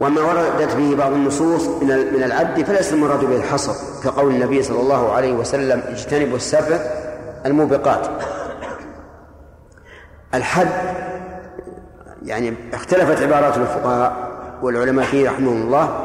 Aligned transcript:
وما 0.00 0.20
وردت 0.20 0.76
به 0.76 0.96
بعض 0.96 1.12
النصوص 1.12 1.66
من 1.66 1.88
من 1.88 2.22
العد 2.22 2.62
فليس 2.62 2.92
المراد 2.92 3.24
به 3.24 3.36
الحصر 3.36 3.72
كقول 4.04 4.34
النبي 4.34 4.62
صلى 4.62 4.80
الله 4.80 5.12
عليه 5.12 5.32
وسلم 5.32 5.82
اجتنبوا 5.88 6.36
السبع 6.36 6.78
الموبقات. 7.46 8.06
الحد 10.34 10.68
يعني 12.22 12.54
اختلفت 12.72 13.22
عبارات 13.22 13.56
الفقهاء 13.56 14.28
والعلماء 14.62 15.04
فيه 15.04 15.30
رحمهم 15.30 15.62
الله 15.62 16.04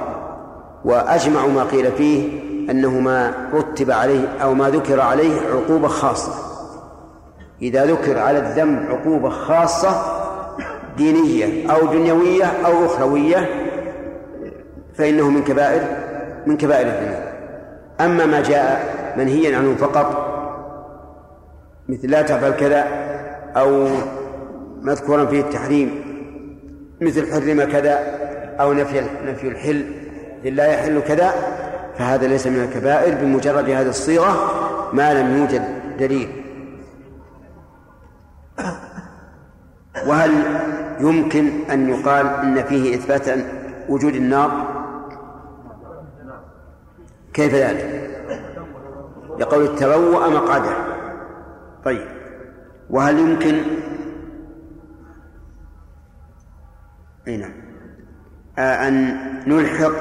وأجمعوا 0.86 1.52
ما 1.52 1.64
قيل 1.64 1.92
فيه 1.92 2.42
أنه 2.72 3.00
ما 3.00 3.34
رتب 3.54 3.92
عليه 3.92 4.28
أو 4.44 4.54
ما 4.54 4.70
ذكر 4.70 5.02
عليه 5.02 5.42
عقوبة 5.42 5.88
خاصة. 5.88 6.34
إذا 7.62 7.86
ذكر 7.86 8.20
على 8.20 8.40
الذنب 8.40 8.92
عقوبة 8.92 9.30
خاصة 9.30 10.02
دينية 10.98 11.72
أو 11.72 11.88
دنيوية 11.88 12.46
أو 12.46 12.86
أخروية 12.86 13.63
فإنه 14.96 15.30
من 15.30 15.44
كبائر 15.44 15.82
من 16.46 16.58
كبائر 16.58 16.88
الذنوب. 16.88 17.24
أما 18.02 18.26
ما 18.26 18.42
جاء 18.42 18.94
منهيا 19.18 19.58
عنه 19.58 19.76
فقط 19.76 20.34
مثل 21.90 22.12
لا 22.12 22.22
تفعل 22.22 22.52
كذا 22.52 22.86
أو 23.56 23.88
مذكورا 24.82 25.26
فيه 25.26 25.42
التحريم 25.42 26.04
مثل 27.02 27.34
حرم 27.34 27.64
كذا 27.64 28.00
أو 28.60 28.74
نفي 28.74 29.02
نفي 29.26 29.48
الحل 29.48 29.86
لا 30.44 30.66
يحل 30.66 31.02
كذا 31.02 31.34
فهذا 31.98 32.28
ليس 32.28 32.48
من 32.48 32.64
الكبائر 32.64 33.16
بمجرد 33.16 33.70
هذه 33.70 33.90
الصيغة 33.90 34.52
ما 34.94 35.14
لم 35.14 35.38
يوجد 35.38 35.64
دليل. 36.00 36.30
وهل 40.08 40.32
يمكن 41.00 41.50
أن 41.72 41.90
يقال 41.90 42.28
أن 42.28 42.64
فيه 42.64 42.96
إثبات 42.96 43.40
وجود 43.90 44.16
النار؟ 44.16 44.73
كيف 47.34 47.56
ذلك؟ 47.56 48.10
لقول 49.40 49.64
التبوأ 49.64 50.28
مقعده. 50.28 50.76
طيب. 51.86 52.08
وهل 52.90 53.20
يمكن؟ 53.20 53.62
أي 57.28 57.38
نعم. 57.38 57.54
آه، 58.60 58.88
أن 58.88 59.18
نلحق 59.48 59.92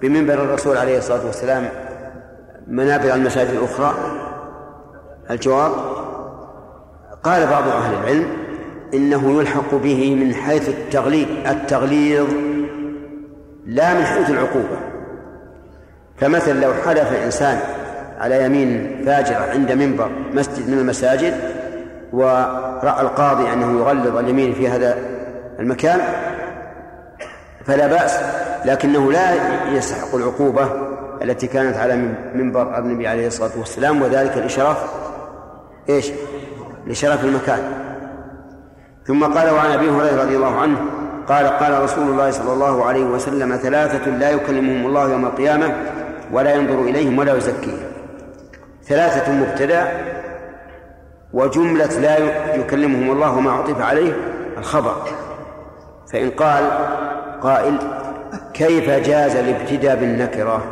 بمنبر 0.00 0.34
الرسول 0.34 0.76
عليه 0.76 0.98
الصلاة 0.98 1.26
والسلام 1.26 1.68
منابر 2.66 3.14
المساجد 3.14 3.50
الأخرى؟ 3.50 3.94
الجواب 5.30 5.72
قال 7.22 7.46
بعض 7.46 7.68
أهل 7.68 7.94
العلم 7.94 8.26
إنه 8.94 9.40
يلحق 9.40 9.74
به 9.74 10.14
من 10.14 10.34
حيث 10.34 10.68
التغليظ 10.68 11.28
التغليظ 11.46 12.26
لا 13.66 13.94
من 13.94 14.04
حيث 14.04 14.30
العقوبة. 14.30 14.91
فمثلا 16.20 16.60
لو 16.60 16.74
حلف 16.74 17.12
إنسان 17.24 17.58
على 18.20 18.44
يمين 18.44 19.02
فاجرة 19.06 19.50
عند 19.50 19.72
منبر 19.72 20.10
مسجد 20.32 20.70
من 20.70 20.78
المساجد 20.78 21.34
ورأى 22.12 23.00
القاضي 23.00 23.52
أنه 23.52 23.78
يغلظ 23.80 24.16
اليمين 24.16 24.54
في 24.54 24.68
هذا 24.68 24.98
المكان 25.58 26.00
فلا 27.64 27.86
بأس 27.86 28.20
لكنه 28.64 29.12
لا 29.12 29.30
يستحق 29.72 30.14
العقوبة 30.14 30.68
التي 31.22 31.46
كانت 31.46 31.76
على 31.76 31.96
منبر 32.34 32.78
النبي 32.78 33.08
عليه 33.08 33.26
الصلاة 33.26 33.50
والسلام 33.58 34.02
وذلك 34.02 34.36
لشرف 34.36 34.78
إيش؟ 35.88 36.10
لشرف 36.86 37.24
المكان 37.24 37.60
ثم 39.06 39.24
قال 39.24 39.50
وعن 39.50 39.70
أبي 39.70 39.90
هريرة 39.90 40.22
رضي 40.22 40.36
الله 40.36 40.60
عنه 40.60 40.78
قال 41.28 41.46
قال 41.46 41.82
رسول 41.82 42.08
الله 42.08 42.30
صلى 42.30 42.52
الله 42.52 42.84
عليه 42.84 43.04
وسلم 43.04 43.56
ثلاثة 43.56 44.10
لا 44.10 44.30
يكلمهم 44.30 44.86
الله 44.86 45.10
يوم 45.10 45.24
القيامة 45.24 45.74
ولا 46.32 46.54
ينظر 46.54 46.82
إليهم 46.82 47.18
ولا 47.18 47.36
يزكيهم. 47.36 47.92
ثلاثة 48.82 49.32
مبتدأ 49.32 49.88
وجملة 51.32 52.00
لا 52.00 52.18
يكلمهم 52.54 53.10
الله 53.10 53.36
وما 53.36 53.52
عطف 53.52 53.80
عليه 53.80 54.12
الخبر. 54.58 54.96
فإن 56.12 56.30
قال 56.30 56.64
قائل 57.42 57.78
كيف 58.54 58.90
جاز 58.90 59.36
الابتداء 59.36 59.96
بالنكرة؟ 59.96 60.64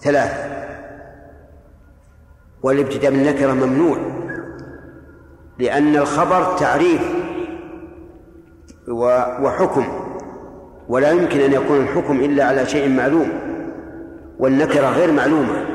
ثلاثة. 0.00 0.58
والابتداء 2.62 3.10
بالنكرة 3.10 3.52
ممنوع 3.52 3.98
لأن 5.58 5.96
الخبر 5.96 6.56
تعريف 6.56 7.02
وحكم 9.42 9.84
ولا 10.88 11.10
يمكن 11.10 11.40
أن 11.40 11.52
يكون 11.52 11.80
الحكم 11.80 12.20
إلا 12.20 12.44
على 12.44 12.66
شيء 12.66 12.88
معلوم. 12.88 13.47
والنكرة 14.38 14.86
غير 14.86 15.12
معلومة. 15.12 15.66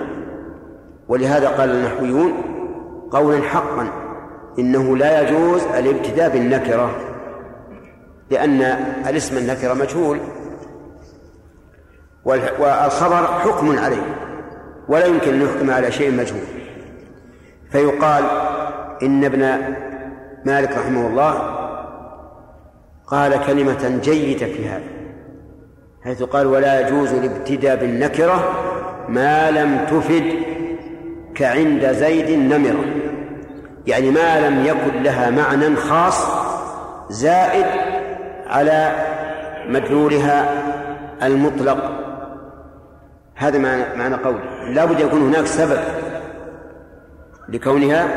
ولهذا 1.08 1.48
قال 1.48 1.70
النحويون 1.70 2.34
قولا 3.12 3.42
حقا 3.42 3.88
إنه 4.60 4.98
لا 4.98 5.22
يجوز 5.22 5.64
الابتداء 5.64 6.30
بالنكرة 6.30 6.96
لأن 8.32 8.62
الاسم 9.10 9.38
النكرة 9.38 9.74
مجهول 9.74 10.20
والخبر 12.26 13.26
حكم 13.26 13.80
عليه 13.80 14.16
ولا 14.88 15.06
يمكن 15.06 15.34
أن 15.34 15.42
يحكم 15.42 15.72
على 15.72 15.92
شيء 15.92 16.12
مجهول. 16.12 16.42
فيقال 17.72 18.24
إن 19.04 19.24
ابن 19.24 19.40
مالك 20.46 20.72
رحمه 20.78 21.08
الله 21.08 21.34
قال 23.08 23.46
كلمة 23.46 24.00
جيدة 24.04 24.46
في 24.46 24.70
هذا. 24.70 25.03
حيث 26.04 26.24
قال 26.24 26.48
ولا 26.48 26.80
يجوز 26.80 27.14
الابتداء 27.14 27.76
بالنكرة 27.76 28.54
ما 29.10 29.52
لم 29.52 29.86
تفد 29.86 30.24
كعند 31.36 31.92
زيد 31.92 32.54
نمرة 32.54 32.86
يعني 33.88 34.12
ما 34.12 34.48
لم 34.48 34.66
يكن 34.66 35.04
لها 35.04 35.30
معنى 35.30 35.76
خاص 35.76 36.28
زائد 37.10 37.66
على 38.48 38.92
مدلولها 39.68 40.64
المطلق. 41.24 41.78
هذا 43.36 43.58
معنى 43.96 44.16
قوله. 44.16 44.70
لا 44.70 44.86
بد 44.86 45.00
يكون 45.00 45.22
هناك 45.22 45.46
سبب 45.46 45.80
لكونها 47.50 48.08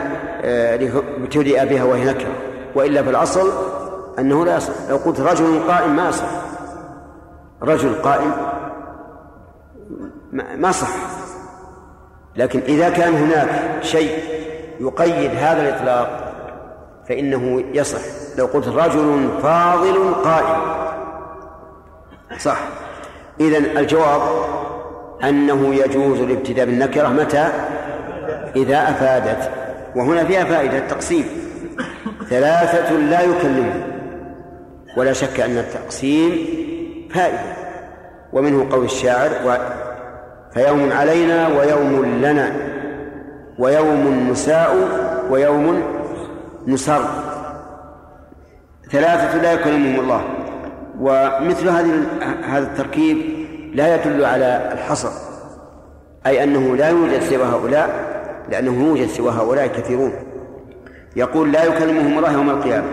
آه، 0.42 0.76
لتبدأ 0.76 1.64
بها 1.64 1.84
وهي 1.84 2.04
نكرة. 2.04 2.32
وإلا 2.74 3.02
في 3.02 3.10
الأصل 3.10 3.52
أنه 4.18 4.44
لا 4.44 4.56
يصح. 4.56 4.72
لو 4.90 4.96
قلت 4.96 5.20
رجل 5.20 5.60
قائم 5.68 5.96
ما 5.96 6.08
يصح. 6.08 6.45
رجل 7.62 7.94
قائم 7.94 8.32
ما 10.32 10.72
صح. 10.72 10.88
لكن 12.36 12.60
إذا 12.60 12.90
كان 12.90 13.14
هناك 13.14 13.82
شيء 13.82 14.18
يقيد 14.80 15.30
هذا 15.30 15.62
الإطلاق 15.62 16.32
فإنه 17.08 17.64
يصح. 17.72 18.00
لو 18.38 18.46
قلت 18.46 18.68
رجل 18.68 19.28
فاضل 19.42 20.14
قائم. 20.14 20.60
صح. 22.38 22.58
إذن 23.40 23.78
الجواب 23.78 24.22
أنه 25.24 25.74
يجوز 25.74 26.20
الابتداء 26.20 26.66
بالنكرة 26.66 27.08
متى؟ 27.08 27.48
إذا 28.56 28.90
أفادت. 28.90 29.50
وهنا 29.96 30.24
فيها 30.24 30.44
فائدة 30.44 30.78
التقسيم. 30.78 31.24
ثلاثة 32.30 32.92
لا 32.92 33.22
يكلمون 33.22 33.82
ولا 34.96 35.12
شك 35.12 35.40
أن 35.40 35.58
التقسيم 35.58 36.65
فائدة. 37.16 37.56
ومنه 38.32 38.66
قول 38.70 38.84
الشاعر 38.84 39.30
و 39.46 39.56
فيوم 40.54 40.92
علينا 40.92 41.48
ويوم 41.48 42.04
لنا 42.22 42.52
ويوم 43.58 44.28
نساء 44.30 44.76
ويوم 45.30 45.82
نسر 46.66 47.00
ثلاثة 48.92 49.42
لا 49.42 49.52
يكلمهم 49.52 50.00
الله 50.00 50.24
ومثل 51.00 51.68
هذه 51.68 51.92
هذا 52.44 52.66
التركيب 52.66 53.16
لا 53.74 53.94
يدل 53.94 54.24
على 54.24 54.70
الحصر 54.72 55.10
أي 56.26 56.44
أنه 56.44 56.76
لا 56.76 56.88
يوجد 56.88 57.20
سوى 57.20 57.44
هؤلاء 57.44 57.88
لأنه 58.50 58.88
يوجد 58.88 59.08
سوى 59.08 59.30
هؤلاء 59.30 59.66
كثيرون. 59.66 60.12
يقول 61.16 61.52
لا 61.52 61.64
يكلمهم 61.64 62.18
الله 62.18 62.32
يوم 62.32 62.50
القيامة 62.50 62.88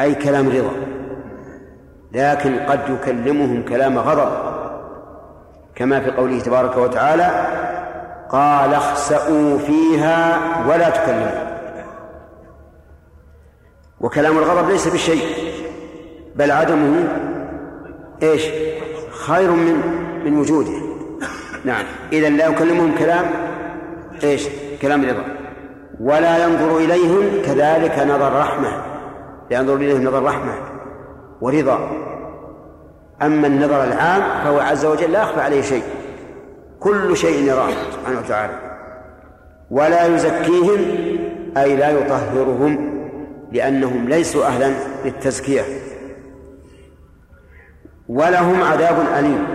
أي 0.00 0.14
كلام 0.14 0.48
رضا. 0.48 0.95
لكن 2.12 2.58
قد 2.58 2.80
يكلمهم 2.88 3.64
كلام 3.64 3.98
غضب. 3.98 4.56
كما 5.74 6.00
في 6.00 6.10
قوله 6.10 6.40
تبارك 6.40 6.76
وتعالى 6.76 7.46
قال 8.28 8.74
اخسأوا 8.74 9.58
فيها 9.58 10.38
ولا 10.68 10.90
تكلموا. 10.90 11.46
وكلام 14.00 14.38
الغضب 14.38 14.70
ليس 14.70 14.88
بشيء 14.88 15.24
بل 16.36 16.50
عدمه 16.50 17.08
إيش؟ 18.22 18.42
خير 19.26 19.50
من 19.50 19.74
من 20.24 20.38
وجوده. 20.38 20.86
نعم. 21.64 21.84
اذا 22.12 22.28
لا 22.28 22.46
يكلمهم 22.46 22.94
كلام 22.98 23.26
إيش؟ 24.24 24.48
كلام 24.82 25.04
رضا 25.04 25.24
ولا 26.00 26.44
ينظر 26.44 26.76
إليهم 26.78 27.42
كذلك 27.44 27.98
نظر 27.98 28.32
رحمه 28.32 28.82
ينظر 29.50 29.74
إليهم 29.74 30.04
نظر 30.04 30.22
رحمه 30.22 30.54
ورضا. 31.40 31.90
أما 33.22 33.46
النظر 33.46 33.84
العام 33.84 34.44
فهو 34.44 34.60
عز 34.60 34.84
وجل 34.84 35.12
لا 35.12 35.22
يخفى 35.22 35.40
عليه 35.40 35.62
شيء. 35.62 35.82
كل 36.80 37.16
شيء 37.16 37.48
يراه 37.48 37.70
سبحانه 37.70 38.18
وتعالى. 38.18 38.60
ولا 39.70 40.06
يزكيهم 40.06 40.78
أي 41.56 41.76
لا 41.76 41.90
يطهرهم 41.90 42.96
لأنهم 43.52 44.08
ليسوا 44.08 44.44
أهلا 44.44 44.72
للتزكية. 45.04 45.62
ولهم 48.08 48.62
عذاب 48.62 48.96
أليم. 49.18 49.46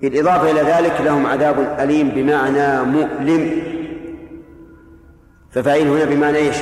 بالإضافة 0.00 0.50
إلى 0.50 0.60
ذلك 0.60 1.00
لهم 1.00 1.26
عذاب 1.26 1.76
أليم 1.80 2.08
بمعنى 2.08 2.82
مؤلم. 2.82 3.50
ففاعل 5.50 5.88
هنا 5.88 6.04
بمعنى 6.04 6.38
إيش؟ 6.38 6.56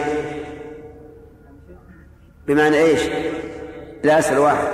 بمعنى 2.47 2.77
إيش؟ 2.77 3.01
لا 4.05 4.19
أسأل 4.19 4.39
واحد. 4.39 4.69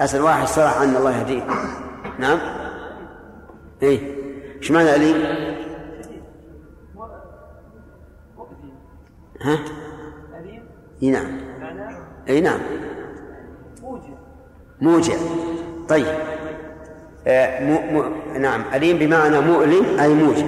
أسأل 0.00 0.22
واحد 0.22 0.46
صرح 0.46 0.80
أن 0.80 0.96
الله 0.96 1.18
يهديه. 1.18 1.42
نعم؟ 2.18 2.38
إيه. 3.82 4.00
إيش 4.58 4.70
معنى 4.70 4.94
أليم؟ 4.94 5.16
ها؟ 9.40 9.58
إي 11.02 11.10
نعم. 11.10 11.40
إي 12.28 12.40
نعم. 12.40 12.60
موجع. 14.80 15.14
طيب. 15.88 16.06
آه 17.26 17.64
م... 17.64 17.96
م... 17.96 18.12
نعم. 18.38 18.64
أليم 18.74 18.98
بمعنى 18.98 19.40
مؤلم 19.40 19.98
أي 20.00 20.14
موجع. 20.14 20.46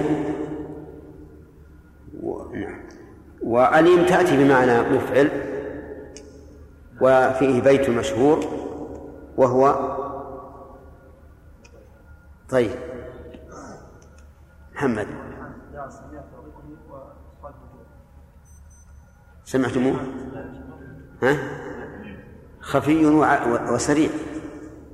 و... 2.23 2.53
نعم. 2.53 2.79
وأليم 3.41 4.05
تأتي 4.05 4.43
بمعنى 4.43 4.81
مفعل. 4.81 5.29
وفيه 7.01 7.61
بيت 7.61 7.89
مشهور 7.89 8.39
وهو 9.37 9.95
طيب. 12.49 12.71
محمد. 14.75 15.07
سمعتموه؟ 19.45 19.95
ها؟ 21.23 21.37
خفي 22.61 23.05
وسريع. 23.71 24.09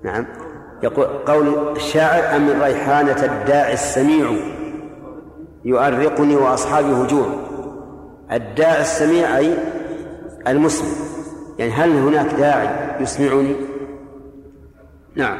نعم. 0.04 0.26
يقول 0.84 1.06
قول 1.06 1.76
الشاعر 1.76 2.36
أم 2.36 2.62
ريحانة 2.62 3.26
الداعي 3.26 3.74
السميع 3.74 4.32
يؤرقني 5.66 6.36
وأصحابي 6.36 6.88
هجوع 6.88 7.28
الداعي 8.32 8.82
السميع 8.82 9.38
أي 9.38 9.58
المسلم 10.48 11.13
يعني 11.64 11.76
هل 11.76 11.92
هناك 11.92 12.34
داعي 12.34 13.02
يسمعني؟ 13.02 13.56
نعم. 15.16 15.38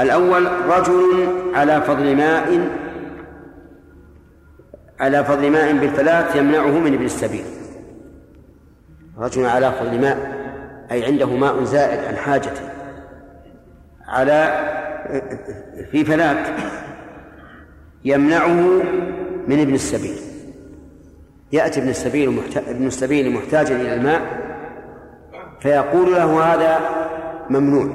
الأول 0.00 0.46
رجل 0.68 1.28
على 1.54 1.82
فضل 1.82 2.16
ماء 2.16 2.68
على 5.00 5.24
فضل 5.24 5.50
ماء 5.50 5.72
بالفلاة 5.72 6.36
يمنعه 6.36 6.78
من 6.78 6.94
ابن 6.94 7.04
السبيل. 7.04 7.44
رجل 9.18 9.46
على 9.46 9.72
فضل 9.72 10.00
ماء 10.00 10.36
أي 10.90 11.04
عنده 11.04 11.26
ماء 11.26 11.64
زائد 11.64 12.04
عن 12.04 12.16
حاجته 12.16 12.70
على 14.08 14.66
في 15.90 16.04
فلاة 16.04 16.56
يمنعه 18.04 18.82
من 19.48 19.60
ابن 19.60 19.74
السبيل. 19.74 20.18
يأتي 21.52 21.80
ابن 21.80 21.88
السبيل 21.88 22.40
ابن 22.56 22.86
السبيل 22.86 23.30
محتاجا 23.30 23.76
إلى 23.76 23.94
الماء 23.94 24.45
فيقول 25.66 26.14
له 26.14 26.54
هذا 26.54 26.80
ممنوع. 27.50 27.86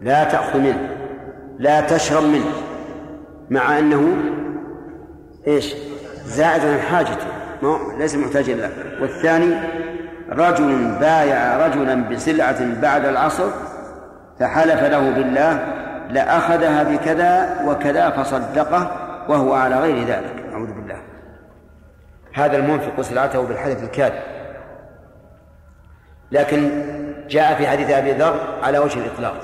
لا 0.00 0.24
تأخذ 0.24 0.58
منه. 0.58 0.88
لا 1.58 1.80
تشرب 1.80 2.22
منه. 2.22 2.52
مع 3.50 3.78
أنه 3.78 4.16
إيش؟ 5.46 5.74
زائد 6.24 6.64
عن 6.64 6.80
حاجته. 6.80 7.26
ليس 7.98 8.14
محتاجا 8.14 8.54
له 8.54 8.70
والثاني 9.00 9.54
رجل 10.30 10.94
بايع 11.00 11.66
رجلا 11.66 11.94
بسلعة 12.08 12.80
بعد 12.80 13.04
العصر 13.04 13.48
فحلف 14.40 14.82
له 14.82 15.10
بالله 15.10 15.64
لأخذها 16.10 16.82
بكذا 16.82 17.62
وكذا 17.66 18.10
فصدقه 18.10 18.90
وهو 19.28 19.54
على 19.54 19.80
غير 19.80 20.06
ذلك. 20.06 20.44
أعوذ 20.52 20.72
بالله. 20.72 20.98
هذا 22.34 22.56
المنفق 22.56 23.00
سلعته 23.00 23.42
بالحلف 23.42 23.82
الكاذب. 23.82 24.41
لكن 26.32 26.70
جاء 27.28 27.54
في 27.54 27.66
حديث 27.66 27.90
أبي 27.90 28.12
ذر 28.12 28.34
على 28.62 28.78
وجه 28.78 28.98
الإطلاق 28.98 29.34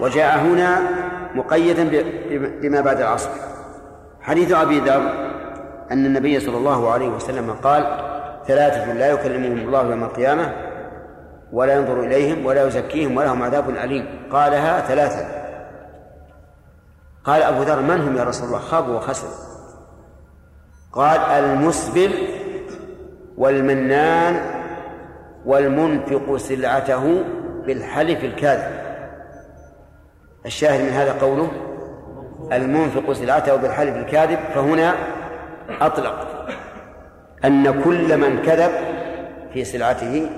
وجاء 0.00 0.38
هنا 0.38 0.80
مقيدا 1.34 2.02
بما 2.62 2.80
بعد 2.80 3.00
العصر. 3.00 3.30
حديث 4.20 4.52
أبي 4.52 4.80
ذر 4.80 5.02
أن 5.90 6.06
النبي 6.06 6.40
صلى 6.40 6.56
الله 6.56 6.90
عليه 6.90 7.08
وسلم 7.08 7.50
قال 7.50 7.82
ثلاثة 8.46 8.92
لا 8.92 9.10
يكلمهم 9.10 9.58
الله 9.58 9.90
يوم 9.90 10.04
القيامة 10.04 10.52
ولا 11.52 11.74
ينظر 11.74 12.00
إليهم 12.00 12.46
ولا 12.46 12.66
يزكيهم 12.66 13.16
ولهم 13.16 13.42
عذاب 13.42 13.70
أليم. 13.70 14.06
قالها 14.32 14.80
ثلاثة. 14.80 15.26
قال 17.24 17.42
أبو 17.42 17.62
ذر 17.62 17.80
من 17.80 18.00
هم 18.00 18.16
يا 18.16 18.24
رسول 18.24 18.46
الله؟ 18.46 18.58
خابوا 18.58 18.94
وخسروا 18.96 19.32
قال 20.92 21.20
المسبل 21.20 22.12
والمنان 23.36 24.59
والمنفق 25.50 26.36
سلعته 26.36 27.24
بالحلف 27.66 28.24
الكاذب. 28.24 28.80
الشاهد 30.46 30.80
من 30.80 30.88
هذا 30.88 31.12
قوله 31.12 31.50
المنفق 32.52 33.12
سلعته 33.12 33.56
بالحلف 33.56 33.96
الكاذب 33.96 34.38
فهنا 34.54 34.94
أطلق 35.80 36.46
أن 37.44 37.82
كل 37.82 38.16
من 38.16 38.42
كذب 38.42 38.70
في 39.52 39.64
سلعته 39.64 40.30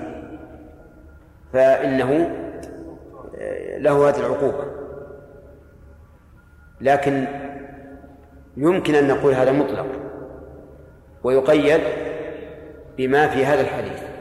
فإنه 1.53 2.29
له 3.77 4.09
هذه 4.09 4.19
العقوبة 4.19 4.63
لكن 6.81 7.25
يمكن 8.57 8.95
أن 8.95 9.07
نقول 9.07 9.33
هذا 9.33 9.51
مطلق 9.51 9.85
ويقيد 11.23 11.81
بما 12.97 13.27
في 13.27 13.45
هذا 13.45 13.61
الحديث. 13.61 14.12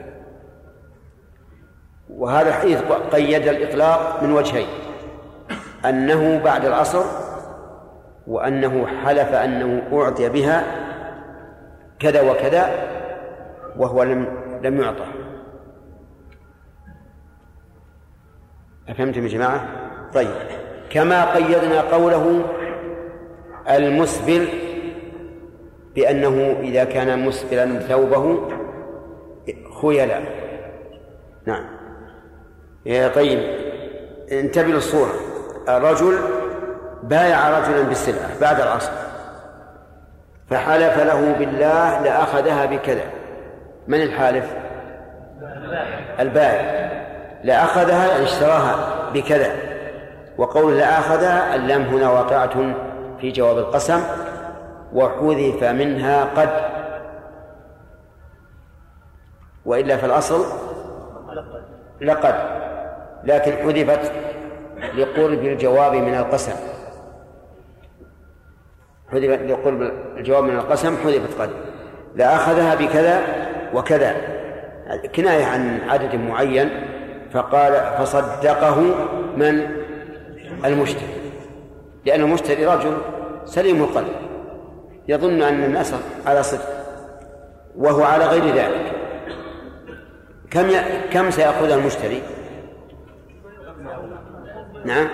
وهذا 2.17 2.49
الحديث 2.49 2.82
قيد 3.12 3.49
الإطلاق 3.49 4.23
من 4.23 4.32
وجهين 4.32 4.67
أنه 5.84 6.41
بعد 6.44 6.65
العصر 6.65 7.05
وأنه 8.27 8.86
حلف 8.86 9.34
أنه 9.34 9.82
أعطي 9.93 10.29
بها 10.29 10.65
كذا 11.98 12.31
وكذا 12.31 12.70
وهو 13.77 14.03
لم 14.03 14.27
لم 14.63 14.81
يعطى 14.81 15.05
أفهمتم 18.89 19.22
يا 19.22 19.29
جماعة؟ 19.29 19.69
طيب 20.15 20.31
كما 20.91 21.34
قيدنا 21.34 21.81
قوله 21.81 22.44
المسبل 23.70 24.48
بأنه 25.94 26.56
إذا 26.60 26.84
كان 26.84 27.27
مسبلا 27.27 27.79
ثوبه 27.79 28.48
خيلا 29.82 30.20
نعم. 31.46 31.81
طيب 33.15 33.39
انتبه 34.32 34.69
للصورة. 34.69 35.12
رجل 35.69 36.19
بايع 37.03 37.58
رجلا 37.58 37.82
بالسلعة 37.82 38.41
بعد 38.41 38.60
العصر. 38.60 38.93
فحلف 40.51 40.98
له 40.98 41.32
بالله 41.32 42.03
لأخذها 42.03 42.67
بكذا. 42.67 43.05
من 43.89 44.03
الحالف؟ 44.03 44.44
البائع. 46.20 46.93
لأخذها 47.44 48.06
يعني 48.06 48.24
اشتراها 48.24 48.77
بكذا. 49.15 49.53
وقول 50.39 50.79
لأخذها 50.79 51.55
اللام 51.55 51.82
هنا 51.82 52.10
واقعة 52.10 52.74
في 53.20 53.32
جواب 53.32 53.58
القسم. 53.58 54.01
وحذف 54.93 55.65
منها 55.65 56.24
قد. 56.24 56.51
وإلا 59.65 59.96
في 59.96 60.06
الأصل 60.06 60.44
لقد. 62.01 62.34
لكن 63.24 63.52
حذفت 63.52 64.12
لقرب 64.96 65.44
الجواب 65.44 65.94
من 65.94 66.14
القسم. 66.14 66.52
حذفت 69.12 69.43
لقرب 69.43 69.82
الجواب 70.17 70.44
من 70.44 70.56
القسم 70.56 70.96
حذفت 70.96 71.41
قد 71.41 71.50
لأخذها 72.14 72.74
بكذا 72.74 73.22
وكذا. 73.74 74.17
كناية 75.14 75.44
عن 75.44 75.81
عدد 75.88 76.14
معين 76.14 76.70
فقال 77.32 77.72
فصدقه 77.98 78.81
من؟ 79.36 79.82
المشتري. 80.64 81.14
لأن 82.06 82.20
المشتري 82.20 82.67
رجل 82.67 82.96
سليم 83.44 83.82
القلب 83.82 84.12
يظن 85.08 85.43
أن 85.43 85.64
الناس 85.64 85.94
على 86.26 86.43
صدق 86.43 86.69
وهو 87.76 88.02
على 88.02 88.26
غير 88.26 88.55
ذلك. 88.55 88.93
كم. 90.50 90.70
كم 91.12 91.31
سيأخذ 91.31 91.70
المشتري؟ 91.70 92.22
نعم. 94.84 95.08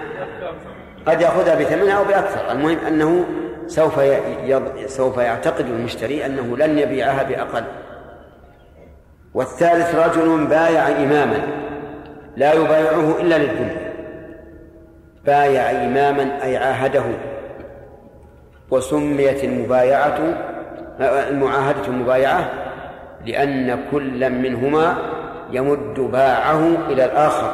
قد 1.06 1.20
يأخذها 1.20 1.54
بثمنها 1.54 1.98
أو 1.98 2.04
بأكثر. 2.04 2.52
المهم 2.52 2.78
أنه 2.86 3.24
سوف 3.66 4.00
سوف 4.86 5.16
يعتقد 5.16 5.66
المشتري 5.66 6.26
أنه 6.26 6.56
لن 6.56 6.78
يبيعها 6.78 7.22
بأقل. 7.22 7.64
والثالث 9.34 9.94
رجل 9.94 10.46
بايع 10.46 10.88
إماما 10.88 11.46
لا 12.36 12.52
يبايعه 12.52 13.20
إلا 13.20 13.38
للدنيا. 13.38 13.92
بايع 15.26 15.70
إماما 15.70 16.44
أي 16.44 16.56
عاهده. 16.56 17.04
وسميت 18.70 19.44
المبايعة 19.44 20.18
المعاهدة 21.00 21.86
المبايعة 21.88 22.50
لأن 23.26 23.84
كل 23.90 24.30
منهما 24.30 24.96
يمد 25.50 26.00
باعه 26.00 26.68
إلى 26.88 27.04
الآخر 27.04 27.52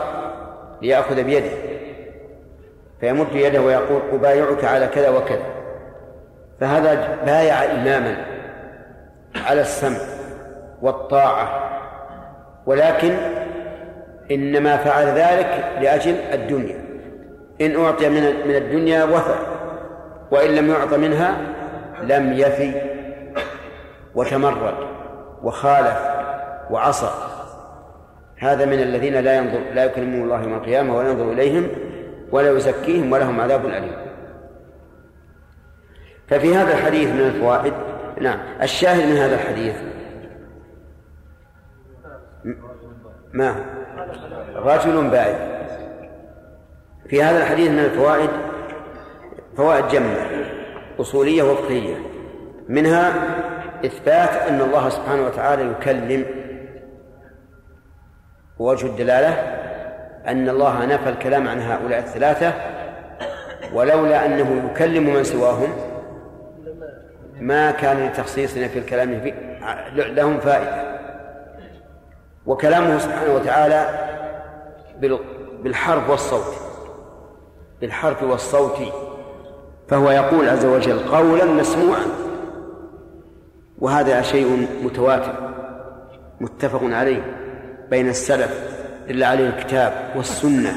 ليأخذ 0.82 1.22
بيده. 1.22 1.73
فيمد 3.04 3.26
يده 3.34 3.60
ويقول 3.60 4.02
أبايعك 4.12 4.64
على 4.64 4.86
كذا 4.86 5.08
وكذا. 5.08 5.44
فهذا 6.60 7.18
بايع 7.26 7.64
إماما 7.64 8.16
على 9.46 9.60
السمع 9.60 9.98
والطاعة 10.82 11.70
ولكن 12.66 13.16
إنما 14.30 14.76
فعل 14.76 15.06
ذلك 15.06 15.64
لأجل 15.80 16.14
الدنيا. 16.32 16.76
إن 17.60 17.84
أعطي 17.84 18.08
من 18.08 18.22
من 18.22 18.56
الدنيا 18.56 19.04
وفى 19.04 19.34
وإن 20.30 20.50
لم 20.50 20.70
يعط 20.70 20.94
منها 20.94 21.36
لم 22.02 22.32
يفي 22.32 22.72
وتمرد 24.14 24.74
وخالف 25.42 25.98
وعصى. 26.70 27.10
هذا 28.38 28.64
من 28.64 28.80
الذين 28.82 29.14
لا 29.14 29.36
ينظر 29.36 29.60
لا 29.74 29.84
يكلمهم 29.84 30.22
الله 30.22 30.42
يوم 30.42 30.54
القيامة 30.54 30.96
ولا 30.96 31.08
ينظر 31.08 31.32
إليهم 31.32 31.68
ولا 32.32 32.50
يزكيهم 32.50 33.12
ولهم 33.12 33.40
عذاب 33.40 33.66
أليم. 33.66 33.96
ففي 36.28 36.54
هذا 36.54 36.72
الحديث 36.72 37.08
من 37.08 37.20
الفوائد 37.20 37.72
نعم 38.20 38.38
الشاهد 38.62 39.08
من 39.08 39.16
هذا 39.16 39.34
الحديث. 39.34 39.76
ما؟ 43.32 43.54
رجل 44.54 45.10
بعيد 45.10 45.36
في 47.08 47.22
هذا 47.22 47.38
الحديث 47.38 47.70
من 47.70 47.78
الفوائد 47.78 48.30
فوائد 49.56 49.88
جمة 49.88 50.26
أصولية 51.00 51.42
وفقهية. 51.42 51.96
منها 52.68 53.12
إثبات 53.84 54.30
أن 54.30 54.60
الله 54.60 54.88
سبحانه 54.88 55.26
وتعالى 55.26 55.70
يكلم 55.70 56.26
ووجه 58.58 58.86
الدلالة 58.86 59.63
أن 60.26 60.48
الله 60.48 60.84
نفى 60.84 61.08
الكلام 61.08 61.48
عن 61.48 61.60
هؤلاء 61.60 61.98
الثلاثة 61.98 62.52
ولولا 63.72 64.26
أنه 64.26 64.70
يكلم 64.70 65.14
من 65.14 65.24
سواهم 65.24 65.68
ما 67.40 67.70
كان 67.70 68.06
لتخصيصنا 68.06 68.68
في 68.68 68.78
الكلام 68.78 69.34
لهم 69.94 70.40
فائدة. 70.40 70.94
وكلامه 72.46 72.98
سبحانه 72.98 73.34
وتعالى 73.34 73.88
بالحرف 75.62 76.10
والصوت 76.10 76.54
بالحرف 77.80 78.22
والصوت 78.22 78.78
فهو 79.88 80.10
يقول 80.10 80.48
عز 80.48 80.64
وجل 80.64 80.98
قولا 80.98 81.44
مسموعا. 81.44 82.06
وهذا 83.78 84.22
شيء 84.22 84.68
متواتر 84.82 85.34
متفق 86.40 86.80
عليه 86.82 87.22
بين 87.90 88.08
السلف. 88.08 88.73
دل 89.08 89.24
عليه 89.24 89.48
الكتاب 89.48 89.92
والسنة. 90.16 90.74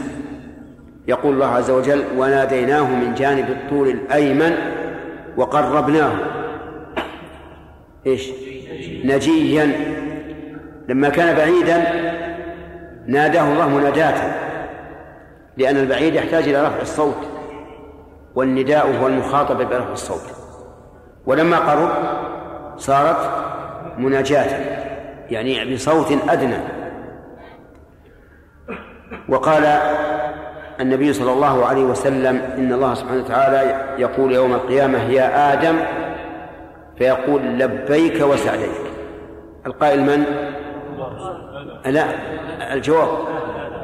يقول 1.07 1.33
الله 1.33 1.45
عز 1.45 1.69
وجل 1.69 2.03
وناديناه 2.17 2.95
من 2.95 3.13
جانب 3.13 3.49
الطول 3.49 3.87
الأيمن 3.87 4.55
وقربناه. 5.37 6.11
إيش؟ 8.07 8.29
نجيا. 9.03 9.71
لما 10.89 11.09
كان 11.09 11.35
بعيدا 11.35 11.83
ناداه 13.07 13.53
الله 13.53 13.69
مناداة 13.69 14.35
لأن 15.57 15.77
البعيد 15.77 16.15
يحتاج 16.15 16.43
إلى 16.43 16.67
رفع 16.67 16.81
الصوت 16.81 17.27
والنداء 18.35 18.99
هو 19.01 19.07
المخاطبة 19.07 19.63
برفع 19.63 19.91
الصوت. 19.91 20.33
ولما 21.25 21.57
قرب 21.57 21.89
صارت 22.77 23.29
مناجاة 23.97 24.77
يعني 25.29 25.73
بصوت 25.73 26.29
أدنى. 26.29 26.76
وقال 29.29 29.79
النبي 30.79 31.13
صلى 31.13 31.33
الله 31.33 31.65
عليه 31.65 31.83
وسلم 31.83 32.41
إن 32.57 32.73
الله 32.73 32.93
سبحانه 32.93 33.23
وتعالى 33.23 33.85
يقول 33.97 34.31
يوم 34.31 34.53
القيامة 34.53 35.03
يا 35.03 35.53
آدم 35.53 35.75
فيقول 36.97 37.41
لبيك 37.41 38.21
وسعديك 38.21 38.69
القائل 39.65 40.01
من؟ 40.01 40.23
لا 41.85 42.05
الجواب 42.73 43.09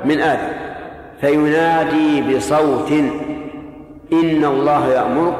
من 0.05 0.19
آدم 0.19 0.53
فينادي 1.21 2.35
بصوت 2.35 2.91
إن 4.13 4.45
الله 4.45 4.87
يأمرك 4.87 5.37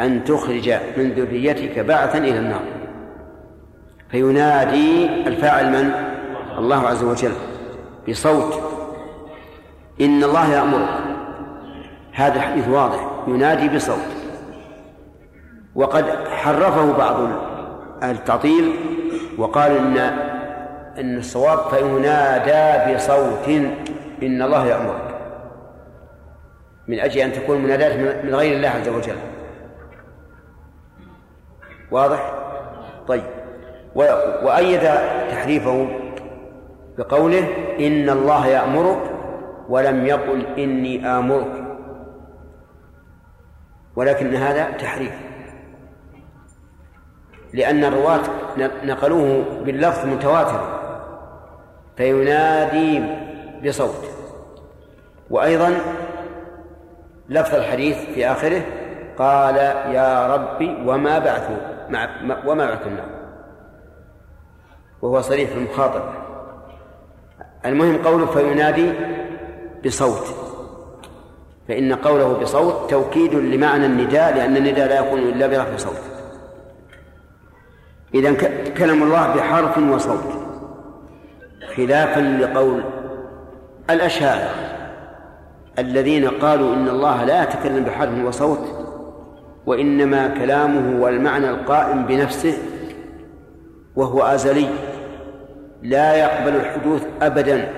أن 0.00 0.24
تخرج 0.24 0.70
من 0.96 1.12
ذريتك 1.12 1.78
بعثا 1.78 2.18
إلى 2.18 2.38
النار 2.38 2.62
فينادي 4.10 5.06
الفاعل 5.26 5.70
من؟ 5.72 5.90
الله 6.58 6.88
عز 6.88 7.04
وجل 7.04 7.32
بصوت 8.08 8.71
إن 10.00 10.24
الله 10.24 10.52
يأمرك. 10.52 10.88
هذا 12.12 12.40
حديث 12.40 12.68
واضح. 12.68 13.10
ينادي 13.26 13.68
بصوت. 13.76 13.98
وقد 15.74 16.04
حرفه 16.28 16.92
بعض 16.92 17.16
أهل 18.02 18.14
التعطيل 18.14 18.74
وقال 19.38 19.76
إن 19.76 19.96
إن 20.98 21.18
الصواب 21.18 21.58
فينادى 21.58 22.94
بصوت 22.94 23.48
إن 24.22 24.42
الله 24.42 24.66
يأمرك. 24.66 25.14
من 26.88 27.00
أجل 27.00 27.20
أن 27.20 27.32
تكون 27.32 27.58
مناداة 27.58 28.22
من 28.22 28.34
غير 28.34 28.56
الله 28.56 28.68
عز 28.68 28.88
وجل. 28.88 29.16
واضح؟ 31.90 32.32
طيب. 33.08 33.22
وأيد 33.94 34.80
تحريفه 35.30 35.88
بقوله 36.98 37.48
إن 37.80 38.10
الله 38.10 38.46
يأمرك 38.46 39.11
ولم 39.68 40.06
يقل 40.06 40.46
إني 40.58 41.06
آمرك. 41.06 41.64
ولكن 43.96 44.34
هذا 44.34 44.70
تحريف. 44.70 45.12
لأن 47.52 47.84
الرواة 47.84 48.20
نقلوه 48.84 49.44
باللفظ 49.64 50.06
متواتر 50.06 50.78
فينادي 51.96 53.04
بصوت. 53.66 54.04
وأيضا 55.30 55.70
لفظ 57.28 57.54
الحديث 57.54 57.96
في 57.96 58.26
آخره 58.26 58.62
قال 59.18 59.56
يا 59.94 60.34
ربي 60.34 60.76
وما 60.86 61.18
بعثوا 61.18 61.56
وما 62.46 62.66
بعث 62.66 62.86
النار. 62.86 63.22
وهو 65.02 65.20
صريح 65.20 65.50
المخاطب 65.50 66.02
المهم 67.66 68.02
قوله 68.04 68.26
فينادي 68.26 68.92
بصوت. 69.86 70.26
فإن 71.68 71.94
قوله 71.94 72.32
بصوت 72.32 72.90
توكيد 72.90 73.34
لمعنى 73.34 73.86
النداء 73.86 74.34
لأن 74.36 74.56
النداء 74.56 74.88
لا 74.88 74.98
يكون 74.98 75.20
إلا 75.20 75.46
برفع 75.46 75.76
صوت. 75.76 76.00
إذا 78.14 78.32
كلم 78.76 79.02
الله 79.02 79.34
بحرف 79.36 79.78
وصوت. 79.78 80.42
خلافا 81.76 82.20
لقول 82.20 82.82
الأشاعرة 83.90 84.50
الذين 85.78 86.28
قالوا 86.28 86.74
إن 86.74 86.88
الله 86.88 87.24
لا 87.24 87.42
يتكلم 87.42 87.84
بحرف 87.84 88.24
وصوت 88.24 88.58
وإنما 89.66 90.28
كلامه 90.28 90.98
هو 90.98 91.08
المعنى 91.08 91.50
القائم 91.50 92.06
بنفسه 92.06 92.58
وهو 93.96 94.22
أزلي 94.22 94.68
لا 95.82 96.14
يقبل 96.14 96.56
الحدوث 96.56 97.06
أبدا. 97.22 97.68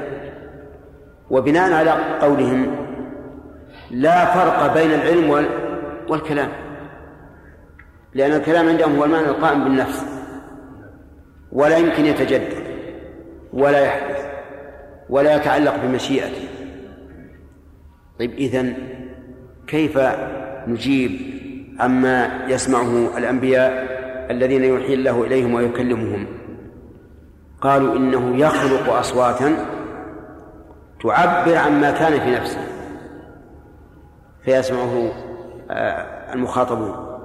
وبناء 1.30 1.72
على 1.72 1.90
قولهم 2.20 2.76
لا 3.90 4.24
فرق 4.24 4.74
بين 4.74 4.90
العلم 4.90 5.46
والكلام. 6.08 6.48
لأن 8.14 8.32
الكلام 8.32 8.68
عندهم 8.68 8.96
هو 8.96 9.04
المعنى 9.04 9.26
القائم 9.26 9.64
بالنفس 9.64 10.04
ولا 11.52 11.76
يمكن 11.76 12.06
يتجدد 12.06 12.64
ولا 13.52 13.80
يحدث 13.80 14.26
ولا 15.10 15.36
يتعلق 15.36 15.76
بمشيئته. 15.76 16.48
طيب 18.18 18.32
إذن 18.32 18.74
كيف 19.66 19.98
نجيب 20.66 21.10
عما 21.80 22.44
يسمعه 22.48 23.18
الأنبياء 23.18 23.94
الذين 24.30 24.64
يوحي 24.64 24.94
الله 24.94 25.24
إليهم 25.24 25.54
ويكلمهم؟ 25.54 26.26
قالوا 27.60 27.96
إنه 27.96 28.36
يخلق 28.36 28.92
أصواتا 28.92 29.56
تعبر 31.04 31.56
عما 31.56 31.90
كان 31.90 32.20
في 32.20 32.30
نفسه. 32.30 32.66
فيسمعه 34.44 35.12
آه، 35.70 36.32
المخاطبون. 36.34 37.18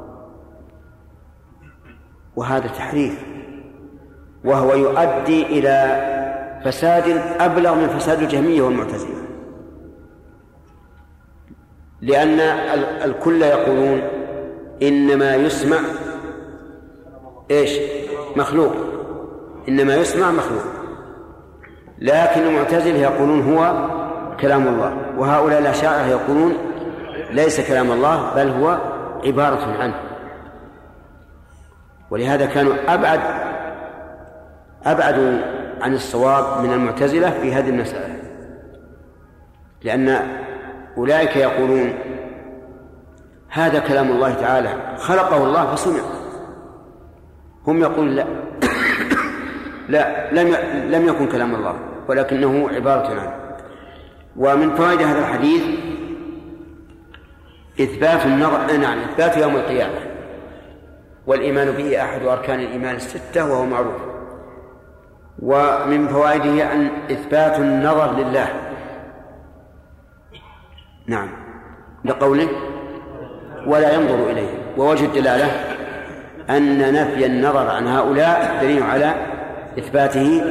وهذا 2.36 2.68
تحريف. 2.68 3.26
وهو 4.46 4.74
يؤدي 4.74 5.46
إلى 5.46 6.06
فساد 6.66 7.22
أبلغ 7.40 7.76
من 7.76 7.88
فساد 7.88 8.22
الجهمية 8.22 8.62
والمعتزلة. 8.62 9.24
لأن 12.02 12.40
الكل 13.06 13.42
يقولون 13.42 14.02
إنما 14.82 15.36
يسمع 15.36 15.80
إيش؟ 17.52 17.80
مخلوق. 18.36 18.74
إنما 19.68 19.96
يسمع 19.96 20.32
مخلوق. 20.32 20.79
لكن 22.02 22.42
المعتزلة 22.42 22.98
يقولون 22.98 23.54
هو 23.54 23.88
كلام 24.40 24.68
الله 24.68 24.98
وهؤلاء 25.18 25.60
الأشاعرة 25.60 26.06
يقولون 26.06 26.54
ليس 27.32 27.68
كلام 27.68 27.92
الله 27.92 28.34
بل 28.36 28.50
هو 28.50 28.78
عبارة 29.26 29.78
عنه. 29.80 29.96
ولهذا 32.10 32.46
كانوا 32.46 32.74
أبعد 32.88 33.20
أبعد 34.86 35.42
عن 35.82 35.94
الصواب 35.94 36.64
من 36.64 36.74
المعتزلة 36.74 37.30
في 37.30 37.54
هذه 37.54 37.70
المسألة. 37.70 38.16
لأن 39.84 40.20
أولئك 40.98 41.36
يقولون 41.36 41.94
هذا 43.50 43.80
كلام 43.80 44.12
الله 44.12 44.34
تعالى 44.34 44.98
خلقه 44.98 45.44
الله 45.44 45.76
فسمع 45.76 46.00
هم 47.68 47.82
يقولون 47.82 48.16
لا 48.16 48.26
لا 49.90 50.32
لم 50.32 50.56
لم 50.92 51.08
يكن 51.08 51.28
كلام 51.28 51.56
الله. 51.56 51.89
ولكنه 52.10 52.70
عبارة 52.70 53.08
عنه 53.08 53.34
ومن 54.38 54.76
فوائد 54.76 55.02
هذا 55.02 55.20
الحديث 55.20 55.64
إثبات 57.82 58.26
النظر 58.26 58.78
نعم 58.78 59.00
إثبات 59.00 59.38
يوم 59.38 59.56
القيامة 59.56 60.00
والإيمان 61.28 61.72
به 61.72 62.04
أحد 62.04 62.22
أركان 62.22 62.60
الإيمان 62.60 62.96
الستة 62.96 63.52
وهو 63.52 63.66
معروف. 63.66 64.02
ومن 65.40 66.08
فوائده 66.08 66.74
أن 66.74 66.90
إثبات 67.12 67.60
النظر 67.60 68.16
لله. 68.16 68.48
نعم. 71.08 71.30
لقوله 72.06 72.50
ولا 73.68 73.94
ينظر 73.94 74.32
إليه. 74.32 74.50
ووجه 74.78 75.06
الدلالة 75.06 75.48
أن 76.50 76.94
نفي 76.94 77.26
النظر 77.26 77.70
عن 77.70 77.88
هؤلاء 77.88 78.60
دليل 78.62 78.84
على 78.84 79.16
إثباته 79.80 80.42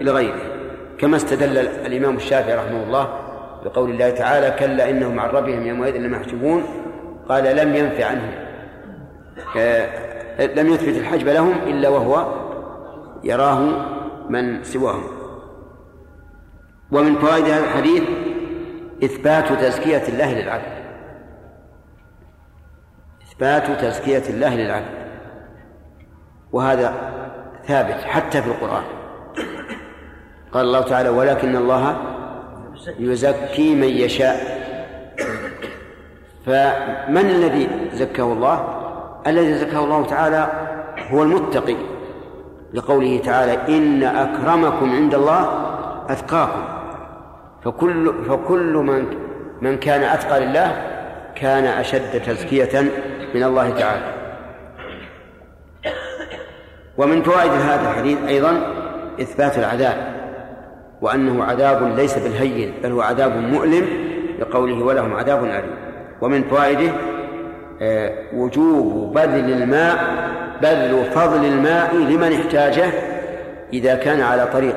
لغيره. 0.00 0.53
كما 0.98 1.16
استدل 1.16 1.58
الإمام 1.58 2.16
الشافعي 2.16 2.54
رحمه 2.54 2.82
الله 2.82 3.08
بقول 3.64 3.90
الله 3.90 4.10
تعالى 4.10 4.50
كلا 4.58 4.90
إنهم 4.90 5.20
عن 5.20 5.28
ربهم 5.28 5.66
يومئذ 5.66 5.96
لمحجوبون 5.96 6.64
قال 7.28 7.56
لم 7.56 7.74
ينفع 7.74 8.04
عنهم. 8.06 8.32
لم 10.38 10.66
يثبت 10.66 10.96
الحجب 10.96 11.28
لهم 11.28 11.52
إلا 11.52 11.88
وهو 11.88 12.34
يراه 13.24 13.60
من 14.28 14.64
سواهم. 14.64 15.04
ومن 16.92 17.18
فوائد 17.18 17.44
هذا 17.44 17.64
الحديث 17.64 18.02
إثبات 19.04 19.52
تزكية 19.52 20.08
الله 20.08 20.34
للعبد. 20.34 20.84
إثبات 23.22 23.80
تزكية 23.80 24.22
الله 24.28 24.56
للعبد. 24.56 25.04
وهذا 26.52 26.94
ثابت 27.66 28.04
حتى 28.04 28.42
في 28.42 28.48
القرآن. 28.48 28.84
قال 30.54 30.66
الله 30.66 30.80
تعالى 30.80 31.08
ولكن 31.08 31.56
الله 31.56 31.96
يزكي 32.98 33.74
من 33.74 33.88
يشاء. 33.88 34.64
فمن 36.46 37.16
الذي 37.16 37.68
زكاه 37.92 38.24
الله؟ 38.24 38.80
الذي 39.26 39.54
زكاه 39.54 39.84
الله 39.84 40.06
تعالى 40.06 40.48
هو 41.10 41.22
المتقي. 41.22 41.76
لقوله 42.74 43.20
تعالى 43.24 43.76
إن 43.76 44.02
أكرمكم 44.02 44.90
عند 44.90 45.14
الله 45.14 45.66
أتقاكم. 46.08 46.64
فكل 47.64 48.24
فكل 48.28 48.72
من 48.72 49.06
من 49.62 49.78
كان 49.78 50.02
أتقى 50.02 50.40
لله 50.40 50.82
كان 51.34 51.64
أشد 51.64 52.22
تزكية 52.22 52.80
من 53.34 53.42
الله 53.42 53.70
تعالى. 53.70 54.14
ومن 56.98 57.22
فوائد 57.22 57.50
هذا 57.52 57.90
الحديث 57.90 58.18
أيضا 58.28 58.60
إثبات 59.20 59.58
العذاب. 59.58 60.13
وأنه 61.00 61.44
عذاب 61.44 61.96
ليس 61.96 62.18
بالهين 62.18 62.74
بل 62.82 62.92
هو 62.92 63.00
عذاب 63.00 63.36
مؤلم 63.36 63.86
لقوله 64.38 64.84
ولهم 64.84 65.14
عذاب 65.14 65.44
أليم. 65.44 65.74
ومن 66.20 66.42
فوائده 66.42 66.92
آه، 67.82 68.12
وجوب 68.34 69.12
بذل 69.14 69.62
الماء 69.62 69.96
بذل 70.62 71.04
فضل 71.04 71.44
الماء 71.44 71.96
لمن 71.96 72.32
احتاجه 72.32 72.92
إذا 73.72 73.94
كان 73.94 74.20
على 74.20 74.46
طريق. 74.46 74.76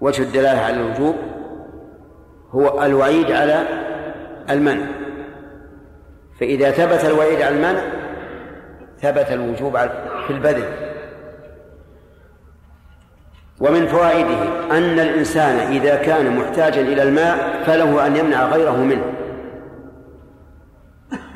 وجه 0.00 0.22
الدلالة 0.22 0.60
على 0.60 0.76
الوجوب 0.76 1.14
هو 2.50 2.82
الوعيد 2.82 3.30
على 3.30 3.62
المنع. 4.50 4.86
فإذا 6.40 6.70
ثبت 6.70 7.04
الوعيد 7.04 7.42
على 7.42 7.56
المنع 7.56 7.82
ثبت 9.00 9.32
الوجوب 9.32 9.78
في 10.26 10.30
البذل. 10.30 10.83
ومن 13.64 13.86
فوائده 13.86 14.42
أن 14.70 15.00
الإنسان 15.00 15.56
إذا 15.72 15.96
كان 15.96 16.36
محتاجا 16.38 16.80
إلى 16.80 17.02
الماء 17.02 17.62
فله 17.66 18.06
أن 18.06 18.16
يمنع 18.16 18.46
غيره 18.46 18.76
منه. 18.76 19.04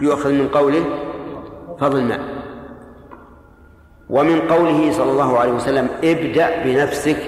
يؤخذ 0.01 0.33
من 0.33 0.49
قوله 0.49 0.85
فضل 1.81 1.99
الماء. 1.99 2.21
ومن 4.11 4.41
قوله 4.41 4.93
صلى 4.93 5.11
الله 5.11 5.39
عليه 5.39 5.53
وسلم 5.53 5.89
ابدأ 6.05 6.63
بنفسك 6.65 7.19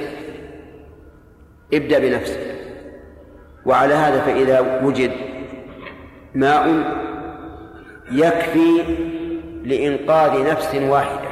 ابدأ 1.75 1.99
بنفسك. 1.99 2.41
وعلى 3.67 3.95
هذا 3.95 4.21
فإذا 4.21 4.81
وجد 4.85 5.13
ماء 6.35 6.85
يكفي 8.13 8.83
لإنقاذ 9.65 10.51
نفس 10.51 10.75
واحدة 10.75 11.31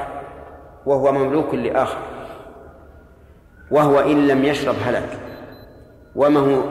وهو 0.87 1.13
مملوك 1.13 1.55
لآخر. 1.55 2.18
وهو 3.71 4.01
إن 4.01 4.29
لم 4.29 4.45
يشرب 4.45 4.75
هلك. 4.87 5.19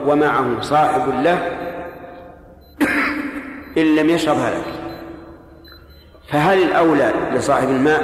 ومعه 0.06 0.60
صاحب 0.60 1.08
له 1.08 1.38
إن 3.78 3.96
لم 3.96 4.10
يشرب 4.10 4.36
هلك. 4.36 4.64
فهل 6.28 6.62
الأولى 6.62 7.12
لصاحب 7.34 7.68
الماء 7.68 8.02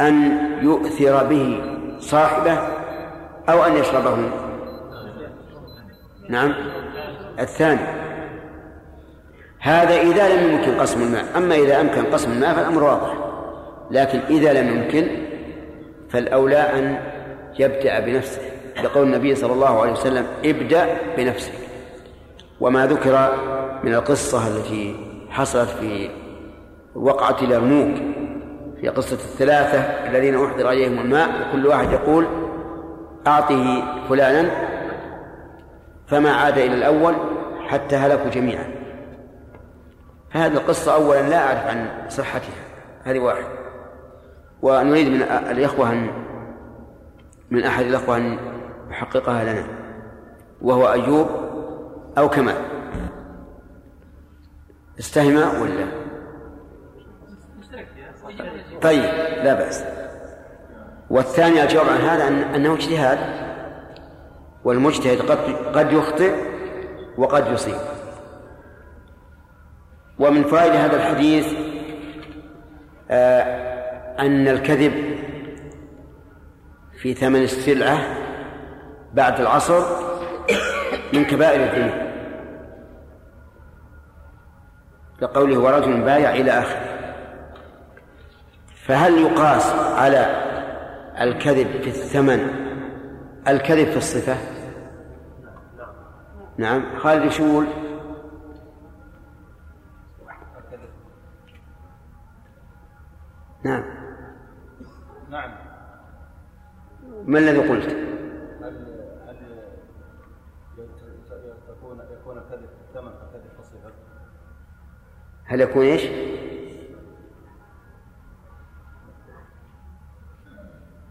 أن 0.00 0.38
يؤثر 0.62 1.24
به 1.24 1.62
صاحبه 1.98 2.58
أو 3.48 3.64
أن 3.64 3.76
يشربه؟ 3.76 4.16
نعم. 6.28 6.54
الثاني 7.38 7.80
هذا 9.60 10.00
إذا 10.00 10.36
لم 10.36 10.52
يمكن 10.52 10.80
قسم 10.80 11.02
الماء. 11.02 11.24
أما 11.36 11.54
إذا 11.54 11.80
أمكن 11.80 12.04
قسم 12.04 12.32
الماء 12.32 12.54
فالأمر 12.54 12.82
واضح. 12.82 13.14
لكن 13.90 14.18
إذا 14.18 14.52
لم 14.52 14.68
يمكن 14.68 15.29
فالأولى 16.10 16.56
أن 16.56 16.98
يبدأ 17.58 18.00
بنفسه 18.00 18.40
لقول 18.82 19.06
النبي 19.06 19.34
صلى 19.34 19.52
الله 19.52 19.80
عليه 19.80 19.92
وسلم 19.92 20.26
ابدأ 20.44 20.86
بنفسك. 21.16 21.52
وما 22.60 22.86
ذكر 22.86 23.32
من 23.84 23.94
القصة 23.94 24.48
التي 24.48 24.96
حصلت 25.30 25.68
في 25.68 26.10
وقعة 26.94 27.36
اليرموك 27.42 27.96
في 28.80 28.88
قصة 28.88 29.14
الثلاثة 29.14 29.78
الذين 29.78 30.44
أحضر 30.44 30.66
عليهم 30.66 30.98
الماء 30.98 31.28
وكل 31.28 31.66
واحد 31.66 31.92
يقول 31.92 32.26
أعطه 33.26 33.82
فلانا 34.08 34.50
فما 36.06 36.32
عاد 36.32 36.58
إلى 36.58 36.74
الأول 36.74 37.14
حتى 37.68 37.96
هلكوا 37.96 38.30
جميعا. 38.30 38.64
فهذه 40.30 40.52
القصة 40.52 40.94
أولا 40.94 41.28
لا 41.28 41.46
أعرف 41.46 41.66
عن 41.66 41.86
صحتها 42.08 42.54
هذه 43.04 43.18
واحد 43.18 43.59
ونريد 44.62 45.08
من 45.08 45.22
الإخوة 45.22 45.92
أن 45.92 46.10
من 47.50 47.64
أحد 47.64 47.84
الإخوة 47.84 48.16
أن 48.16 48.38
يحققها 48.90 49.44
لنا 49.44 49.64
وهو 50.62 50.92
أيوب 50.92 51.26
أو 52.18 52.28
كمال. 52.28 52.56
استهم 54.98 55.36
ولا؟ 55.36 55.86
طيب 58.82 59.04
لا 59.44 59.54
بأس. 59.54 59.84
والثاني 61.10 61.62
الجواب 61.62 61.88
عن 61.88 62.00
هذا 62.00 62.28
أن 62.28 62.34
أنه 62.34 62.74
اجتهاد 62.74 63.18
والمجتهد 64.64 65.18
قد 65.22 65.38
قد 65.76 65.92
يخطئ 65.92 66.34
وقد 67.18 67.52
يصيب. 67.52 67.78
ومن 70.18 70.44
فوائد 70.44 70.72
هذا 70.72 70.96
الحديث 70.96 71.46
آه 73.10 73.69
أن 74.20 74.48
الكذب 74.48 74.92
في 77.02 77.14
ثمن 77.14 77.42
السلعة 77.42 77.98
بعد 79.14 79.40
العصر 79.40 79.82
من 81.14 81.24
كبائر 81.24 81.62
الذنوب. 81.62 82.10
كقوله 85.20 85.58
ورجل 85.58 86.00
بايع 86.00 86.30
إلى 86.30 86.50
آخره 86.50 86.90
فهل 88.86 89.18
يقاس 89.18 89.72
على 89.72 90.26
الكذب 91.20 91.82
في 91.82 91.88
الثمن 91.88 92.50
الكذب 93.48 93.90
في 93.90 93.96
الصفة؟ 93.96 94.36
نعم. 96.58 96.98
خالد 96.98 97.32
نعم 97.40 97.66
نعم. 103.64 103.99
ما 107.26 107.38
الذي 107.38 107.58
قلت؟ 107.68 107.96
هل 115.44 115.60
هل 115.60 115.60
يكون 115.60 115.84
إيش؟ 115.84 116.06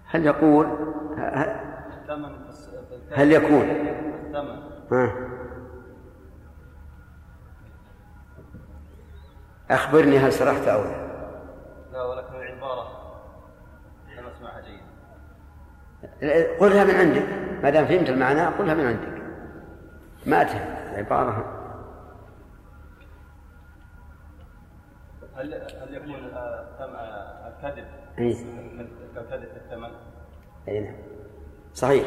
هل 0.05 0.25
يقول 0.25 0.65
هل 3.11 3.31
يكون؟ 3.31 3.69
ها. 4.91 5.15
أخبرني 9.71 10.17
هل 10.17 10.33
سرحت 10.33 10.67
أو 10.67 10.83
لا. 10.83 11.09
لا 11.93 12.03
ولكن 12.03 12.35
العبارة 12.35 12.98
قلها 16.59 16.83
من 16.83 16.95
عندك. 16.95 17.25
ما 17.63 17.69
دام 17.69 17.85
فهمت 17.85 18.09
المعنى 18.09 18.45
قلها 18.45 18.73
من 18.73 18.85
عندك. 18.85 19.21
ما 20.25 20.41
أتهم 20.41 20.61
العبارة 20.93 21.55
هل 25.35 25.53
هل 25.53 25.95
يكون 25.95 26.15
الكذب؟ 27.47 27.85
كالكذب 29.15 29.47
في 29.53 29.57
الثمن؟ 29.57 29.89
أي 30.67 30.79
نعم. 30.79 30.95
صحيح. 31.73 32.03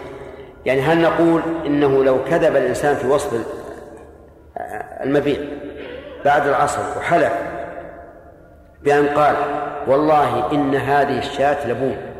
يعني 0.67 0.81
هل 0.81 1.03
نقول 1.03 1.43
إنه 1.67 2.05
لو 2.05 2.25
كذب 2.25 2.57
الإنسان 2.57 2.95
في 2.95 3.07
وصف 3.07 3.47
المبيع 5.03 5.41
بعد 6.25 6.47
العصر 6.47 6.99
وحلف 6.99 7.33
بأن 8.83 9.07
قال 9.07 9.37
والله 9.87 10.53
إن 10.53 10.75
هذه 10.75 11.19
الشاة 11.19 11.69
لبون 11.69 12.12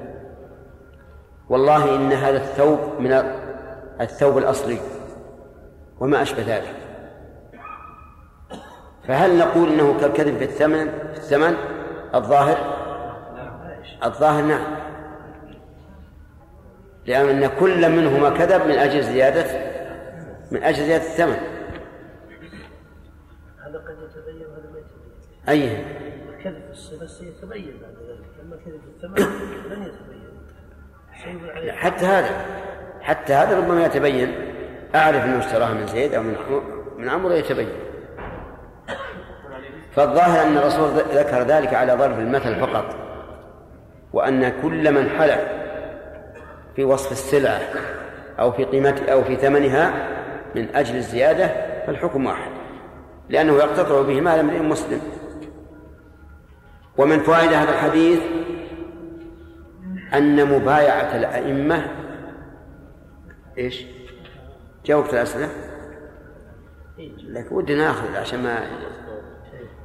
والله 1.49 1.97
إن 1.97 2.13
هذا 2.13 2.37
الثوب 2.37 2.79
من 2.99 3.13
الثوب 4.01 4.39
الأصلي 4.39 4.79
وما 6.01 6.23
أشبه 6.23 6.43
ذلك. 6.43 6.77
فهل 9.09 9.39
نقول 9.39 9.69
إنه 9.69 10.01
كالكذب 10.01 10.37
في 10.39 10.45
الثمن 10.45 10.91
في 10.91 11.17
الثمن؟ 11.17 11.57
الظاهر؟ 12.15 12.83
الظاهر 14.05 14.45
نعم. 14.45 14.77
لأن 17.07 17.47
كل 17.47 17.91
منهما 17.91 18.31
كذب 18.31 18.67
من 18.67 18.75
أجل 18.75 19.03
زيادة 19.03 19.73
من 20.51 20.63
أجل 20.63 20.85
زيادة 20.85 21.05
الثمن. 21.05 21.37
هذا 23.67 23.79
قد 23.79 23.97
يتبين 24.03 24.47
وهذا 24.47 24.71
ما 24.73 24.79
يتبين. 24.79 25.49
أي. 25.49 25.85
الكذب 26.29 26.63
في 26.65 26.71
الصفة 26.71 27.25
يتبين 27.27 27.81
بعد 27.83 27.95
ذلك. 28.09 28.31
أما 28.43 28.55
الكذب 28.55 28.81
في 28.81 28.89
الثمن 28.97 29.17
لن 29.71 29.83
يتبين. 29.83 30.12
حتى 31.71 32.05
هذا 32.05 32.45
حتى 33.01 33.33
هذا 33.33 33.59
ربما 33.59 33.85
يتبين. 33.85 34.35
أعرف 34.95 35.25
أنه 35.25 35.39
اشتراها 35.39 35.75
من 35.75 35.87
زيد 35.87 36.15
أو 36.15 36.23
من 36.23 36.37
من 36.99 37.09
عمرو 37.09 37.33
يتبين. 37.33 37.69
فالظاهر 39.93 40.47
أن 40.47 40.57
الرسول 40.57 40.91
ذكر 40.91 41.43
ذلك 41.43 41.75
على 41.75 41.95
ضرب 41.95 42.19
المثل 42.19 42.61
فقط 42.61 42.97
وأن 44.13 44.53
كل 44.63 44.95
من 44.95 45.11
حلف 45.11 45.41
في 46.77 46.85
وصف 46.85 47.13
السلعة 47.13 47.61
أو 48.39 48.53
في 48.53 48.65
قيمة 48.65 49.03
أو 49.13 49.25
في 49.25 49.37
ثمنها 49.37 49.93
من 50.55 50.69
أجل 50.75 50.97
الزيادة 50.97 51.47
فالحكم 51.87 52.27
واحد 52.27 52.51
لأنه 53.29 53.53
يقتطع 53.53 54.03
به 54.03 54.21
مال 54.21 54.39
امرئ 54.39 54.59
مسلم. 54.59 55.01
ومن 56.99 57.21
فوائد 57.21 57.53
هذا 57.53 57.71
الحديث 57.71 58.21
أن 60.15 60.47
مبايعة 60.47 61.17
الأئمة 61.17 61.87
إيش؟ 63.59 63.87
جاوبت 64.87 65.15
الأسئلة؟ 65.15 65.49
لكن 67.29 67.55
ودي 67.55 67.75
نأخذ 67.75 68.17
عشان 68.17 68.43
ما 68.43 68.59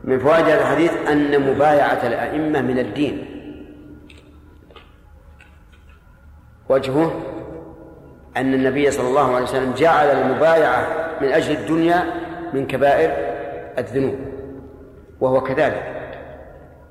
من 0.03 0.19
فوائد 0.19 0.47
الحديث 0.47 0.91
أن 1.07 1.51
مبايعة 1.51 2.07
الأئمة 2.07 2.61
من 2.61 2.79
الدين 2.79 3.25
وجهه 6.69 7.21
أن 8.37 8.53
النبي 8.53 8.91
صلى 8.91 9.07
الله 9.07 9.35
عليه 9.35 9.43
وسلم 9.43 9.73
جعل 9.73 10.05
المبايعة 10.07 10.87
من 11.21 11.27
أجل 11.27 11.55
الدنيا 11.55 12.03
من 12.53 12.67
كبائر 12.67 13.11
الذنوب 13.77 14.15
وهو 15.19 15.41
كذلك 15.41 15.93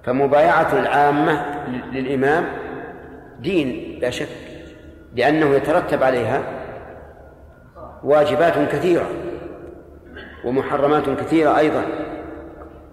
فمبايعة 0.04 0.78
العامة 0.78 1.44
للإمام 1.92 2.44
دين 3.40 3.98
لا 4.02 4.10
شك 4.10 4.28
لأنه 5.14 5.54
يترتب 5.54 6.02
عليها 6.02 6.42
واجبات 8.04 8.54
كثيرة 8.72 9.06
ومحرمات 10.44 11.10
كثيرة 11.10 11.58
أيضا. 11.58 11.82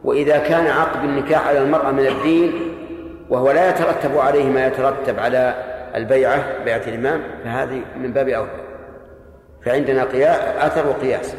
وإذا 0.04 0.38
كان 0.38 0.68
عقد 0.68 1.04
النكاح 1.04 1.48
على 1.48 1.62
المرأة 1.62 1.92
من 1.92 2.08
الدين 2.08 2.54
وهو 3.30 3.52
لا 3.52 3.70
يترتب 3.70 4.18
عليه 4.18 4.46
ما 4.50 4.68
يترتب 4.68 5.20
على 5.20 5.56
البيعة 5.96 6.64
بيعة 6.66 6.82
الإمام 6.88 7.22
فهذه 7.44 7.82
من 7.98 8.14
باب 8.14 8.30
أولى. 8.30 8.50
فعندنا 9.66 10.08
أثر 10.68 10.88
وقياس. 10.88 11.36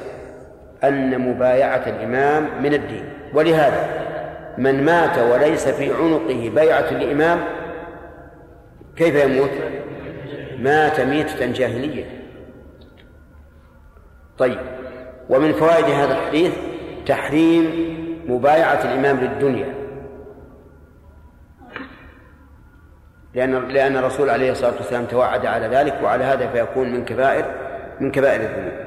أن 0.84 1.18
مبايعة 1.18 1.82
الإمام 1.86 2.62
من 2.62 2.74
الدين. 2.74 3.04
ولهذا 3.34 3.88
من 4.58 4.84
مات 4.84 5.18
وليس 5.18 5.68
في 5.68 5.92
عنقه 5.92 6.52
بيعة 6.54 6.90
الإمام 6.90 7.40
كيف 8.96 9.14
يموت؟ 9.14 9.50
مات 10.58 11.00
ميتة 11.00 11.52
جاهلية 11.52 12.04
طيب 14.38 14.58
ومن 15.28 15.52
فوائد 15.52 15.84
هذا 15.84 16.18
الحديث 16.18 16.52
تحريم 17.06 17.94
مبايعة 18.28 18.84
الإمام 18.84 19.20
للدنيا 19.20 19.74
لأن 23.34 23.68
لأن 23.68 23.96
الرسول 23.96 24.30
عليه 24.30 24.52
الصلاة 24.52 24.74
والسلام 24.76 25.04
توعد 25.04 25.46
على 25.46 25.66
ذلك 25.66 26.00
وعلى 26.02 26.24
هذا 26.24 26.50
فيكون 26.50 26.92
من 26.92 27.04
كبائر 27.04 27.44
من 28.00 28.10
كبائر 28.10 28.40
الذنوب. 28.40 28.84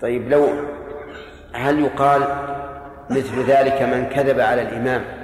طيب 0.00 0.28
لو 0.28 0.48
هل 1.52 1.80
يقال 1.80 2.22
مثل 3.10 3.42
ذلك 3.42 3.82
من 3.82 4.06
كذب 4.06 4.40
على 4.40 4.62
الإمام 4.62 5.21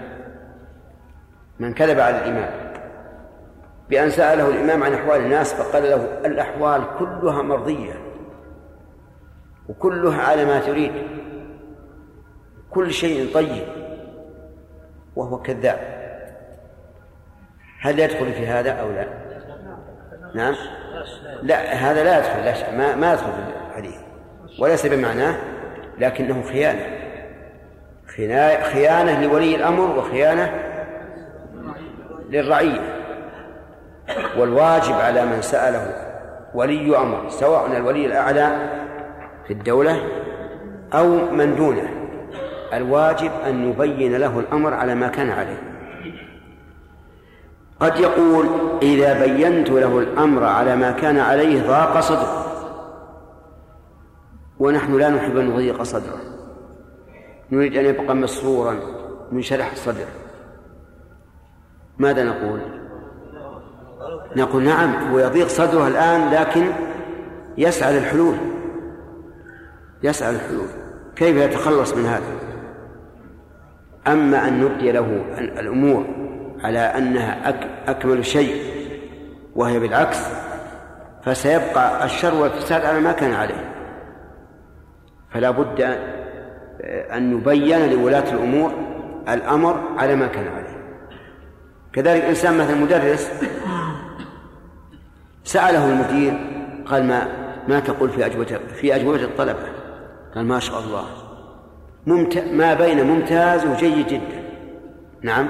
من 1.58 1.74
كذب 1.74 2.00
على 2.00 2.18
الإمام. 2.18 2.50
بأن 3.88 4.10
سأله 4.10 4.48
الإمام 4.48 4.82
عن 4.82 4.94
أحوال 4.94 5.20
الناس 5.20 5.54
فقال 5.54 5.82
له 5.82 6.18
الأحوال 6.24 6.84
كلها 6.98 7.42
مرضية. 7.42 7.94
وكلها 9.68 10.22
على 10.22 10.44
ما 10.44 10.60
تريد. 10.60 10.92
كل 12.70 12.92
شيء 12.92 13.34
طيب. 13.34 13.68
وهو 15.16 15.42
كذاب. 15.42 15.98
هل 17.80 17.98
يدخل 17.98 18.32
في 18.32 18.46
هذا 18.46 18.70
أو 18.70 18.90
لا؟ 18.90 19.08
نعم. 20.34 20.54
لا 21.42 21.72
هذا 21.72 22.04
لا 22.04 22.18
يدخل 22.18 22.44
لا 22.44 22.76
ما, 22.76 22.96
ما 22.96 23.12
يدخل 23.12 23.32
في 23.32 23.38
الحديث. 23.70 23.96
وليس 24.60 24.86
بمعناه 24.86 25.36
لكنه 25.98 26.42
خيانة 26.42 26.98
خيانة 28.62 29.22
لولي 29.22 29.54
الأمر 29.56 29.98
وخيانة 29.98 30.67
للرعية 32.28 32.80
والواجب 34.38 34.92
على 34.92 35.26
من 35.26 35.42
سأله 35.42 35.94
ولي 36.54 36.98
أمر 36.98 37.28
سواء 37.28 37.76
الولي 37.76 38.06
الأعلى 38.06 38.70
في 39.46 39.52
الدولة 39.52 40.02
أو 40.94 41.08
من 41.30 41.56
دونه. 41.56 41.88
الواجب 42.72 43.30
أن 43.46 43.70
يبين 43.70 44.16
له 44.16 44.38
الأمر 44.38 44.74
على 44.74 44.94
ما 44.94 45.08
كان 45.08 45.30
عليه. 45.30 45.62
قد 47.80 48.00
يقول 48.00 48.46
إذا 48.82 49.26
بينت 49.26 49.70
له 49.70 49.98
الأمر 49.98 50.44
على 50.44 50.76
ما 50.76 50.90
كان 50.92 51.18
عليه 51.18 51.62
ضاق 51.62 52.00
صدره. 52.00 52.44
ونحن 54.58 54.98
لا 54.98 55.08
نحب 55.08 55.36
أن 55.36 55.50
نضيق 55.50 55.82
صدره. 55.82 56.20
نريد 57.50 57.76
أن 57.76 57.84
يبقى 57.84 58.16
مسرورا 58.16 58.76
منشرح 59.32 59.72
الصدر 59.72 60.06
ماذا 61.98 62.24
نقول؟ 62.24 62.60
نقول 64.36 64.62
نعم 64.62 65.10
هو 65.10 65.18
يضيق 65.18 65.46
صدره 65.46 65.88
الآن 65.88 66.30
لكن 66.30 66.66
يسعى 67.58 67.92
للحلول. 67.92 68.34
يسعى 70.02 70.32
للحلول. 70.32 70.68
كيف 71.16 71.36
يتخلص 71.36 71.94
من 71.94 72.04
هذا؟ 72.04 72.32
أما 74.06 74.48
أن 74.48 74.60
نبدي 74.60 74.92
له 74.92 75.24
الأمور 75.38 76.04
على 76.64 76.78
أنها 76.78 77.48
أكمل 77.86 78.26
شيء 78.26 78.62
وهي 79.56 79.78
بالعكس 79.78 80.18
فسيبقى 81.24 82.04
الشر 82.04 82.34
والفساد 82.34 82.84
على 82.84 83.00
ما 83.00 83.12
كان 83.12 83.32
عليه. 83.32 83.74
فلا 85.30 85.50
بد 85.50 85.80
أن 87.12 87.32
يبين 87.32 87.92
لولاة 87.92 88.32
الأمور 88.32 88.72
الأمر 89.28 89.80
على 89.98 90.16
ما 90.16 90.26
كان 90.26 90.48
عليه. 90.48 90.67
كذلك 91.98 92.22
إنسان 92.22 92.58
مثلا 92.58 92.74
مدرس 92.74 93.30
سأله 95.44 95.88
المدير 95.88 96.32
قال 96.86 97.04
ما 97.04 97.28
ما 97.68 97.80
تقول 97.80 98.10
في 98.10 98.26
أجوبة 98.26 98.60
في 98.80 98.96
أجوبة 98.96 99.24
الطلبة؟ 99.24 99.66
قال 100.34 100.46
ما 100.46 100.58
شاء 100.58 100.80
الله. 100.80 101.04
ممت... 102.06 102.38
ما 102.38 102.74
بين 102.74 103.06
ممتاز 103.06 103.66
وجيد 103.66 104.06
جدا. 104.06 104.42
نعم. 105.22 105.48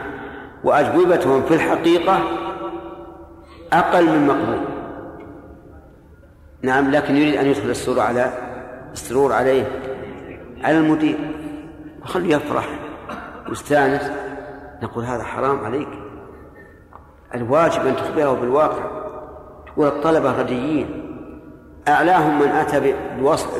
وأجوبتهم 0.64 1.42
في 1.42 1.54
الحقيقة 1.54 2.20
أقل 3.72 4.04
من 4.04 4.26
مقبول. 4.26 4.60
نعم 6.62 6.90
لكن 6.90 7.16
يريد 7.16 7.34
أن 7.34 7.46
يدخل 7.46 7.70
السرور 7.70 8.00
على 8.00 8.32
السرور 8.92 9.32
عليه 9.32 9.64
على 10.64 10.78
المدير. 10.78 11.18
وخليه 12.02 12.36
يفرح. 12.36 12.68
ويستانس 13.48 14.10
نقول 14.82 15.04
هذا 15.04 15.22
حرام 15.22 15.64
عليك. 15.64 16.07
الواجب 17.34 17.86
أن 17.86 17.96
تخبره 17.96 18.32
بالواقع. 18.32 19.08
تقول 19.66 19.86
الطلبة 19.86 20.40
رديين. 20.40 21.04
أعلاهم 21.88 22.38
من 22.40 22.48
أتى 22.48 22.94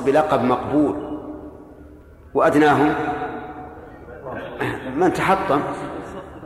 بلقب 0.07 0.43
مقبول. 0.43 1.21
وأدناهم 2.35 2.95
من 4.97 5.13
تحطم. 5.13 5.61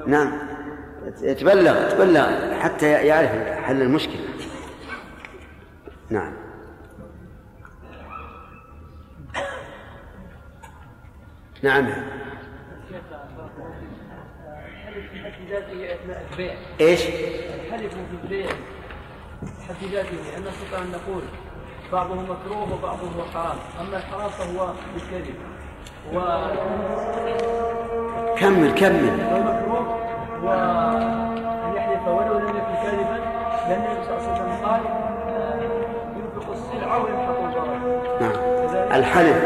نعم. 0.07 0.33
تبلغ 1.21 1.91
تبلغ 1.91 2.55
حتى 2.61 2.91
يعرف 2.91 3.31
حل 3.65 3.83
المشكلة. 3.83 4.25
نعم. 6.11 6.33
نعم. 11.63 11.87
إيش؟ 16.81 17.01
الحلف 17.07 17.93
في 17.95 18.17
البيع 18.25 18.47
حد 19.69 19.85
ذاته 19.93 20.11
لأن 20.11 20.43
نستطيع 20.43 20.79
أن 20.79 20.93
نقول 20.93 21.23
بعضه 21.93 22.15
مكروه 22.15 22.73
وبعضه 22.73 23.25
حرام 23.35 23.57
أما 23.81 23.97
الحرام 23.97 24.31
فهو 24.31 24.73
بالكذب. 24.95 25.35
و 26.15 26.21
كمل 28.37 28.75
كمل. 28.75 29.19
والمكروه 29.33 29.99
وأن 30.43 31.77
يحلف 31.77 32.09
ولو 32.09 32.39
لم 32.39 32.49
يكن 32.49 32.75
كاذبا 32.83 33.19
لأن 33.69 33.85
النبي 33.85 34.05
صلى 34.05 34.17
الله 34.17 34.29
عليه 34.29 34.43
وسلم 34.43 34.67
قال 34.67 34.81
ينفق 36.17 36.51
السلعة 36.53 37.05
ويمحق 37.05 37.41
الضرر 37.45 37.79
نعم. 38.21 38.33
الحلف 39.01 39.45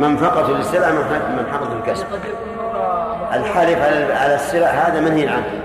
منفقة 0.00 0.58
للسلع 0.58 0.90
منحقة 1.36 1.74
للكسب. 1.74 2.06
قد 2.06 2.20
يكون 2.24 2.56
مرة 2.56 3.11
الحلف 3.34 3.78
على 4.22 4.34
السلع 4.34 4.66
هذا 4.66 5.00
منهي 5.00 5.28
عنه 5.28 5.62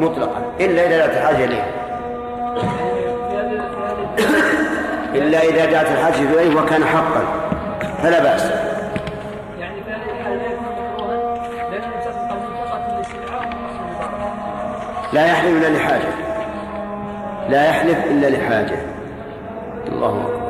مطلقا. 0.00 0.42
إلا 0.60 0.86
إذا 0.86 1.06
لا 1.06 1.26
حاجة 1.26 1.44
إليه. 1.44 1.64
إلا 5.14 5.42
إذا 5.42 5.70
جاءت 5.70 5.90
الحاجة 5.90 6.14
إليه 6.14 6.60
وكان 6.60 6.84
حقا. 6.84 7.24
فلا 8.02 8.22
بأس. 8.22 8.50
لا 15.12 15.26
يحلف 15.26 15.66
إلا 15.66 15.76
لحاجة. 15.76 16.12
لا 17.48 17.68
يحلف 17.68 18.06
إلا 18.06 18.26
لحاجة. 18.26 18.76
الله 19.88 20.08
أكبر. 20.08 20.41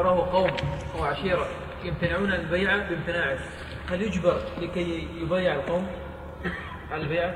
وله 0.00 0.32
قوم 0.32 0.50
أو 0.98 1.04
عشيرة 1.04 1.46
يمتنعون 1.84 2.32
عن 2.32 2.40
البيع 2.40 2.76
بامتناعه 2.76 3.38
هل 3.90 4.02
يجبر 4.02 4.40
لكي 4.60 5.08
يبايع 5.22 5.54
القوم 5.54 5.86
على 6.90 7.02
البيع؟ 7.02 7.34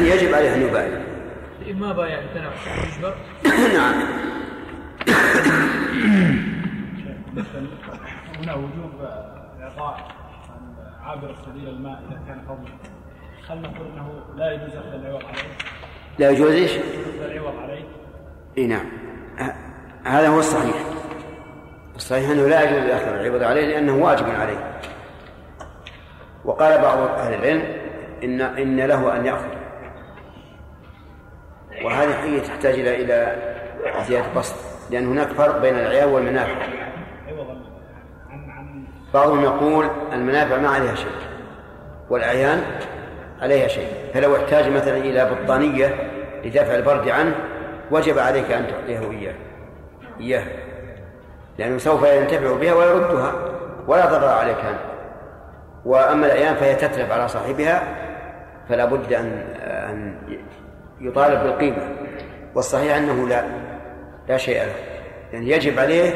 يجب 0.00 0.34
عليه 0.34 0.54
أن 0.54 0.62
يبايع 0.62 1.00
ما 1.74 1.92
بايع 1.92 2.18
امتنع 2.18 2.50
يجبر؟ 2.96 3.14
نعم 3.76 4.02
هنا 8.38 8.54
وجوب 8.54 8.92
إعطاء 9.60 10.08
عابر 11.02 11.30
السبيل 11.30 11.68
الماء 11.68 12.02
إذا 12.08 12.20
كان 12.28 12.42
فضلا 12.48 12.74
هل 13.48 13.62
نقول 13.62 13.86
إنه 13.86 14.20
لا 14.36 14.52
يجوز 14.52 14.76
أخذ 14.76 14.94
العوض 14.94 15.24
عليه؟ 15.24 15.56
لا 16.18 16.30
يجوز 16.30 16.52
إيش؟ 16.52 16.70
أخذ 16.70 17.30
العوض 17.30 17.56
عليه؟ 17.56 17.84
إي 18.58 18.66
نعم 18.66 18.86
ه- 19.38 19.75
هذا 20.06 20.28
هو 20.28 20.38
الصحيح. 20.38 20.76
الصحيح 21.96 22.30
أنه 22.30 22.48
لا 22.48 22.62
يجوز 22.62 22.90
اخذ 22.90 23.08
العوض 23.08 23.42
عليه 23.42 23.66
لأنه 23.66 24.04
واجب 24.04 24.30
عليه. 24.30 24.80
وقال 26.44 26.82
بعض 26.82 26.98
أهل 26.98 27.34
العلم 27.34 27.62
ان 28.24 28.40
إن 28.40 28.80
له 28.80 29.16
أن 29.16 29.26
يأخذ. 29.26 29.48
وهذه 31.84 32.12
حقيقة 32.12 32.46
تحتاج 32.46 32.74
إلى 32.74 33.02
إلى 33.02 33.36
زيادة 34.08 34.26
بسط. 34.36 34.56
لأن 34.90 35.06
هناك 35.06 35.28
فرق 35.28 35.58
بين 35.58 35.74
العيال 35.74 36.08
والمنافع. 36.08 36.54
بعضهم 39.14 39.44
يقول 39.44 39.90
المنافع 40.12 40.58
ما 40.58 40.68
عليها 40.68 40.94
شيء 40.94 41.16
والأعيان 42.10 42.62
عليها 43.42 43.68
شيء. 43.68 43.88
فلو 44.14 44.36
احتاج 44.36 44.68
مثلا 44.68 44.96
إلى 44.96 45.30
بطانية 45.30 45.94
لدفع 46.44 46.74
البرد 46.74 47.08
عنه 47.08 47.34
وجب 47.90 48.18
عليك 48.18 48.50
أن 48.50 48.66
تعطيه 48.66 49.10
إياه. 49.10 49.45
إياه 50.20 50.44
لأنه 51.58 51.78
سوف 51.78 52.02
ينتفع 52.02 52.56
بها 52.56 52.74
ويردها 52.74 53.32
ولا 53.86 54.06
ضرر 54.06 54.28
عليك 54.28 54.58
أنت. 54.58 54.78
وأما 55.84 56.26
الأعيان 56.26 56.54
فهي 56.54 56.74
تتلف 56.74 57.10
على 57.10 57.28
صاحبها 57.28 57.82
فلا 58.68 58.84
بد 58.84 59.12
أن 59.12 59.26
أن 59.60 60.18
يطالب 61.00 61.42
بالقيمة. 61.42 61.88
والصحيح 62.54 62.96
أنه 62.96 63.28
لا 63.28 63.44
لا 64.28 64.36
شيء 64.36 64.62
له 64.62 64.74
يعني 65.32 65.50
يجب 65.50 65.78
عليه 65.78 66.10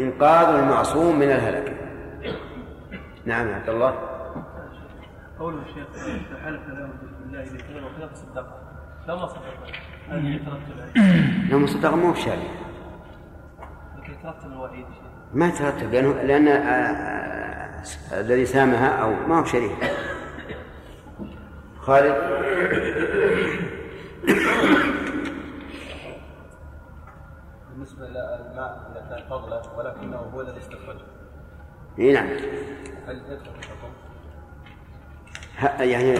إنقاذ 0.00 0.54
المعصوم 0.54 1.18
من 1.18 1.30
الهلك. 1.30 1.76
نعم 3.24 3.54
عبد 3.54 3.68
الله. 3.68 3.94
قول 5.38 5.54
الشيخ 5.58 5.86
حلف 6.44 6.60
له 6.68 6.88
بالله 7.20 7.42
اذا 7.42 7.56
كذب 7.56 7.84
وكذا 7.84 8.06
فصدقه 8.06 8.58
لو 9.08 9.16
ما 9.16 9.26
صدق 9.26 9.42
هذا 10.08 10.28
يترتب 10.28 10.96
عليه 10.96 11.50
لو 11.50 11.66
صدق 11.66 11.94
مو 11.94 12.12
بشاري 12.12 12.36
لكن 12.36 12.69
يترتب 14.20 14.52
الوعيد 14.52 14.86
شيء. 14.86 15.10
ما 15.34 15.48
يترتب 15.48 15.92
لأنه 15.92 16.12
لأن 16.22 16.48
آه، 16.48 16.60
آه، 18.12 18.20
الذي 18.20 18.46
سامها 18.46 18.88
أو 18.88 19.10
ما 19.28 19.40
هو 19.40 19.44
شريك. 19.44 19.72
خالد؟ 21.80 22.14
بالنسبة 27.70 28.06
للماء 28.06 28.90
إذا 28.92 29.06
كان 29.10 29.28
فضلة 29.30 29.62
ولكنه 29.78 30.16
هو 30.16 30.40
الذي 30.40 30.58
استخرجه. 30.58 31.04
إي 31.98 32.12
نعم. 32.12 32.28
هل 33.06 33.22
يدخل 33.28 33.50
يعني 35.80 36.18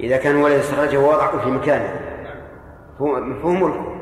إذا 0.00 0.16
كان 0.16 0.36
ولد 0.36 0.58
استخرجه 0.58 0.98
ووضعه 0.98 1.44
في 1.44 1.50
مكانه. 1.50 2.00
هو 3.00 3.34
فهو 3.42 3.50
ملك. 3.50 3.97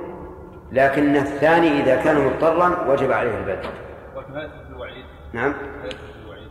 لكن 0.77 1.17
الثاني 1.17 1.83
إذا 1.83 1.97
كان 1.97 2.25
مضطرا 2.27 2.85
وجب 2.89 3.12
عليه 3.12 3.39
البدء. 3.39 3.69
ولكن 4.17 4.33
لا 4.33 4.43
يدخل 4.43 4.59
في 4.69 4.75
الوعيد. 4.75 5.05
نعم. 5.33 5.55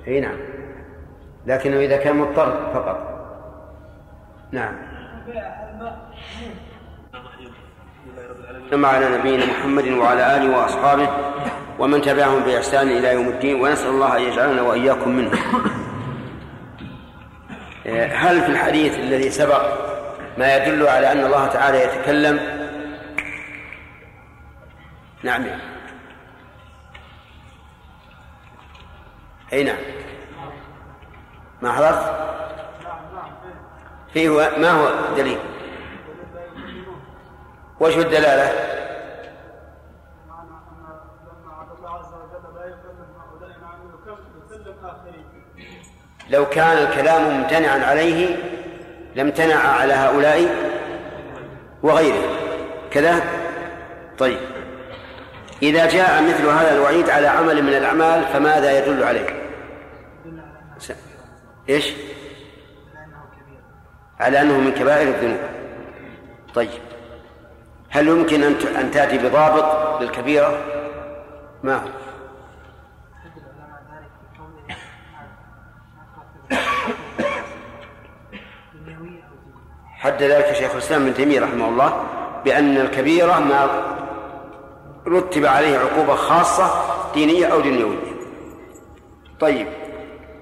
إي 0.07 0.19
نعم. 0.19 0.37
لكنه 1.45 1.77
إذا 1.77 1.97
كان 1.97 2.15
مضطر 2.15 2.71
فقط. 2.73 2.97
نعم. 4.51 4.73
ثم 8.71 8.85
على 8.85 9.17
نبينا 9.17 9.45
محمد 9.45 9.87
وعلى 9.87 10.37
آله 10.37 10.57
وأصحابه 10.57 11.09
ومن 11.79 12.01
تبعهم 12.01 12.43
بإحسان 12.43 12.87
إلى 12.87 13.13
يوم 13.13 13.27
الدين. 13.27 13.61
ونسأل 13.61 13.89
الله 13.89 14.17
أن 14.17 14.21
يجعلنا 14.21 14.61
وإياكم 14.61 15.09
منهم. 15.09 15.37
هل 18.11 18.41
في 18.41 18.49
الحديث 18.49 18.99
الذي 18.99 19.29
سبق 19.29 19.61
ما 20.37 20.55
يدل 20.55 20.87
على 20.87 21.11
أن 21.11 21.25
الله 21.25 21.47
تعالى 21.47 21.83
يتكلم 21.83 22.64
نعم. 25.25 25.45
أي 29.53 29.63
نعم. 29.63 29.77
ما 31.61 31.71
حضرت 31.71 32.15
فيه 34.13 34.29
ما 34.57 34.71
هو 34.71 34.87
الدليل؟ 35.09 35.37
وجه 37.79 38.01
الدلالة؟ 38.01 38.75
لو 46.29 46.45
كان 46.49 46.77
الكلام 46.77 47.37
ممتنعا 47.37 47.85
عليه 47.85 48.37
لامتنع 49.15 49.55
على 49.55 49.93
هؤلاء 49.93 50.49
وغيرهم. 51.83 52.35
كذا؟ 52.91 53.23
طيب. 54.17 54.54
إذا 55.61 55.85
جاء 55.85 56.23
مثل 56.23 56.47
هذا 56.47 56.75
الوعيد 56.75 57.09
على 57.09 57.27
عمل 57.27 57.63
من 57.63 57.73
الأعمال 57.73 58.25
فماذا 58.33 58.77
يدل 58.77 59.03
عليه؟ 59.03 59.27
س... 60.77 60.91
إيش؟ 61.69 61.93
على 64.19 64.41
أنه 64.41 64.59
من 64.59 64.71
كبائر 64.71 65.07
الذنوب. 65.07 65.39
طيب. 66.53 66.69
هل 67.89 68.07
يمكن 68.07 68.43
أن 68.43 68.55
أن 68.79 68.91
تأتي 68.91 69.17
بضابط 69.17 70.01
للكبيرة؟ 70.01 70.63
ما 71.63 71.75
هو 71.75 71.87
حد 80.05 80.23
ذلك 80.23 80.53
شيخ 80.53 80.71
الإسلام 80.71 81.01
ابن 81.01 81.13
تيمية 81.13 81.39
رحمه 81.39 81.67
الله 81.67 82.03
بأن 82.45 82.77
الكبيرة 82.77 83.39
ما 83.39 83.69
رتب 85.07 85.45
عليه 85.45 85.77
عقوبة 85.77 86.15
خاصة 86.15 86.71
دينية 87.13 87.45
أو 87.45 87.61
دنيوية 87.61 88.15
طيب 89.39 89.67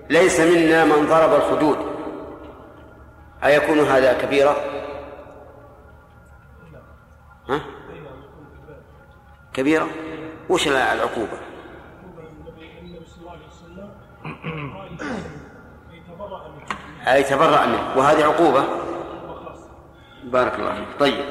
ليس 0.09 0.39
منا 0.39 0.85
من 0.85 1.07
ضرب 1.07 1.33
الخدود 1.33 1.77
أيكون 3.43 3.79
هذا 3.79 4.13
كبيرة؟ 4.13 4.55
ها؟ 7.49 7.61
كبيرة؟ 9.53 9.87
وش 10.49 10.67
العقوبة؟ 10.67 11.37
أي 17.07 17.23
تبرأ 17.23 17.65
منه 17.65 17.97
وهذه 17.97 18.23
عقوبة 18.23 18.63
بارك 20.23 20.55
الله 20.59 20.73
فيك 20.73 20.99
طيب 20.99 21.25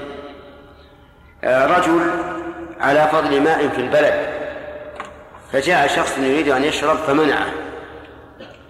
آه، 1.45 1.67
رجل 1.79 2.01
على 2.83 3.09
فضل 3.13 3.41
ماء 3.41 3.69
في 3.69 3.81
البلد. 3.81 4.43
فجاء 5.53 5.87
شخص 5.87 6.19
يريد 6.19 6.49
أن 6.49 6.65
يشرب 6.65 6.97
فمنعه. 6.97 7.47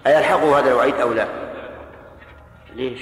أيلحقه 0.07 0.59
هذا 0.59 0.69
الوعيد 0.69 0.95
أو 0.95 1.13
لا؟ 1.13 1.27
ليش؟ 2.75 3.01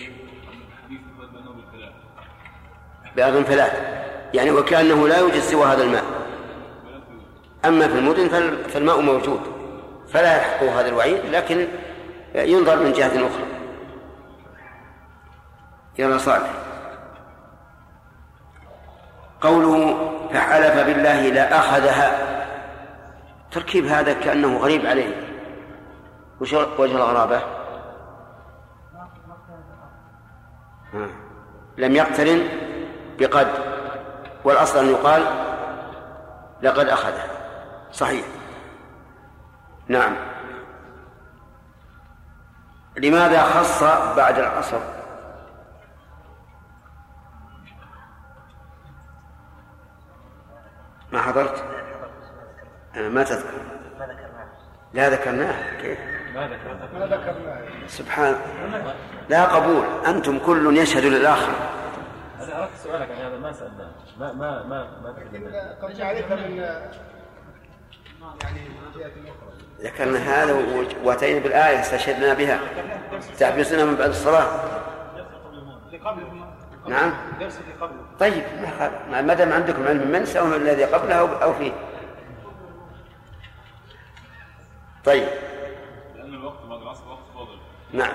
بأذن 3.15 3.43
ثلاث 3.43 4.01
يعني 4.33 4.51
وكأنه 4.51 5.07
لا 5.07 5.17
يوجد 5.17 5.39
سوى 5.39 5.65
هذا 5.65 5.83
الماء. 5.83 6.03
أما 7.65 7.87
في 7.87 7.93
المدن 7.93 8.27
فالماء 8.67 9.01
موجود. 9.01 9.41
فلا 10.09 10.35
يلحقه 10.35 10.79
هذا 10.79 10.89
الوعيد 10.89 11.25
لكن 11.25 11.67
ينظر 12.35 12.75
من 12.75 12.91
جهة 12.91 13.27
أخرى. 13.27 13.45
يلا 15.99 16.17
صالح 16.17 16.49
قوله 19.41 20.10
فحلف 20.33 20.85
بالله 20.85 21.29
لا 21.29 21.59
أخذها. 21.59 22.31
تركيب 23.51 23.85
هذا 23.85 24.13
كأنه 24.13 24.57
غريب 24.57 24.85
عليه. 24.85 25.15
وش 26.41 26.53
وجه 26.53 26.95
الغرابة؟ 26.95 27.41
لم 31.77 31.95
يقترن 31.95 32.47
بقد. 33.19 33.47
والأصل 34.43 34.79
أن 34.79 34.91
يقال 34.91 35.23
لقد 36.61 36.87
أخذه 36.87 37.23
صحيح. 37.91 38.25
نعم. 39.87 40.15
لماذا 42.97 43.43
خص 43.43 43.83
بعد 44.17 44.39
العصر؟ 44.39 45.00
ما 51.11 51.21
حضرت؟ 51.21 51.63
أنا 52.95 53.09
ما 53.09 53.23
تذكر. 53.23 53.61
لا 54.93 55.09
ذكرناه. 55.09 55.81
كيف؟ 55.81 55.99
ما 56.35 56.47
ذكرناه 56.47 57.87
سبحان 57.87 58.35
لا 59.29 59.45
قبول. 59.45 59.85
أنتم 60.07 60.39
كل 60.39 60.77
يشهد 60.77 61.03
للآخر. 61.03 61.51
أنا 62.41 62.63
أردت 62.63 62.75
سؤالك 62.83 63.09
عن 63.11 63.17
هذا 63.25 63.37
ما 63.37 63.51
سألناه. 63.51 63.91
ما 64.19 64.33
ما 64.33 64.63
ما 64.63 64.87
ما 65.03 65.11
تكلمنا 65.11 65.77
من 65.81 65.95
يعني 65.99 66.19
جهة 68.95 69.09
أخرى. 69.09 69.51
ذكرنا 69.81 70.19
هذا 70.19 70.53
و- 70.53 71.07
وأتينا 71.07 71.39
بالآية 71.39 71.79
استشهدنا 71.79 72.33
بها. 72.33 72.59
تحبسنا 73.39 73.85
من 73.85 73.95
بعد 73.95 74.09
الصلاة. 74.09 74.47
قبله 76.05 76.50
نعم. 76.87 77.13
درس 77.39 77.59
اللي 77.59 77.73
قبله 77.81 78.01
طيب 78.19 78.43
ما. 79.11 79.21
ما 79.21 79.33
دام 79.33 79.53
عندكم 79.53 79.87
علم 79.87 80.11
من 80.11 80.25
سواء 80.25 80.57
الذي 80.57 80.83
قبله 80.83 81.19
أو 81.19 81.27
أو 81.27 81.53
فيه. 81.53 81.71
طيب. 85.05 85.27
لأن 86.15 86.33
الوقت 86.33 86.65
بعد 86.69 86.81
العصر 86.81 87.03
وقت 87.09 87.19
فاضل. 87.35 87.57
نعم. 87.93 88.13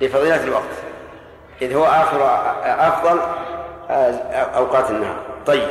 لفضيلة 0.00 0.44
الوقت. 0.44 0.74
إذ 1.62 1.74
هو 1.74 1.84
آخر 1.84 2.18
أفضل 2.88 3.20
أوقات 4.56 4.90
النهار. 4.90 5.22
طيب. 5.46 5.68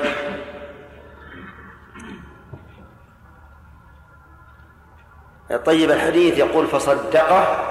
طيب 5.66 5.92
الحديث 5.92 6.38
يقول 6.38 6.68
فصدقه. 6.68 7.64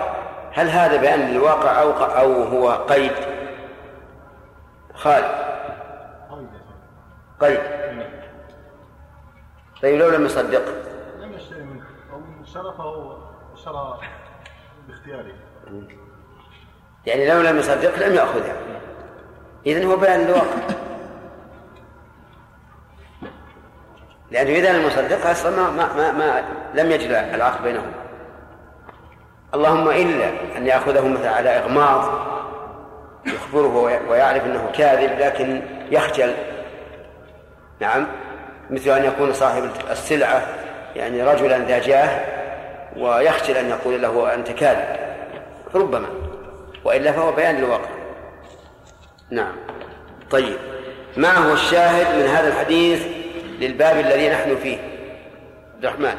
هل 0.52 0.68
هذا 0.68 0.96
بيان 0.96 1.20
للواقع 1.20 1.82
أو 1.82 1.90
أو 1.90 2.42
هو 2.42 2.70
قيد؟ 2.70 3.35
خالد. 4.96 5.46
قيد 7.40 7.60
طيب 9.82 9.98
لو 9.98 10.08
لم 10.08 10.24
يصدق 10.24 10.62
لم 11.20 11.32
يشتري 11.32 11.62
منه 11.62 11.84
أو 12.12 12.44
شرفه 12.44 13.18
شرى 13.64 14.00
باختياره. 14.88 15.34
يعني 17.06 17.28
لو 17.28 17.40
لم 17.40 17.58
يصدق 17.58 18.06
لم 18.06 18.14
يأخذها 18.14 18.56
إذن 19.66 19.90
هو 19.90 19.96
بيان 19.96 20.20
للواقع 20.20 20.76
لأنه 24.30 24.50
إذا 24.50 24.78
لم 24.78 24.86
يصدقها 24.86 25.32
أصلا 25.32 25.50
ما, 25.56 25.70
ما, 25.70 25.94
ما, 25.94 26.12
ما 26.12 26.44
لم 26.74 26.90
يجد 26.90 27.10
العقد 27.10 27.62
بينهم 27.62 27.92
اللهم 29.54 29.88
إلا 29.88 30.28
أن 30.56 30.66
يأخذه 30.66 31.08
مثلا 31.08 31.30
على 31.30 31.48
إغماض 31.48 32.35
يخبره 33.26 33.76
وي- 33.76 34.08
ويعرف 34.08 34.44
أنه 34.44 34.70
كاذب 34.74 35.18
لكن 35.18 35.62
يخجل. 35.90 36.34
نعم. 37.80 38.06
مثل 38.70 38.90
أن 38.90 39.04
يكون 39.04 39.32
صاحب 39.32 39.70
السلعة 39.90 40.46
يعني 40.96 41.22
رجلا 41.22 41.58
ذا 41.58 41.78
جاه 41.78 42.20
ويخجل 42.96 43.56
أن 43.56 43.70
يقول 43.70 44.02
له 44.02 44.34
أنت 44.34 44.50
كاذب. 44.50 44.96
ربما. 45.74 46.08
وإلا 46.84 47.12
فهو 47.12 47.32
بيان 47.32 47.56
للواقع. 47.56 47.90
نعم. 49.30 49.56
طيب. 50.30 50.58
ما 51.16 51.32
هو 51.34 51.52
الشاهد 51.52 52.16
من 52.22 52.26
هذا 52.28 52.48
الحديث 52.48 53.06
للباب 53.58 53.96
الذي 53.98 54.28
نحن 54.30 54.56
فيه؟ 54.56 54.76
عبد 55.74 55.84
الرحمن. 55.84 56.18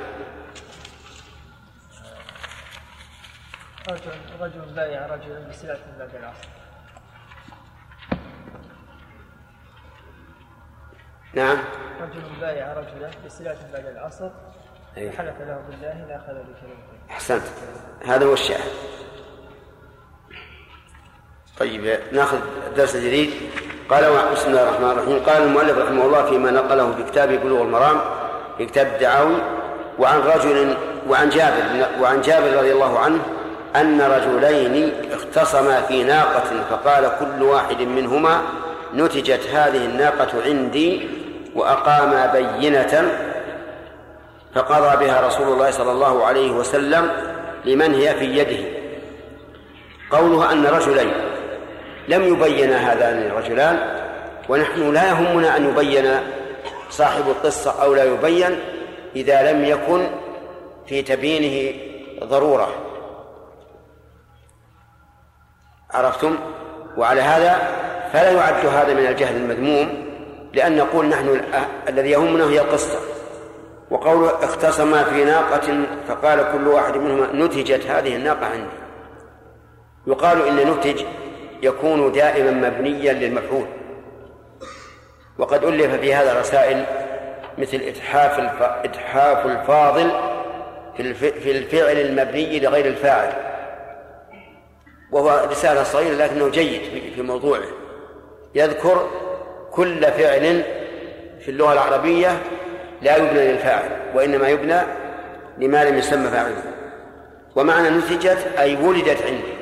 رجل 3.89 4.11
رجل 4.41 4.73
بايع 4.75 5.05
رجلا 5.05 5.39
بسلعة 5.49 5.77
بعد 5.99 6.15
العصر. 6.15 6.47
نعم. 11.34 11.57
رجل 12.01 12.21
بايع 12.41 12.73
رجلا 12.73 13.09
بسلعة 13.25 13.57
بعد 13.73 13.86
العصر. 13.86 14.30
أيوة. 14.97 15.11
حلف 15.11 15.36
له 15.39 15.61
بالله 15.69 16.05
لا 16.07 16.15
أخذ 16.15 16.34
بكلمته. 16.34 17.11
أحسنت. 17.11 17.43
هذا 18.05 18.25
هو 18.25 18.34
الشاهد 18.34 18.71
طيب 21.59 21.99
نأخذ 22.11 22.38
الدرس 22.67 22.95
الجديد 22.95 23.30
قال 23.89 24.03
بسم 24.34 24.49
الله 24.49 24.63
الرحمن 24.63 24.89
الرحيم. 24.89 25.23
قال 25.25 25.43
المؤلف 25.43 25.78
رحمه 25.78 26.05
الله 26.05 26.30
فيما 26.30 26.51
نقله 26.51 26.91
في 26.91 27.03
كتاب 27.03 27.30
بلوغ 27.30 27.61
المرام 27.61 27.99
في 28.57 28.65
كتاب 28.65 28.88
الدعاوي 28.88 29.36
وعن 29.99 30.19
رجل 30.19 30.78
وعن 31.09 31.30
جابر 31.30 31.88
وعن 32.01 32.21
جابر 32.21 32.57
رضي 32.57 32.71
الله 32.71 32.99
عنه 32.99 33.19
أن 33.75 34.01
رجلين 34.01 34.91
اختصما 35.11 35.82
في 35.82 36.03
ناقة 36.03 36.63
فقال 36.69 37.11
كل 37.19 37.43
واحد 37.43 37.82
منهما 37.82 38.41
نتجت 38.93 39.47
هذه 39.53 39.85
الناقة 39.85 40.43
عندي 40.45 41.09
وأقام 41.55 42.31
بينة 42.31 43.11
فقضى 44.55 45.05
بها 45.05 45.27
رسول 45.27 45.47
الله 45.47 45.71
صلى 45.71 45.91
الله 45.91 46.25
عليه 46.25 46.51
وسلم 46.51 47.11
لمن 47.65 47.93
هي 47.93 48.15
في 48.15 48.25
يده. 48.25 48.77
قوله 50.11 50.51
أن 50.51 50.65
رجلين. 50.65 51.13
لم 52.07 52.23
يبين 52.23 52.73
هذان 52.73 53.17
الرجلان 53.17 53.79
ونحن 54.49 54.93
لا 54.93 55.09
يهمنا 55.09 55.57
أن 55.57 55.69
يبين 55.69 56.19
صاحب 56.89 57.27
القصة 57.27 57.83
أو 57.83 57.93
لا 57.93 58.03
يبين 58.03 58.59
إذا 59.15 59.51
لم 59.51 59.65
يكن 59.65 60.07
في 60.88 61.01
تبيينه 61.01 61.79
ضرورة. 62.23 62.69
عرفتم؟ 65.91 66.38
وعلى 66.97 67.21
هذا 67.21 67.86
فلا 68.14 68.32
يعد 68.32 68.66
هذا 68.66 68.93
من 68.93 69.05
الجهل 69.05 69.36
المذموم 69.36 70.08
لأن 70.53 70.78
نقول 70.78 71.05
نحن 71.05 71.41
الذي 71.89 72.10
يهمنا 72.10 72.49
هي 72.49 72.60
القصة. 72.60 72.99
وقول 73.91 74.26
اختصما 74.26 75.03
في 75.03 75.24
ناقة 75.24 75.86
فقال 76.08 76.51
كل 76.51 76.68
واحد 76.68 76.97
منهما 76.97 77.45
نتجت 77.45 77.86
هذه 77.86 78.16
الناقة 78.16 78.45
عندي. 78.45 78.78
يقال 80.08 80.47
إن 80.47 80.72
نتج 80.72 81.03
يكون 81.64 82.12
دائما 82.12 82.51
مبنيا 82.51 83.14
للمفعول. 83.14 83.66
وقد 85.38 85.64
ألف 85.64 85.95
في 85.95 86.14
هذا 86.14 86.39
رسائل 86.39 86.84
مثل 87.58 87.78
إتحاف 87.78 88.39
إتحاف 88.86 89.45
الفاضل 89.45 90.12
في 91.43 91.51
الفعل 91.51 91.97
المبني 91.97 92.60
لغير 92.60 92.86
الفاعل. 92.86 93.34
وهو 95.12 95.47
رسالة 95.51 95.84
صغيرة 95.84 96.16
لكنه 96.16 96.49
جيد 96.49 96.82
في 97.16 97.22
موضوعه. 97.22 97.62
يذكر 98.55 99.09
كل 99.71 100.01
فعل 100.01 100.63
في 101.39 101.51
اللغة 101.51 101.73
العربية 101.73 102.41
لا 103.01 103.17
يبنى 103.17 103.51
للفاعل 103.51 103.89
وإنما 104.15 104.47
يبنى 104.49 104.81
لما 105.57 105.83
لم 105.89 105.97
يسمى 105.97 106.27
فاعله. 106.27 106.63
ومعنى 107.55 107.89
نتجت 107.89 108.47
أي 108.57 108.75
ولدت 108.75 109.21
عندي. 109.21 109.53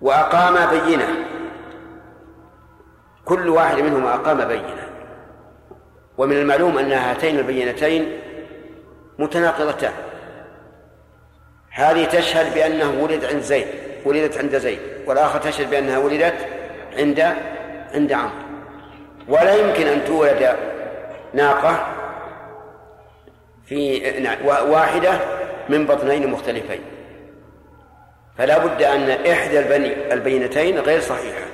وأقام 0.00 0.80
بينة. 0.80 1.08
كل 3.24 3.48
واحد 3.48 3.78
منهما 3.78 4.14
أقام 4.14 4.44
بينة. 4.44 4.88
ومن 6.18 6.36
المعلوم 6.36 6.78
أن 6.78 6.92
هاتين 6.92 7.38
البينتين 7.38 8.20
متناقضتان. 9.18 9.92
هذه 11.70 12.04
تشهد 12.04 12.54
بأنه 12.54 13.02
ولد 13.02 13.24
عند 13.24 13.42
زيد 13.42 13.66
ولدت 14.04 14.38
عند 14.38 14.58
زيد 14.58 14.78
والآخر 15.06 15.38
تشهد 15.38 15.70
بأنها 15.70 15.98
ولدت 15.98 16.34
عند 16.98 17.20
عند 17.94 18.12
عمرو. 18.12 18.44
ولا 19.28 19.54
يمكن 19.54 19.86
أن 19.86 20.04
تولد 20.04 20.56
ناقة 21.34 21.86
في 23.66 24.02
واحدة 24.46 25.18
من 25.68 25.86
بطنين 25.86 26.30
مختلفين. 26.30 26.80
فلا 28.38 28.58
بد 28.58 28.82
أن 28.82 29.10
إحدى 29.10 29.58
البني 29.58 30.12
البينتين 30.12 30.78
غير 30.78 31.00
صحيحة. 31.00 31.44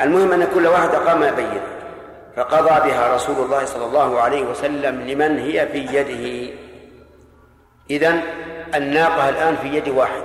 المهم 0.00 0.32
أن 0.32 0.48
كل 0.54 0.66
واحد 0.66 0.94
أقام 0.94 1.20
بينة 1.20 1.62
فقضى 2.36 2.90
بها 2.90 3.14
رسول 3.14 3.44
الله 3.44 3.64
صلى 3.64 3.84
الله 3.84 4.20
عليه 4.20 4.42
وسلم 4.42 5.00
لمن 5.00 5.38
هي 5.38 5.66
في 5.66 5.78
يده. 5.78 6.54
إذن 7.90 8.22
الناقة 8.74 9.28
الآن 9.28 9.56
في 9.56 9.68
يد 9.68 9.88
واحد. 9.88 10.22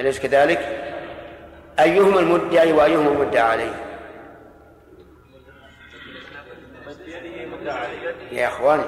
أليس 0.00 0.20
كذلك؟ 0.20 0.89
أيهما 1.78 2.20
المدعي 2.20 2.72
وأيهما 2.72 3.10
المدعى 3.10 3.42
عليه؟ 3.42 3.74
يا 8.32 8.48
إخواني 8.48 8.82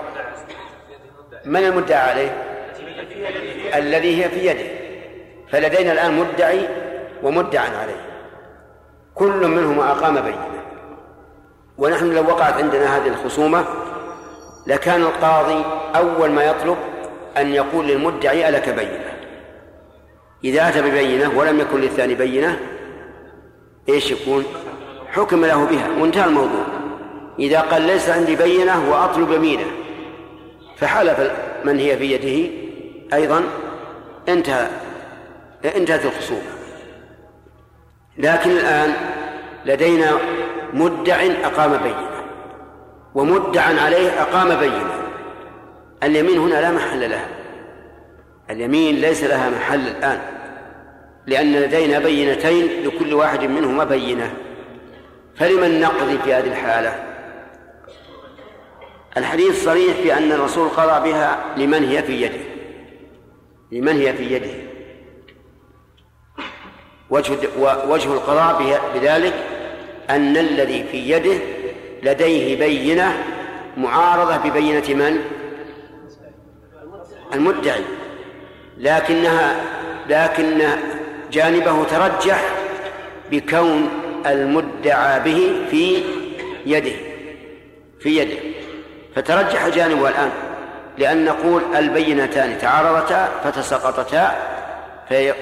من 1.45 1.64
المدعى 1.64 2.11
عليه؟ 2.11 2.30
الذي 3.74 4.24
هي 4.24 4.28
في 4.28 4.47
يده 4.47 4.83
فلدينا 5.51 5.93
الآن 5.93 6.14
مدعي 6.14 6.68
ومدعى 7.22 7.76
عليه 7.76 8.01
كل 9.14 9.47
منهما 9.47 9.91
أقام 9.91 10.20
بينة 10.20 10.49
ونحن 11.78 12.12
لو 12.14 12.22
وقعت 12.22 12.55
عندنا 12.55 12.97
هذه 12.97 13.09
الخصومة 13.09 13.64
لكان 14.66 15.03
القاضي 15.03 15.64
أول 15.97 16.30
ما 16.30 16.45
يطلب 16.45 16.76
أن 17.37 17.55
يقول 17.55 17.87
للمدعي 17.87 18.49
ألك 18.49 18.68
بينة 18.68 19.11
إذا 20.45 20.68
أتى 20.68 20.82
ببينة 20.82 21.38
ولم 21.38 21.61
يكن 21.61 21.80
للثاني 21.80 22.14
بينة 22.14 22.59
إيش 23.88 24.11
يكون؟ 24.11 24.45
حكم 25.12 25.45
له 25.45 25.64
بها 25.64 25.88
وانتهى 26.01 26.24
الموضوع. 26.24 26.64
إذا 27.38 27.61
قال 27.61 27.82
ليس 27.82 28.09
عندي 28.09 28.36
بينة 28.36 28.90
وأطلب 28.90 29.32
يمينه 29.32 29.66
فحلف 30.76 31.32
من 31.64 31.78
هي 31.78 31.97
في 31.97 32.12
يده 32.12 32.51
أيضا 33.12 33.45
انتهى 34.28 34.68
انتهت 35.76 36.05
الخصومة. 36.05 36.53
لكن 38.18 38.51
الآن 38.51 38.95
لدينا 39.66 40.18
مدع 40.72 41.22
أقام 41.45 41.76
بينة 41.76 42.11
ومدع 43.14 43.62
عليه 43.62 44.22
أقام 44.22 44.61
بينة. 44.61 44.93
اليمين 46.03 46.38
هنا 46.38 46.55
لا 46.61 46.70
محل 46.70 47.11
لها 47.11 47.28
اليمين 48.51 48.95
ليس 48.95 49.24
لها 49.24 49.51
محل 49.51 49.88
الآن. 49.88 50.20
لأن 51.26 51.52
لدينا 51.52 51.98
بينتين 51.98 52.68
لكل 52.84 53.14
واحد 53.14 53.44
منهما 53.44 53.84
بينة. 53.84 54.34
فلمن 55.36 55.80
نقضي 55.80 56.18
في 56.18 56.34
هذه 56.34 56.46
الحالة؟ 56.46 57.04
الحديث 59.16 59.64
صريح 59.64 59.96
في 59.96 60.16
أن 60.16 60.32
الرسول 60.32 60.68
قضى 60.68 61.10
بها 61.10 61.44
لمن 61.56 61.84
هي 61.84 62.02
في 62.02 62.22
يده. 62.22 62.40
لمن 63.72 63.96
هي 64.00 64.12
في 64.12 64.34
يده. 64.34 64.50
وجه 67.10 67.32
وجه 67.88 68.12
القضاء 68.12 68.80
بذلك 68.94 69.34
أن 70.10 70.36
الذي 70.36 70.84
في 70.84 71.10
يده 71.10 71.38
لديه 72.02 72.58
بينة 72.58 73.24
معارضة 73.76 74.36
ببينة 74.36 74.94
من؟ 74.94 75.18
المدعي. 77.34 77.84
لكنها 78.78 79.56
لكن 80.08 80.60
جانبه 81.33 81.85
ترجح 81.85 82.43
بكون 83.30 83.89
المدعى 84.26 85.20
به 85.20 85.66
في 85.70 86.03
يده 86.66 86.93
في 88.01 88.16
يده. 88.16 88.39
فترجح 89.16 89.68
جانبه 89.68 90.09
الآن 90.09 90.30
لأن 90.99 91.24
نقول 91.24 91.62
البينتان 91.76 92.59
تعارضتا 92.59 93.28
فتساقطتا 93.45 94.39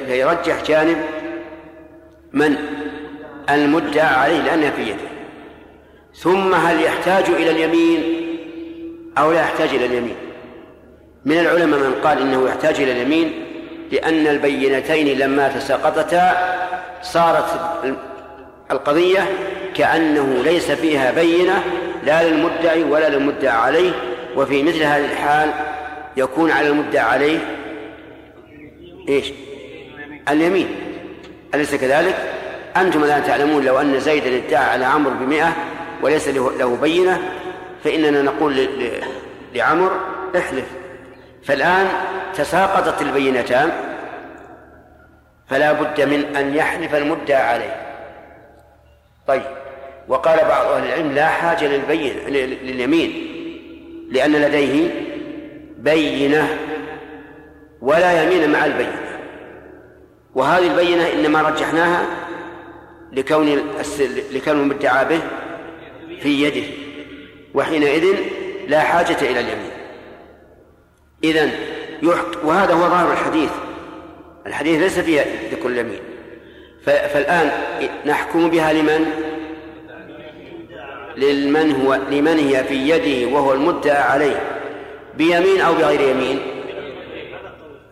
فيرجح 0.07 0.63
جانب 0.63 0.97
من؟ 2.33 2.57
المدعى 3.51 4.07
عليه 4.07 4.41
لأنها 4.41 4.71
في 4.71 4.83
يده. 4.83 5.11
ثم 6.15 6.55
هل 6.55 6.83
يحتاج 6.83 7.25
إلى 7.25 7.51
اليمين 7.51 8.03
أو 9.19 9.33
لا 9.33 9.41
يحتاج 9.41 9.69
إلى 9.69 9.87
اليمين؟ 9.87 10.17
من 11.25 11.39
العلماء 11.39 11.81
من 11.81 11.95
قال 12.05 12.21
إنه 12.21 12.49
يحتاج 12.49 12.81
إلى 12.81 12.93
اليمين 12.93 13.50
لأن 13.93 14.27
البينتين 14.27 15.19
لما 15.19 15.49
تساقطتا 15.49 16.57
صارت 17.03 17.45
القضية 18.71 19.29
كأنه 19.75 20.43
ليس 20.45 20.71
فيها 20.71 21.11
بينة 21.11 21.63
لا 22.05 22.29
للمدعي 22.29 22.83
ولا 22.83 23.09
للمدعى 23.09 23.57
عليه 23.57 23.93
وفي 24.37 24.63
مثل 24.63 24.83
هذه 24.83 25.05
الحال 25.05 25.51
يكون 26.17 26.51
على 26.51 26.69
المدعى 26.69 27.05
عليه 27.05 27.39
إيش؟ 29.09 29.33
اليمين 30.29 30.69
أليس 31.55 31.75
كذلك؟ 31.75 32.17
أنتم 32.77 33.05
الآن 33.05 33.25
تعلمون 33.25 33.65
لو 33.65 33.81
أن 33.81 34.01
زيدا 34.01 34.37
ادعى 34.37 34.65
على 34.65 34.85
عمرو 34.85 35.15
بمئة 35.21 35.57
وليس 36.03 36.29
له 36.29 36.79
بينة 36.83 37.21
فإننا 37.85 38.23
نقول 38.23 38.69
لعمرو 39.55 39.97
احلف 40.37 40.65
فالآن 41.45 41.87
تساقطت 42.35 43.03
البينتان 43.03 43.71
فلا 45.49 45.73
بد 45.73 46.01
من 46.01 46.37
أن 46.37 46.55
يحلف 46.55 46.95
المدعى 46.95 47.43
عليه. 47.43 47.77
طيب 49.27 49.43
وقال 50.09 50.39
بعض 50.39 50.67
أهل 50.67 50.87
العلم 50.87 51.13
لا 51.13 51.27
حاجة 51.27 51.67
للبين 51.67 52.17
لليمين 52.63 53.27
لأن 54.11 54.33
لديه 54.33 54.91
بينة 55.79 56.59
ولا 57.81 58.23
يمين 58.23 58.51
مع 58.51 58.65
البينة. 58.65 59.19
وهذه 60.35 60.67
البينة 60.67 61.13
إنما 61.13 61.43
رجحناها 61.43 62.07
لكون 63.13 63.73
لكون 64.33 64.61
المدعى 64.61 65.05
به 65.05 65.21
في 66.21 66.43
يده 66.43 66.67
وحينئذ 67.55 68.17
لا 68.69 68.81
حاجة 68.81 69.17
إلى 69.21 69.41
اليمين. 69.41 69.70
إذن 71.25 71.53
وهذا 72.45 72.75
هو 72.75 72.89
ظاهر 72.89 73.13
الحديث. 73.13 73.51
الحديث 74.47 74.81
ليس 74.81 74.99
فيها 74.99 75.25
ذكر 75.53 75.69
اليمين. 75.69 76.01
فالآن 76.85 77.51
نحكم 78.07 78.51
بها 78.51 78.73
لمن؟ 78.73 79.07
لمن 81.17 81.73
هو 81.73 81.95
لمن 81.95 82.39
هي 82.39 82.65
في 82.65 82.75
يده 82.75 83.35
وهو 83.35 83.53
المدعى 83.53 84.03
عليه 84.03 84.41
بيمين 85.17 85.61
أو 85.61 85.75
بغير 85.75 86.01
يمين؟ 86.01 86.41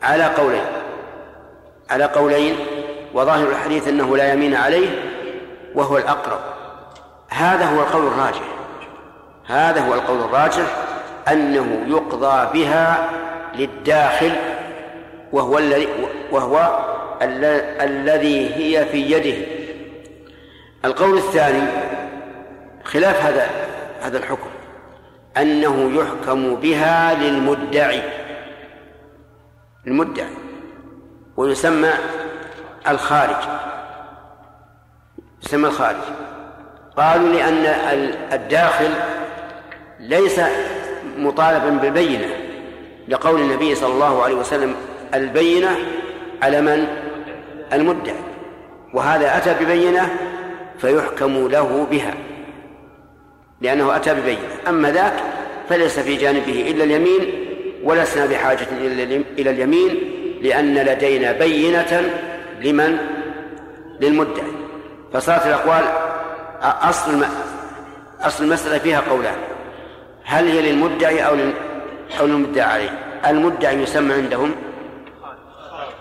على 0.02 0.24
قولين. 0.24 0.64
على 1.90 2.04
قولين 2.04 2.56
وظاهر 3.14 3.48
الحديث 3.48 3.88
أنه 3.88 4.16
لا 4.16 4.32
يمين 4.32 4.54
عليه 4.54 4.88
وهو 5.74 5.98
الأقرب. 5.98 6.40
هذا 7.28 7.64
هو 7.64 7.80
القول 7.80 8.06
الراجح. 8.06 8.42
هذا 9.46 9.80
هو 9.80 9.94
القول 9.94 10.20
الراجح. 10.20 10.76
أنه 11.32 11.84
يقضى 11.86 12.58
بها 12.58 13.08
للداخل 13.54 14.32
وهو 15.32 15.58
الذي 15.58 15.88
وهو 16.30 16.78
ال- 17.22 17.80
الذي 17.80 18.54
هي 18.54 18.86
في 18.86 18.98
يده. 19.12 19.46
القول 20.84 21.18
الثاني 21.18 21.68
خلاف 22.84 23.22
هذا 23.26 23.46
هذا 24.02 24.18
الحكم 24.18 24.50
أنه 25.36 25.90
يحكم 26.00 26.54
بها 26.54 27.14
للمدعي. 27.14 28.02
المدعي 29.86 30.26
ويسمى 31.36 31.90
الخارج. 32.88 33.36
يسمى 35.44 35.68
الخارج. 35.68 35.96
قالوا 36.96 37.28
لأن 37.28 37.66
ال- 37.66 38.32
الداخل 38.32 38.90
ليس 40.00 40.40
مطالبا 41.18 41.70
بالبينة 41.70 42.26
لقول 43.08 43.40
النبي 43.40 43.74
صلى 43.74 43.92
الله 43.92 44.22
عليه 44.22 44.34
وسلم 44.34 44.74
البينة 45.14 45.76
على 46.42 46.60
من؟ 46.60 46.86
المدعي 47.72 48.14
وهذا 48.94 49.36
أتى 49.36 49.64
ببينة 49.64 50.08
فيحكم 50.78 51.48
له 51.48 51.86
بها 51.90 52.14
لأنه 53.60 53.96
أتى 53.96 54.14
ببينة 54.14 54.48
أما 54.68 54.90
ذاك 54.90 55.12
فليس 55.68 55.98
في 55.98 56.16
جانبه 56.16 56.70
إلا 56.70 56.84
اليمين 56.84 57.44
ولسنا 57.84 58.26
بحاجة 58.26 58.66
إلى 58.80 59.02
اليم- 59.02 59.24
إلى 59.38 59.50
اليمين 59.50 59.98
لأن 60.42 60.74
لدينا 60.74 61.32
بينة 61.32 62.10
لمن؟ 62.60 62.98
للمدعي 64.00 64.48
فصارت 65.12 65.46
الأقوال 65.46 65.84
أصل 66.62 67.24
أصل 68.20 68.44
المسألة 68.44 68.78
فيها 68.78 69.00
قولان 69.10 69.34
هل 70.28 70.48
هي 70.48 70.72
للمدعي 70.72 71.26
أو 71.26 71.36
أو 72.20 72.26
للمدعى 72.26 72.64
عليه؟ 72.64 72.90
المدعي 73.26 73.82
يسمى 73.82 74.14
عندهم 74.14 74.54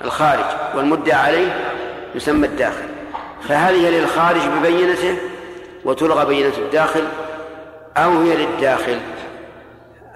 الخارج 0.01 0.45
والمدعى 0.75 1.19
عليه 1.19 1.73
يسمى 2.15 2.47
الداخل. 2.47 2.88
فهل 3.49 3.75
هي 3.75 3.99
للخارج 3.99 4.41
ببينته 4.59 5.17
وتلغى 5.86 6.25
بينة 6.25 6.53
الداخل 6.57 7.03
أو 7.97 8.21
هي 8.21 8.36
للداخل؟ 8.36 8.99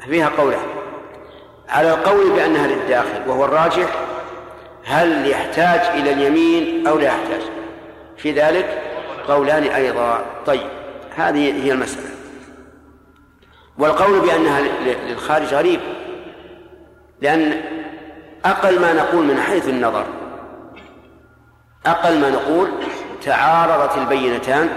فيها 0.09 0.30
قولان 0.38 0.59
على 1.70 1.89
القول 1.89 2.32
بأنها 2.32 2.68
للداخل 2.68 3.22
وهو 3.28 3.45
الراجح 3.45 3.88
هل 4.86 5.30
يحتاج 5.30 5.99
إلى 5.99 6.14
اليمين 6.14 6.88
أو 6.88 6.97
لا 6.97 7.05
يحتاج؟ 7.05 7.41
في 8.18 8.32
ذلك 8.32 8.82
قولان 9.28 9.64
أيضا. 9.64 10.26
طيب 10.45 10.68
هذه 11.16 11.66
هي 11.66 11.72
المسألة. 11.72 12.20
والقول 13.78 14.19
بأنها 14.19 14.61
للخارج 15.09 15.53
غريب 15.53 15.80
لأن 17.22 17.61
أقل 18.45 18.80
ما 18.80 18.93
نقول 18.93 19.26
من 19.26 19.38
حيث 19.38 19.69
النظر 19.69 20.05
أقل 21.86 22.19
ما 22.19 22.30
نقول 22.30 22.69
تعارضت 23.22 23.97
البينتان 23.97 24.69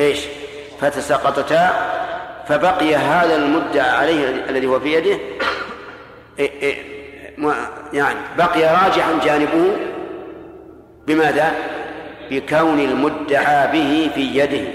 إيش 0.00 0.20
فتساقطتا 0.80 1.70
فبقي 2.48 2.96
هذا 2.96 3.36
المدعى 3.36 3.90
عليه 3.90 4.28
الذي 4.48 4.66
هو 4.66 4.80
في 4.80 4.92
يده 4.92 5.18
يعني 7.92 8.18
بقي 8.38 8.62
راجحا 8.62 9.18
جانبه 9.24 9.76
بماذا؟ 11.06 11.54
بكون 12.30 12.80
المدعى 12.80 13.72
به 13.72 14.10
في 14.14 14.20
يده 14.20 14.68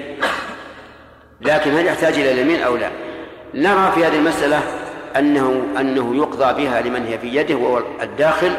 لكن 1.41 1.71
هل 1.71 1.85
يحتاج 1.85 2.13
إلى 2.13 2.31
اليمين 2.31 2.61
أو 2.61 2.75
لا؟ 2.75 2.89
نرى 3.53 3.91
في 3.91 4.05
هذه 4.05 4.15
المسألة 4.15 4.61
أنه 5.17 5.65
أنه 5.79 6.15
يقضى 6.15 6.63
بها 6.63 6.81
لمن 6.81 7.05
هي 7.05 7.19
في 7.19 7.35
يده 7.35 7.55
وهو 7.55 7.83
الداخل 8.01 8.51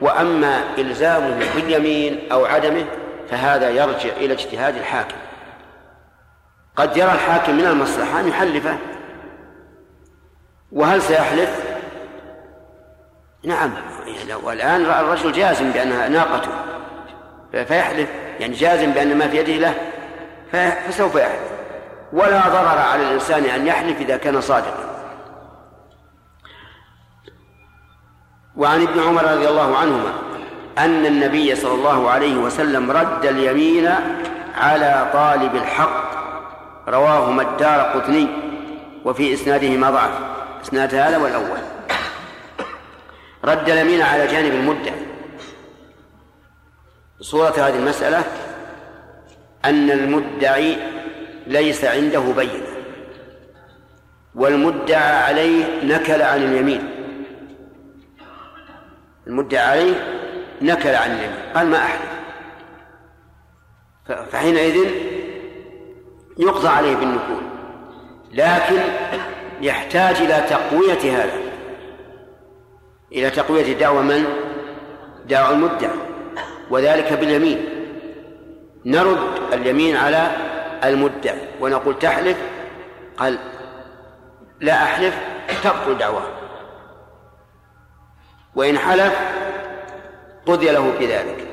وأما 0.00 0.60
إلزامه 0.78 1.38
باليمين 1.54 2.32
أو 2.32 2.44
عدمه 2.44 2.84
فهذا 3.30 3.70
يرجع 3.70 4.10
إلى 4.16 4.32
اجتهاد 4.32 4.76
الحاكم. 4.76 5.16
قد 6.76 6.96
يرى 6.96 7.12
الحاكم 7.12 7.54
من 7.54 7.66
المصلحة 7.66 8.20
أن 8.20 8.28
يحلفه. 8.28 8.76
وهل 10.72 11.02
سيحلف؟ 11.02 11.62
نعم. 13.44 13.70
والآن 14.42 14.86
رأى 14.86 15.00
الرجل 15.00 15.32
جازم 15.32 15.70
بأنها 15.70 16.08
ناقته. 16.08 16.50
فيحلف 17.52 18.08
يعني 18.40 18.54
جازم 18.54 18.90
بأن 18.90 19.16
ما 19.16 19.28
في 19.28 19.36
يده 19.36 19.52
له 19.52 19.74
فسوف 20.52 21.14
يحلف. 21.14 21.61
ولا 22.12 22.48
ضرر 22.48 22.78
على 22.78 23.02
الإنسان 23.02 23.44
أن 23.44 23.66
يحلف 23.66 24.00
إذا 24.00 24.16
كان 24.16 24.40
صادقا. 24.40 24.92
وعن 28.56 28.82
ابن 28.82 29.00
عمر 29.00 29.24
رضي 29.24 29.48
الله 29.48 29.76
عنهما 29.76 30.12
أن 30.78 31.06
النبي 31.06 31.54
صلى 31.54 31.74
الله 31.74 32.10
عليه 32.10 32.36
وسلم 32.36 32.90
رد 32.90 33.26
اليمين 33.26 33.94
على 34.54 35.10
طالب 35.12 35.56
الحق 35.56 36.12
رواهما 36.88 37.42
الدار 37.42 37.80
قطني 37.80 38.28
وفي 39.04 39.34
إسناده 39.34 39.68
ما 39.68 39.90
ضعف. 39.90 40.10
إسناد 40.64 40.94
هذا 40.94 41.18
والأول. 41.18 41.58
رد 43.44 43.70
اليمين 43.70 44.02
على 44.02 44.26
جانب 44.26 44.52
المدعي 44.52 45.02
صورة 47.20 47.50
هذه 47.50 47.76
المسألة 47.76 48.24
أن 49.64 49.90
المدعي 49.90 50.91
ليس 51.52 51.84
عنده 51.84 52.20
بينة. 52.20 52.72
والمدعى 54.34 55.16
عليه 55.22 55.84
نكل 55.84 56.22
عن 56.22 56.42
اليمين. 56.42 56.90
المدعى 59.26 59.62
عليه 59.62 59.94
نكل 60.62 60.94
عن 60.94 61.10
اليمين. 61.10 61.52
قال 61.54 61.66
ما 61.66 61.76
أحلف 61.76 62.12
فحينئذ 64.30 64.76
يقضى 66.38 66.68
عليه 66.68 66.96
بالنكول. 66.96 67.42
لكن 68.32 68.80
يحتاج 69.60 70.16
إلى 70.16 70.44
تقوية 70.50 71.22
هذا. 71.22 71.40
إلى 73.12 73.30
تقوية 73.30 73.78
دعوى 73.78 74.02
من؟ 74.02 74.24
دعوى 75.28 75.54
المدعي 75.54 75.90
وذلك 76.70 77.12
باليمين. 77.12 77.64
نرد 78.84 79.52
اليمين 79.52 79.96
على 79.96 80.51
المدعي. 80.84 81.48
ونقول 81.60 81.98
تحلف؟ 81.98 82.38
قال 83.16 83.38
لا 84.60 84.82
أحلف 84.82 85.18
تبطل 85.64 85.98
دعواه. 85.98 86.28
وإن 88.54 88.78
حلف 88.78 89.14
قضي 90.46 90.70
له 90.70 90.92
بذلك. 91.00 91.48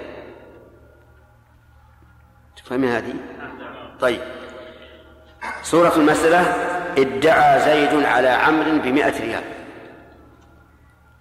تفهمين 2.57 2.89
هذه؟ 2.89 3.13
طيب. 3.99 4.21
صورة 5.63 5.95
المسألة 5.95 6.39
ادعى 6.97 7.59
زيد 7.59 8.03
على 8.03 8.29
عمرو 8.29 8.79
بمئة 8.79 9.21
ريال. 9.21 9.43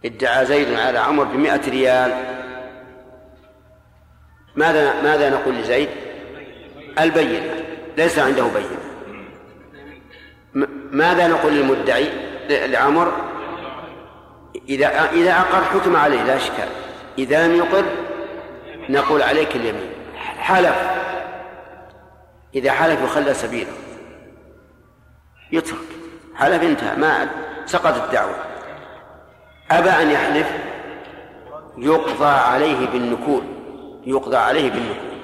ادعى 0.04 0.46
زيد 0.46 0.78
على 0.78 0.98
عمرو 0.98 1.26
بمئة 1.26 1.70
ريال. 1.70 2.38
ماذا 4.56 5.02
ماذا 5.02 5.30
نقول 5.30 5.54
لزيد؟ 5.54 5.88
البينة. 6.98 7.64
ليس 7.98 8.18
عنده 8.18 8.42
بينة 8.42 8.78
ماذا 10.90 11.28
نقول 11.28 11.52
للمدعي؟ 11.52 12.08
لعمر 12.48 13.12
إذا 14.68 15.10
إذا 15.12 15.32
أقر 15.32 15.64
حكم 15.64 15.96
عليه 15.96 16.22
لا 16.22 16.36
إشكال. 16.36 16.68
إذا 17.18 17.46
لم 17.46 17.56
يقر 17.56 17.84
نقول 18.88 19.22
عليك 19.22 19.56
اليمين. 19.56 19.90
حلف. 20.38 20.76
إذا 22.54 22.72
حلف 22.72 23.02
يخلى 23.02 23.34
سبيله. 23.34 23.72
يترك. 25.52 25.78
حلف 26.34 26.62
انتهى. 26.62 26.96
ما 26.96 27.28
سقطت 27.66 28.04
الدعوة. 28.04 28.34
أبى 29.70 29.90
أن 29.90 30.10
يحلف 30.10 30.46
يقضى 31.78 32.26
عليه 32.26 32.86
بالنكول. 32.86 33.42
يقضى 34.06 34.36
عليه 34.36 34.70
بالنكول. 34.70 35.17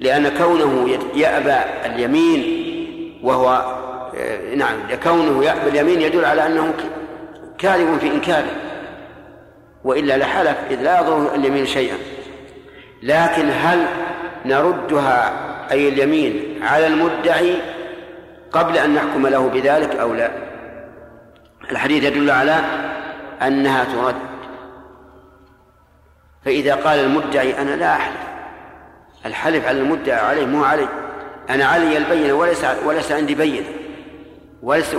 لأن 0.00 0.28
كونه 0.28 0.98
يأبى 1.14 1.56
اليمين 1.86 2.70
وهو 3.22 3.76
آه، 4.16 4.54
نعم 4.54 4.76
كونه 5.02 5.44
يأبى 5.44 5.68
اليمين 5.68 6.00
يدل 6.00 6.24
على 6.24 6.46
أنه 6.46 6.74
كاذب 7.58 7.98
في 7.98 8.06
إنكاره 8.06 8.50
وإلا 9.84 10.16
لحلف 10.16 10.56
إذ 10.70 10.82
لا 10.82 11.00
يضر 11.00 11.34
اليمين 11.34 11.66
شيئا. 11.66 11.96
لكن 13.02 13.50
هل 13.50 13.86
نردها 14.44 15.32
أي 15.70 15.88
اليمين 15.88 16.60
على 16.62 16.86
المدعي 16.86 17.54
قبل 18.52 18.76
أن 18.76 18.94
نحكم 18.94 19.26
له 19.26 19.48
بذلك 19.48 19.96
أو 19.96 20.14
لا؟ 20.14 20.30
الحديث 21.70 22.04
يدل 22.04 22.30
على 22.30 22.60
أنها 23.42 23.84
ترد. 23.84 24.16
فإذا 26.44 26.74
قال 26.74 26.98
المدعي 26.98 27.62
أنا 27.62 27.76
لا 27.76 27.92
أحلف 27.92 28.29
الحلف 29.26 29.66
على 29.66 29.78
المدعي 29.78 30.20
عليه 30.20 30.46
مو 30.46 30.64
علي. 30.64 30.88
أنا 31.50 31.64
علي 31.64 31.96
البينة 31.96 32.32
وليس 32.32 32.64
وليس 32.84 33.12
عندي 33.12 33.34
بينة. 33.34 33.66
وليس 34.62 34.94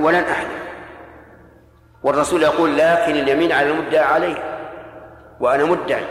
ولن 0.00 0.24
أحلف 0.30 0.62
والرسول 2.02 2.42
يقول 2.42 2.78
لكن 2.78 3.12
اليمين 3.12 3.52
على 3.52 3.70
المدعي 3.70 4.04
عليه 4.04 4.36
وأنا 5.40 5.64
مدعي 5.64 6.04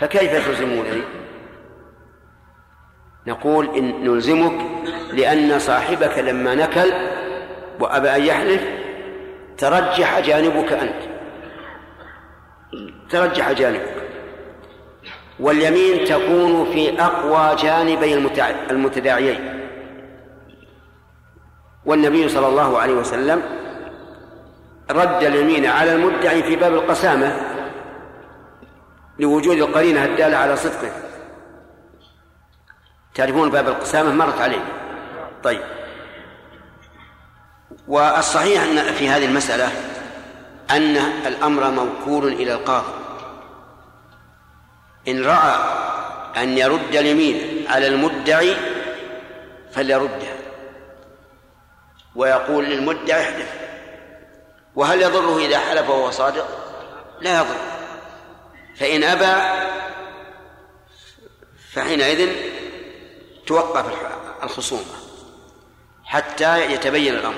فكيف 0.00 0.46
تلزمونني؟ 0.46 1.02
نقول 3.26 3.76
إن 3.76 4.04
نلزمك 4.04 4.66
لأن 5.12 5.58
صاحبك 5.58 6.18
لما 6.18 6.54
نكل 6.54 6.92
وأبى 7.80 8.16
أن 8.16 8.22
يحلف 8.22 8.62
ترجح 9.58 10.20
جانبك 10.20 10.72
أنت. 10.72 11.02
ترجح 13.10 13.52
جانبك. 13.52 14.05
واليمين 15.40 16.04
تكون 16.04 16.72
في 16.72 17.02
أقوى 17.02 17.56
جانبي 17.56 18.14
المتداعيين. 18.70 19.68
والنبي 21.84 22.28
صلى 22.28 22.48
الله 22.48 22.78
عليه 22.78 22.94
وسلم 22.94 23.42
رد 24.90 25.22
اليمين 25.22 25.66
على 25.66 25.92
المدعي 25.92 26.42
في 26.42 26.56
باب 26.56 26.74
القسامة 26.74 27.40
لوجود 29.18 29.56
القرينة 29.56 30.04
الدالة 30.04 30.36
على 30.36 30.56
صدقه. 30.56 30.92
تعرفون 33.14 33.50
باب 33.50 33.68
القسامة 33.68 34.12
مرت 34.12 34.40
عليه. 34.40 34.64
طيب. 35.42 35.62
والصحيح 37.88 38.62
أن 38.62 38.92
في 38.92 39.08
هذه 39.08 39.24
المسألة 39.24 39.68
أن 40.70 40.96
الأمر 41.26 41.70
موكول 41.70 42.32
إلى 42.32 42.52
القاضي. 42.52 43.05
إن 45.08 45.24
رأى 45.24 45.56
أن 46.36 46.58
يرد 46.58 46.96
اليمين 46.96 47.66
على 47.68 47.86
المدعي 47.86 48.56
فليردها 49.72 50.36
ويقول 52.14 52.64
للمدعي 52.64 53.22
احلف 53.22 53.48
وهل 54.74 55.02
يضره 55.02 55.38
إذا 55.38 55.58
حلف 55.58 55.88
وهو 55.88 56.10
صادق؟ 56.10 56.48
لا 57.20 57.38
يضر 57.38 57.56
فإن 58.76 59.04
أبى 59.04 59.66
فحينئذ 61.72 62.32
توقف 63.46 63.86
الخصومة 64.42 64.94
حتى 66.04 66.72
يتبين 66.72 67.14
الأمر. 67.14 67.34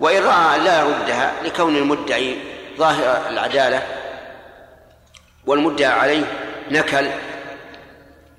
وإن 0.00 0.22
رأى 0.22 0.58
لا 0.58 0.80
يردها 0.80 1.42
لكون 1.42 1.76
المدعي 1.76 2.38
ظاهر 2.76 3.28
العدالة 3.30 3.86
والمدعى 5.46 6.00
عليه 6.00 6.47
نكل 6.70 7.06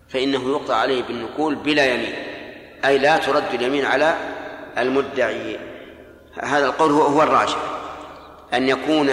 فإنه 0.10 0.50
يقطع 0.50 0.76
عليه 0.76 1.04
بالنكول 1.04 1.56
بلا 1.56 1.86
يمين 1.86 2.16
أي 2.86 2.98
لا 2.98 3.18
ترد 3.18 3.54
اليمين 3.54 3.86
على 3.86 4.16
المدعي 4.78 5.60
هذا 6.44 6.66
القول 6.66 6.92
هو, 6.92 7.02
هو 7.02 7.24
الراجح 7.24 7.58
أن 8.54 8.70
يكون 8.70 9.12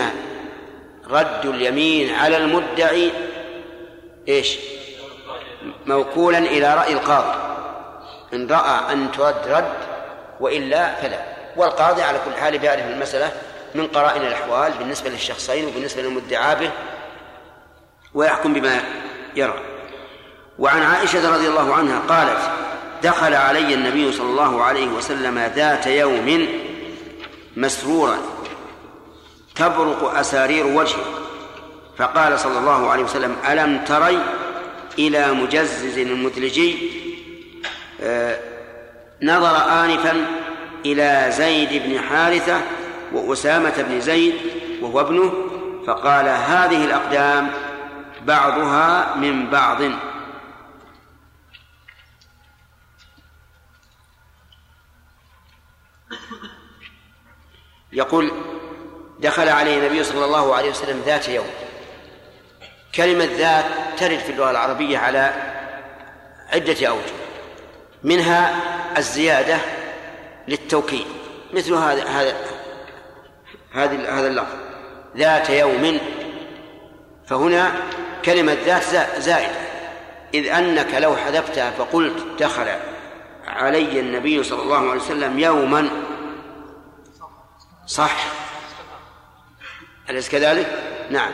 رد 1.10 1.46
اليمين 1.46 2.14
على 2.14 2.36
المدعي 2.36 3.10
إيش؟ 4.28 4.58
موكولا 5.86 6.38
إلى 6.38 6.74
رأي 6.74 6.92
القاضي 6.92 7.38
إن 8.32 8.46
رأى 8.46 8.92
أن 8.92 9.12
ترد 9.12 9.48
رد 9.48 9.72
وإلا 10.40 10.94
فلا 10.94 11.18
والقاضي 11.56 12.02
على 12.02 12.18
كل 12.24 12.40
حال 12.40 12.64
يعرف 12.64 12.86
المسألة 12.86 13.32
من 13.74 13.86
قرائن 13.86 14.22
الأحوال 14.22 14.72
بالنسبة 14.78 15.10
للشخصين 15.10 15.66
وبالنسبة 15.66 16.02
للمدعى 16.02 16.56
به 16.56 16.70
ويحكم 18.14 18.52
بما 18.52 18.80
يرى. 19.36 19.54
وعن 20.58 20.82
عائشة 20.82 21.34
رضي 21.34 21.48
الله 21.48 21.74
عنها 21.74 21.98
قالت 22.08 22.50
دخل 23.02 23.34
علي 23.34 23.74
النبي 23.74 24.12
صلى 24.12 24.30
الله 24.30 24.62
عليه 24.62 24.86
وسلم 24.86 25.38
ذات 25.56 25.86
يوم 25.86 26.48
مسرورا 27.56 28.18
تبرق 29.54 30.18
أسارير 30.18 30.66
وجهه 30.66 31.04
فقال 31.98 32.38
صلى 32.40 32.58
الله 32.58 32.90
عليه 32.90 33.04
وسلم 33.04 33.36
ألم 33.50 33.84
تري 33.84 34.18
إلى 34.98 35.32
مجزز 35.32 35.98
المدلجي؟ 35.98 36.90
آه، 38.02 38.38
نظر 39.22 39.56
آنفا 39.56 40.26
إلى 40.86 41.26
زيد 41.30 41.82
بن 41.82 42.00
حارثة 42.00 42.60
وأسامة 43.12 43.84
بن 43.88 44.00
زيد 44.00 44.34
وهو 44.82 45.00
ابنه 45.00 45.32
فقال 45.86 46.28
هذه 46.28 46.84
الأقدام 46.84 47.50
بعضها 48.26 49.14
من 49.14 49.50
بعض. 49.50 49.78
يقول 57.92 58.32
دخل 59.18 59.48
عليه 59.48 59.78
النبي 59.78 60.04
صلى 60.04 60.24
الله 60.24 60.54
عليه 60.54 60.70
وسلم 60.70 61.02
ذات 61.06 61.28
يوم. 61.28 61.50
كلمة 62.94 63.24
ذات 63.24 63.64
ترد 63.98 64.18
في 64.18 64.32
اللغة 64.32 64.50
العربية 64.50 64.98
على 64.98 65.32
عدة 66.52 66.88
أوجه. 66.88 67.12
منها 68.02 68.54
الزيادة 68.98 69.58
للتوكيد. 70.48 71.06
مثل 71.52 71.74
هذا 71.74 72.04
هذا 72.04 72.36
هذا 73.72 74.18
هذا 74.18 74.28
اللفظ. 74.28 74.56
ذات 75.16 75.50
يوم. 75.50 76.00
فهنا 77.26 77.72
كلمة 78.26 78.56
ذات 78.64 79.20
زائدة. 79.20 79.56
إذ 80.34 80.46
أنك 80.46 80.94
لو 80.94 81.16
حذفتها 81.16 81.70
فقلت 81.70 82.26
دخل 82.38 82.68
علي 83.46 84.00
النبي 84.00 84.42
صلى 84.42 84.62
الله 84.62 84.90
عليه 84.90 85.00
وسلم 85.00 85.38
يوما. 85.38 85.88
صح؟ 87.86 88.16
أليس 90.10 90.28
كذلك؟ 90.28 90.82
نعم. 91.10 91.30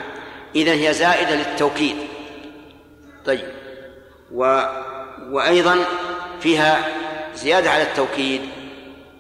إذا 0.57 0.73
هي 0.73 0.95
زائدة 0.95 1.35
للتوكيد. 1.35 1.97
طيب. 3.27 3.49
و 4.33 4.63
وأيضا 5.31 5.85
فيها 6.41 6.85
زيادة 7.35 7.71
على 7.71 7.83
التوكيد 7.83 8.41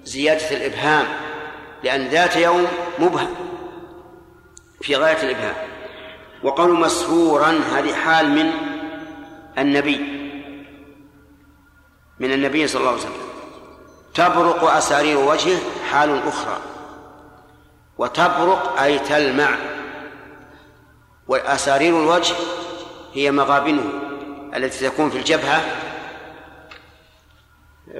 زيادة 0.04 0.50
الإبهام 0.50 1.06
لأن 1.84 2.08
ذات 2.08 2.36
يوم 2.36 2.66
مبهم 2.98 3.34
في 4.80 4.96
غاية 4.96 5.22
الإبهام. 5.22 5.71
وقول 6.43 6.80
مسرورا 6.80 7.61
هذه 7.72 7.95
حال 7.95 8.30
من 8.30 8.53
النبي 9.59 10.22
من 12.20 12.32
النبي 12.32 12.66
صلى 12.66 12.80
الله 12.80 12.90
عليه 12.90 13.01
وسلم. 13.01 13.12
تبرق 14.14 14.64
أسارير 14.64 15.18
وجهه 15.18 15.59
حال 15.90 16.28
أخرى. 16.28 16.59
وتبرق 17.99 18.80
أي 18.80 18.99
تلمع. 18.99 19.57
وأسارير 21.28 22.03
الوجه 22.03 22.34
هي 23.14 23.30
مغابنه 23.30 23.84
التي 24.57 24.90
تكون 24.90 25.11
في 25.11 25.18
الجبهة. 25.18 25.61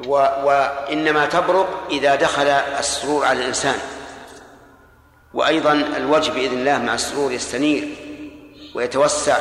و 0.07 0.13
وإنما 0.45 1.27
تبرق 1.27 1.87
إذا 1.91 2.15
دخل 2.15 2.47
السرور 2.47 3.25
على 3.25 3.41
الإنسان. 3.41 3.79
وأيضا 5.35 5.73
الوجه 5.73 6.33
بإذن 6.33 6.59
الله 6.59 6.79
مع 6.79 6.95
السرور 6.95 7.33
يستنير. 7.33 8.02
ويتوسع 8.75 9.39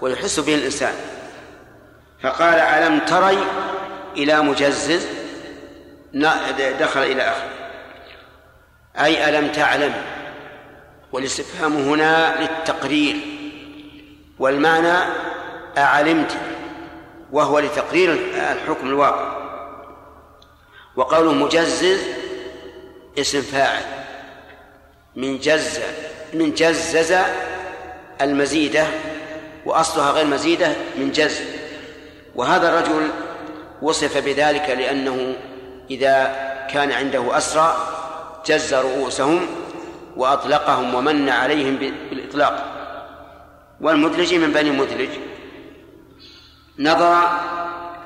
ويحس 0.00 0.40
به 0.40 0.54
الإنسان. 0.54 0.94
فقال 2.22 2.54
ألم 2.54 2.98
تري 2.98 3.38
إلى 4.16 4.42
مجزز؟ 4.42 5.06
دخل 6.80 7.02
إلى 7.02 7.22
آخره 7.22 7.50
أي 8.98 9.28
ألم 9.28 9.52
تعلم؟ 9.52 9.94
والاستفهام 11.12 11.76
هنا 11.76 12.40
للتقرير. 12.40 13.16
والمعنى 14.38 14.98
أعلمت 15.78 16.36
وهو 17.32 17.58
لتقرير 17.58 18.12
الحكم 18.52 18.88
الواقع. 18.88 19.42
وقوله 20.96 21.32
مجزز 21.32 22.00
اسم 23.18 23.42
فاعل. 23.42 23.82
من 25.16 25.38
جز 25.38 25.80
من 26.32 26.54
جزز 26.54 27.12
المزيدة 28.24 28.86
وأصلها 29.66 30.10
غير 30.10 30.26
مزيدة 30.26 30.72
من 30.96 31.12
جز 31.12 31.40
وهذا 32.34 32.68
الرجل 32.68 33.08
وصف 33.82 34.24
بذلك 34.24 34.70
لأنه 34.70 35.34
إذا 35.90 36.36
كان 36.70 36.92
عنده 36.92 37.36
أسرى 37.36 37.76
جز 38.46 38.74
رؤوسهم 38.74 39.46
وأطلقهم 40.16 40.94
ومن 40.94 41.28
عليهم 41.28 41.76
بالإطلاق. 41.76 42.72
والمدلج 43.80 44.34
من 44.34 44.52
بني 44.52 44.70
مدلج 44.70 45.08
نظر 46.78 47.28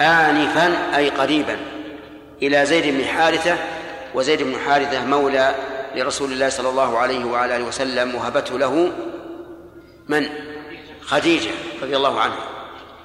آنفا 0.00 0.96
أي 0.96 1.10
قريبا 1.10 1.56
إلى 2.42 2.66
زيد 2.66 2.94
بن 2.94 3.04
حارثة 3.04 3.56
وزيد 4.14 4.42
بن 4.42 4.56
حارثة 4.66 5.04
مولى 5.04 5.54
لرسول 5.96 6.32
الله 6.32 6.48
صلى 6.48 6.68
الله 6.68 6.98
عليه 6.98 7.24
وعلى 7.24 7.56
آله 7.56 7.64
وسلم 7.64 8.14
وهبته 8.14 8.58
له 8.58 8.92
من؟ 10.09 10.28
خديجة 11.00 11.50
رضي 11.82 11.96
الله 11.96 12.20
عنها. 12.20 12.48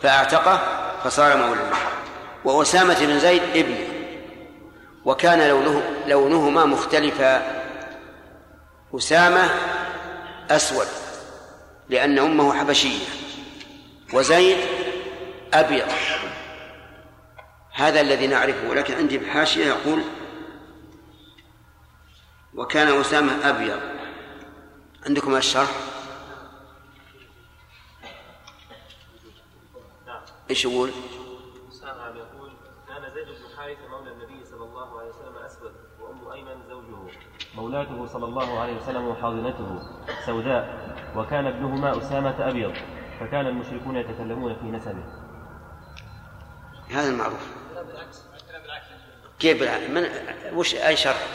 فأعتقه 0.01 0.59
فصار 1.03 1.37
مولى 1.37 1.61
له 1.61 1.77
وأسامة 2.45 3.05
بن 3.05 3.19
زيد 3.19 3.41
ابنه 3.55 3.87
وكان 5.05 5.49
لونه 5.49 5.83
لونهما 6.07 6.65
مختلفا. 6.65 7.61
أسامة 8.95 9.49
أسود 10.49 10.87
لأن 11.89 12.19
أمه 12.19 12.53
حبشية. 12.53 13.05
وزيد 14.13 14.57
أبيض. 15.53 15.87
هذا 17.73 18.01
الذي 18.01 18.27
نعرفه 18.27 18.73
لكن 18.73 18.93
عندي 18.93 19.17
بحاشية 19.17 19.65
يقول 19.65 20.01
وكان 22.53 22.99
أسامة 22.99 23.49
أبيض. 23.49 23.79
عندكم 25.05 25.35
الشرح؟ 25.35 25.69
إيش 30.51 30.65
يقول؟ 30.65 30.91
أسامة 31.71 32.17
يقول 32.17 32.51
كان 32.87 33.09
زيد 33.13 33.27
بن 33.27 33.57
حارثة 33.57 33.87
مولى 33.87 34.11
النبي 34.11 34.45
صلى 34.45 34.63
الله 34.63 34.99
عليه 34.99 35.09
وسلم 35.09 35.37
أسود 35.37 35.71
وأم 35.99 36.31
أيمن 36.31 36.67
زوجه. 36.67 37.17
مولاته 37.55 38.05
صلى 38.05 38.25
الله 38.25 38.59
عليه 38.59 38.77
وسلم 38.77 39.07
وحاضنته 39.07 39.79
سوداء 40.25 40.95
وكان 41.15 41.47
ابنهما 41.47 41.97
أسامة 41.97 42.49
أبيض 42.49 42.73
فكان 43.19 43.47
المشركون 43.47 43.97
يتكلمون 43.97 44.55
في 44.55 44.65
نسبه. 44.65 45.03
هذا 46.89 47.09
المعروف 47.09 47.47
كيف 49.39 49.59
بالعكس 49.59 49.89
من 49.89 50.09
وش 50.57 50.75
أي 50.75 50.95
شرح؟ 50.95 51.27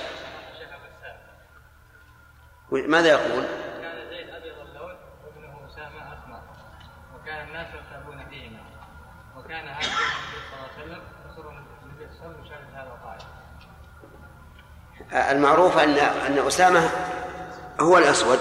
ماذا 2.73 3.09
يقول 3.09 3.45
كان 3.83 4.09
زيد 4.11 4.31
ابيض 4.31 4.59
اللون 4.59 4.97
وابنه 5.25 5.67
اسامه 5.67 6.13
اسمر 6.13 6.41
وكان 7.15 7.49
الناس 7.49 7.75
يرتابون 7.75 8.29
فيهما 8.29 8.77
وكان 9.47 9.69
هذا 9.69 9.87
النبي 9.87 10.41
صلى 10.51 10.59
الله 10.59 10.69
عليه 10.77 10.83
وسلم 10.83 11.03
يسر 11.31 11.51
النبي 11.51 12.07
صلى 12.19 12.27
الله 12.27 12.35
عليه 12.35 12.35
وسلم 12.35 12.43
مشاهد 12.43 12.67
هذا 12.75 12.91
القائل 15.11 15.37
المعروف 15.37 15.79
أن 15.79 15.99
أن 15.99 16.47
أسامة 16.47 16.91
هو 17.81 17.99
الأسود 17.99 18.39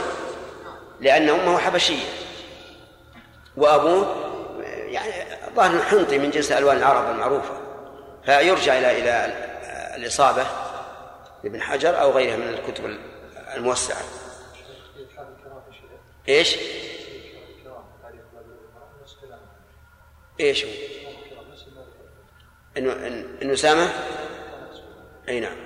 لأن 1.01 1.30
أمه 1.30 1.58
حبشية 1.58 2.08
وأبوه 3.58 4.16
يعني 4.66 5.12
ظاهر 5.56 5.82
حنطي 5.82 6.18
من 6.18 6.30
جنس 6.30 6.51
ألوان 6.51 6.78
العرب 6.78 7.10
المعروفة 7.10 7.53
فيرجع 8.26 8.78
إلى 8.78 8.99
إلى 8.99 9.34
الإصابة 9.95 10.45
لابن 11.43 11.62
حجر 11.62 12.01
أو 12.01 12.12
غيرها 12.12 12.38
من 12.38 12.47
الكتب 12.47 12.97
الموسعة 13.56 14.01
إيش؟ 16.30 16.58
إيش 20.39 20.65
هو؟ 20.65 20.71
انه 22.77 22.93
إنه 23.41 23.53
اسامه؟ 23.53 23.89
أي 25.29 25.39
نعم. 25.39 25.57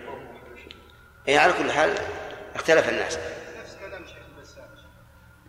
اي 1.28 1.38
على 1.38 1.53
كل 1.53 1.72
حال 1.72 1.95
اختلف 2.55 2.89
الناس. 2.89 3.20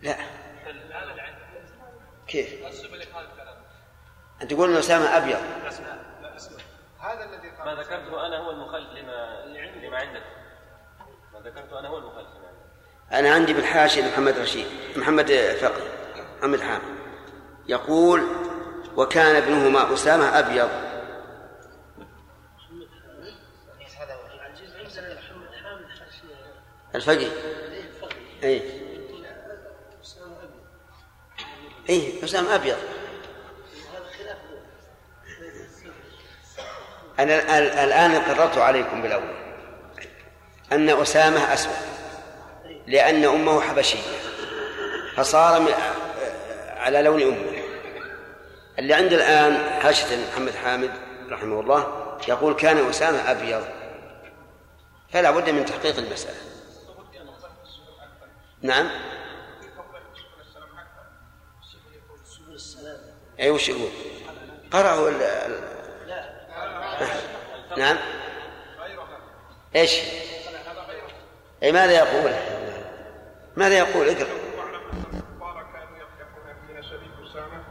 لا 0.01 0.17
كيف؟ 2.27 2.53
أنت 4.41 4.53
تقول 4.53 4.71
أن 4.71 4.77
أسامة 4.77 5.17
أبيض 5.17 5.39
ما 7.65 7.75
ذكرته 7.75 8.27
أنا 8.27 8.37
هو 8.37 8.51
المخالف 8.51 8.89
لما 8.89 9.45
لما 9.85 9.97
عندك 9.97 10.23
ما 11.33 11.39
ذكرته 11.39 11.79
أنا 11.79 11.87
هو 11.87 11.97
المخالف 11.97 12.27
لما 12.27 12.47
عندك 12.47 12.61
أنا 13.13 13.33
عندي 13.33 13.53
بالحاشية 13.53 14.07
محمد 14.07 14.37
رشيد 14.37 14.65
محمد 14.95 15.31
فقي 15.61 15.81
محمد 16.39 16.61
حامد 16.61 16.81
يقول 17.67 18.27
وكان 18.97 19.35
ابنهما 19.35 19.93
أسامة 19.93 20.39
أبيض. 20.39 20.69
الفقي 26.95 27.27
أي 28.43 28.81
أي 31.89 32.23
أسامة 32.23 32.55
أبيض. 32.55 32.77
أنا 37.19 37.57
الآن 37.83 38.15
قررت 38.15 38.57
عليكم 38.57 39.01
بالأول. 39.01 39.35
أن 40.71 40.89
أسامة 40.89 41.53
أسود. 41.53 41.73
لأن 42.87 43.25
أمه 43.25 43.61
حبشية. 43.61 43.99
فصار 45.15 45.73
على 46.77 47.01
لون 47.01 47.21
أمه. 47.21 47.60
اللي 48.79 48.93
عند 48.93 49.13
الآن 49.13 49.81
حاشة 49.81 50.31
محمد 50.31 50.55
حامد 50.55 50.91
رحمه 51.29 51.59
الله 51.59 52.07
يقول 52.27 52.53
كان 52.53 52.89
أسامة 52.89 53.31
أبيض 53.31 53.63
فلا 55.09 55.31
بد 55.31 55.49
من 55.49 55.65
تحقيق 55.65 55.97
المسألة. 55.97 56.37
نعم. 58.61 58.89
أي 63.39 63.49
وش 63.49 63.69
يقول؟ 63.69 63.89
قرأه 64.71 65.09
ال... 65.09 65.21
نعم. 67.77 67.97
إيش؟ 69.75 69.99
إي 71.63 71.71
ماذا 71.71 71.91
يقول؟ 71.91 72.31
ماذا 73.55 73.77
يقول؟ 73.77 74.09
اقرأ 74.09 74.27
قال 75.39 75.65
كانوا 75.73 75.97
يفتحون 75.97 76.67
في 76.67 76.73
نسب 76.79 77.01
أسامة 77.25 77.63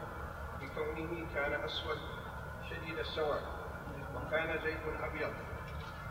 لكونه 0.62 1.34
كان 1.34 1.64
أسود 1.64 1.98
السواد 3.20 3.40
وكان 4.14 4.58
زيد 4.64 4.76
أبيض 5.02 5.32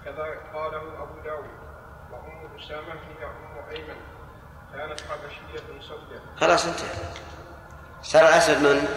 كذا 0.05 0.23
قاله 0.53 1.03
أبو 1.03 1.19
داود. 1.25 1.49
وأم 2.11 2.57
أسامة 2.59 2.93
هي 2.93 3.25
أم 3.25 3.69
أيمن. 3.71 3.95
كانت 4.73 5.01
حبشية 5.01 5.81
سوداء 5.81 6.21
خلاص 6.37 6.65
انتهى 6.65 6.87
صار 8.01 8.21
الاسود 8.21 8.57
من؟ 8.57 8.87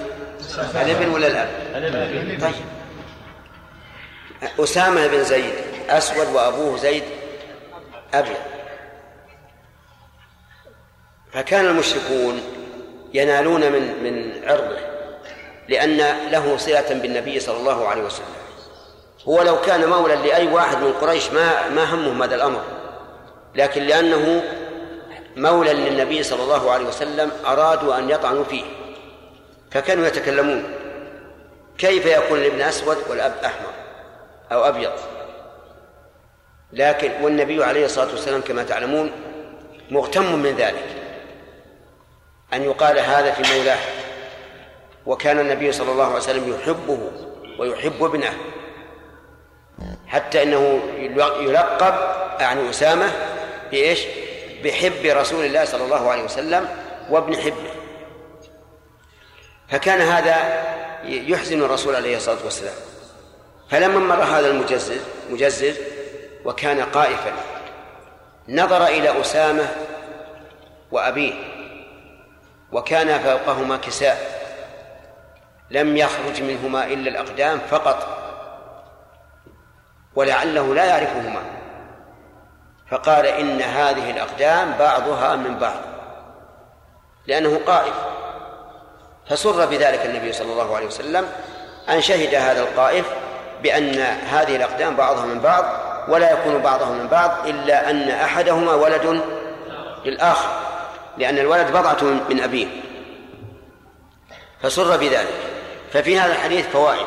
الابن 0.75 1.09
ولا 1.09 1.27
الأب؟ 1.27 2.41
طيب. 2.41 2.65
أسامة 4.61 5.07
بن 5.07 5.25
زيد. 5.25 5.55
أسود 5.89 6.27
وأبوه 6.27 6.77
زيد 6.77 7.05
أبيض. 8.15 8.37
فكان 11.33 11.67
المشركون 11.67 12.43
ينالون 13.15 13.61
من 13.73 14.03
من 14.05 14.45
عرضه. 14.49 14.92
لأن 15.73 15.97
له 16.31 16.57
صلة 16.57 17.01
بالنبي 17.03 17.41
صلى 17.41 17.57
الله 17.57 17.89
عليه 17.89 18.03
وسلم. 18.03 18.27
هو 19.29 19.43
لو 19.43 19.61
كان 19.61 19.89
مولا 19.89 20.15
لأي 20.15 20.49
واحد 20.49 20.77
من 20.77 20.93
قريش 20.93 21.31
ما 21.31 21.69
ما 21.69 21.95
همهم 21.95 22.23
هذا 22.23 22.35
الأمر. 22.35 22.63
لكن 23.55 23.83
لأنه 23.83 24.43
مولا 25.37 25.73
للنبي 25.73 26.23
صلى 26.23 26.43
الله 26.43 26.71
عليه 26.71 26.87
وسلم 26.87 27.31
أرادوا 27.47 27.99
أن 27.99 28.11
يطعنوا 28.11 28.45
فيه. 28.45 28.65
فكانوا 29.71 30.07
يتكلمون. 30.07 30.65
كيف 31.79 32.07
يكون 32.07 32.39
الابن 32.39 32.61
أسود 32.61 32.97
والأب 33.11 33.35
أحمر 33.45 33.73
أو 34.53 34.69
أبيض؟ 34.69 34.93
لكن 36.73 37.13
والنبي 37.23 37.65
عليه 37.65 37.85
الصلاة 37.85 38.11
والسلام 38.11 38.41
كما 38.41 38.63
تعلمون 38.63 39.11
مغتم 39.91 40.35
من 40.35 40.57
ذلك. 40.57 40.87
أن 42.53 42.63
يقال 42.63 42.99
هذا 42.99 43.31
في 43.33 43.57
مولاه. 43.57 44.02
وكان 45.07 45.41
النبي 45.41 45.73
صلى 45.73 45.93
الله 45.93 46.05
عليه 46.05 46.17
وسلم 46.17 46.55
يحبه 46.55 46.99
ويحب 47.59 48.05
ابنه. 48.05 48.33
حتى 50.07 50.43
إنه 50.43 50.81
يلقب 51.41 51.95
يعني 52.41 52.71
أسامة 52.71 53.13
بإيش؟ 53.71 54.01
بحب 54.65 55.07
رسول 55.07 55.45
الله 55.45 55.65
صلى 55.65 55.85
الله 55.85 56.11
عليه 56.11 56.25
وسلم 56.25 56.69
وابن 57.11 57.37
حبه. 57.37 57.71
فكان 59.69 60.01
هذا 60.01 60.63
يحزن 61.05 61.63
الرسول 61.63 61.95
عليه 61.97 62.17
الصلاة 62.17 62.45
والسلام. 62.45 62.75
فلما 63.71 64.17
مر 64.17 64.23
هذا 64.23 64.51
المجزز 64.51 65.01
مجزز 65.31 65.79
وكان 66.45 66.83
قائفا 66.83 67.33
نظر 68.49 68.87
إلى 68.87 69.21
أسامة 69.21 69.69
وأبيه 70.93 71.35
وكان 72.73 73.19
فوقهما 73.19 73.77
كساء. 73.77 74.42
لم 75.73 75.97
يخرج 75.97 76.43
منهما 76.43 76.85
إلا 76.85 77.11
الأقدام 77.11 77.59
فقط 77.71 78.19
ولعله 80.15 80.75
لا 80.75 80.85
يعرفهما. 80.85 81.43
فقال 82.93 83.27
إن 83.27 83.63
هذه 83.63 84.11
الأقدام 84.11 84.75
بعضها 84.79 85.37
من 85.37 85.59
بعض 85.59 85.81
لأنه 87.27 87.61
قائف 87.67 87.95
فسر 89.31 89.67
بذلك 89.67 90.07
النبي 90.07 90.33
صلى 90.33 90.53
الله 90.53 90.77
عليه 90.77 90.87
وسلم 90.87 91.29
أن 91.89 92.01
شهد 92.01 92.35
هذا 92.35 92.61
القائف 92.61 93.07
بأن 93.63 93.99
هذه 94.31 94.57
الأقدام 94.57 94.97
بعضها 94.97 95.27
من 95.27 95.41
بعض 95.41 95.65
ولا 96.09 96.33
يكون 96.33 96.59
بعضهم 96.63 96.99
من 96.99 97.07
بعض 97.07 97.47
إلا 97.47 97.91
أن 97.91 98.09
أحدهما 98.09 98.75
ولد 98.75 99.23
للآخر 100.05 100.49
لأن 101.19 101.39
الولد 101.39 101.71
بضعة 101.71 102.05
من 102.31 102.41
أبيه. 102.41 102.67
فسر 104.63 104.97
بذلك. 104.97 105.52
ففي 105.93 106.19
هذا 106.19 106.33
الحديث 106.33 106.67
فوائد. 106.67 107.07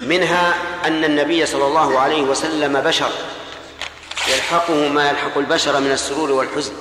منها 0.00 0.54
أن 0.84 1.04
النبي 1.04 1.46
صلى 1.46 1.66
الله 1.66 1.98
عليه 1.98 2.22
وسلم 2.22 2.80
بشر 2.80 3.10
يلحقه 4.28 4.88
ما 4.88 5.10
يلحق 5.10 5.38
البشر 5.38 5.80
من 5.80 5.92
السرور 5.92 6.32
والحزن. 6.32 6.72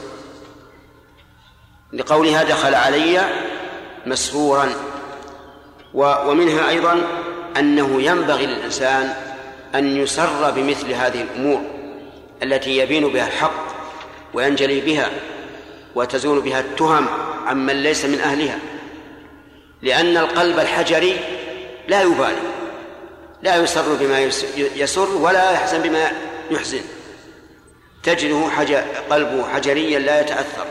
لقولها 1.94 2.44
دخل 2.44 2.76
علي 2.76 3.30
مسرورا 4.06 4.70
ومنها 5.94 6.70
أيضا 6.70 7.02
أنه 7.58 8.02
ينبغي 8.02 8.46
للإنسان 8.46 9.14
أن 9.76 9.98
يسر 9.98 10.52
بمثل 10.52 10.92
هذه 10.94 11.22
الأمور 11.22 11.62
التي 12.44 12.78
يبين 12.78 13.08
بها 13.08 13.28
الحق 13.28 13.54
وينجلي 14.34 14.82
بها 14.82 15.10
وتزول 15.96 16.42
بها 16.42 16.60
التهم 16.60 17.08
عمن 17.46 17.84
ليس 17.84 18.06
من 18.06 18.22
أهلها. 18.22 18.60
لأن 19.82 20.18
القلب 20.18 20.60
الحجري 20.60 21.18
لا 21.88 22.02
يبالي 22.02 22.52
لا 23.42 23.56
يسر 23.56 23.96
بما 24.00 24.20
يسر 24.56 25.16
ولا 25.16 25.52
يحزن 25.52 25.82
بما 25.82 26.12
يحزن. 26.52 26.82
تجده 28.04 28.50
حجر 28.50 28.84
قلبه 29.10 29.50
حجريا 29.50 30.00
لا 30.00 30.22
يتأثر. 30.22 30.66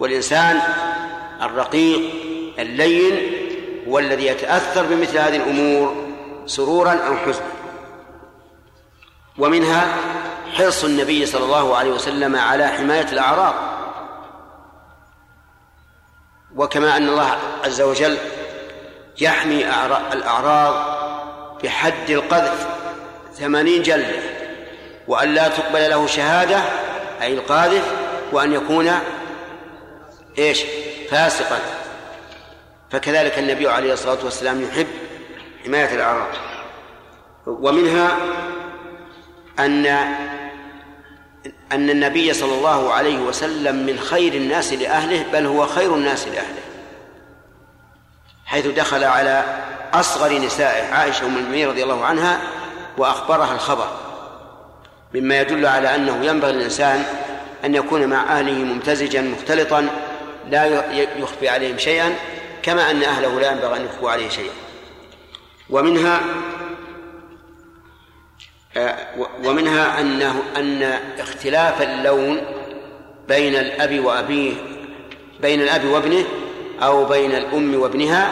والإنسان 0.00 0.60
الرقيق 1.42 2.00
اللين 2.58 3.32
هو 3.88 3.98
الذي 3.98 4.26
يتأثر 4.26 4.82
بمثل 4.82 5.18
هذه 5.18 5.36
الأمور 5.36 6.06
سرورا 6.46 6.92
أو 6.92 7.16
حزنا. 7.16 7.46
ومنها 9.38 9.96
حرص 10.52 10.84
النبي 10.84 11.26
صلى 11.26 11.44
الله 11.44 11.76
عليه 11.76 11.90
وسلم 11.90 12.36
على 12.36 12.68
حماية 12.68 13.12
الأعراض. 13.12 13.75
وكما 16.56 16.96
أن 16.96 17.08
الله 17.08 17.36
عز 17.64 17.80
وجل 17.80 18.18
يحمي 19.20 19.64
الأعراض 20.12 20.96
بحد 21.64 22.10
القذف 22.10 22.66
ثمانين 23.34 23.82
جلدة 23.82 24.16
وأن 25.08 25.34
لا 25.34 25.48
تقبل 25.48 25.90
له 25.90 26.06
شهادة 26.06 26.60
أي 27.22 27.34
القاذف 27.34 27.92
وأن 28.32 28.52
يكون 28.52 28.92
إيش؟ 30.38 30.62
فاسقا. 31.10 31.58
فكذلك 32.90 33.38
النبي 33.38 33.68
عليه 33.68 33.92
الصلاة 33.92 34.24
والسلام 34.24 34.62
يحب 34.62 34.86
حماية 35.64 35.94
الأعراض. 35.94 36.28
ومنها 37.46 38.16
أن 39.58 39.86
أن 41.72 41.90
النبي 41.90 42.32
صلى 42.32 42.54
الله 42.54 42.92
عليه 42.92 43.18
وسلم 43.18 43.86
من 43.86 43.98
خير 43.98 44.34
الناس 44.34 44.72
لأهله 44.72 45.24
بل 45.32 45.46
هو 45.46 45.66
خير 45.66 45.94
الناس 45.94 46.28
لأهله. 46.28 46.62
حيث 48.46 48.66
دخل 48.66 49.04
على 49.04 49.44
أصغر 49.94 50.38
نسائه 50.38 50.94
عائشة 50.94 51.26
أم 51.26 51.36
المؤمنين 51.36 51.68
رضي 51.68 51.82
الله 51.82 52.04
عنها 52.04 52.40
وأخبرها 52.98 53.54
الخبر. 53.54 53.88
مما 55.14 55.40
يدل 55.40 55.66
على 55.66 55.94
أنه 55.94 56.24
ينبغي 56.24 56.52
للإنسان 56.52 57.04
أن 57.64 57.74
يكون 57.74 58.06
مع 58.06 58.38
أهله 58.38 58.52
ممتزجا 58.52 59.22
مختلطا 59.22 59.88
لا 60.50 60.92
يخفي 61.18 61.48
عليهم 61.48 61.78
شيئا 61.78 62.14
كما 62.62 62.90
أن 62.90 63.02
أهله 63.02 63.40
لا 63.40 63.52
ينبغي 63.52 63.76
أن 63.76 63.84
يخفوا 63.84 64.10
عليه 64.10 64.28
شيئا. 64.28 64.52
ومنها 65.70 66.20
ومنها 69.44 70.00
أنه 70.00 70.42
أن 70.56 70.98
اختلاف 71.18 71.82
اللون 71.82 72.40
بين 73.28 73.56
الأب 73.56 74.04
وأبيه 74.04 74.52
بين 75.40 75.62
الأب 75.62 75.84
وابنه 75.84 76.24
أو 76.82 77.04
بين 77.04 77.32
الأم 77.32 77.80
وابنها 77.80 78.30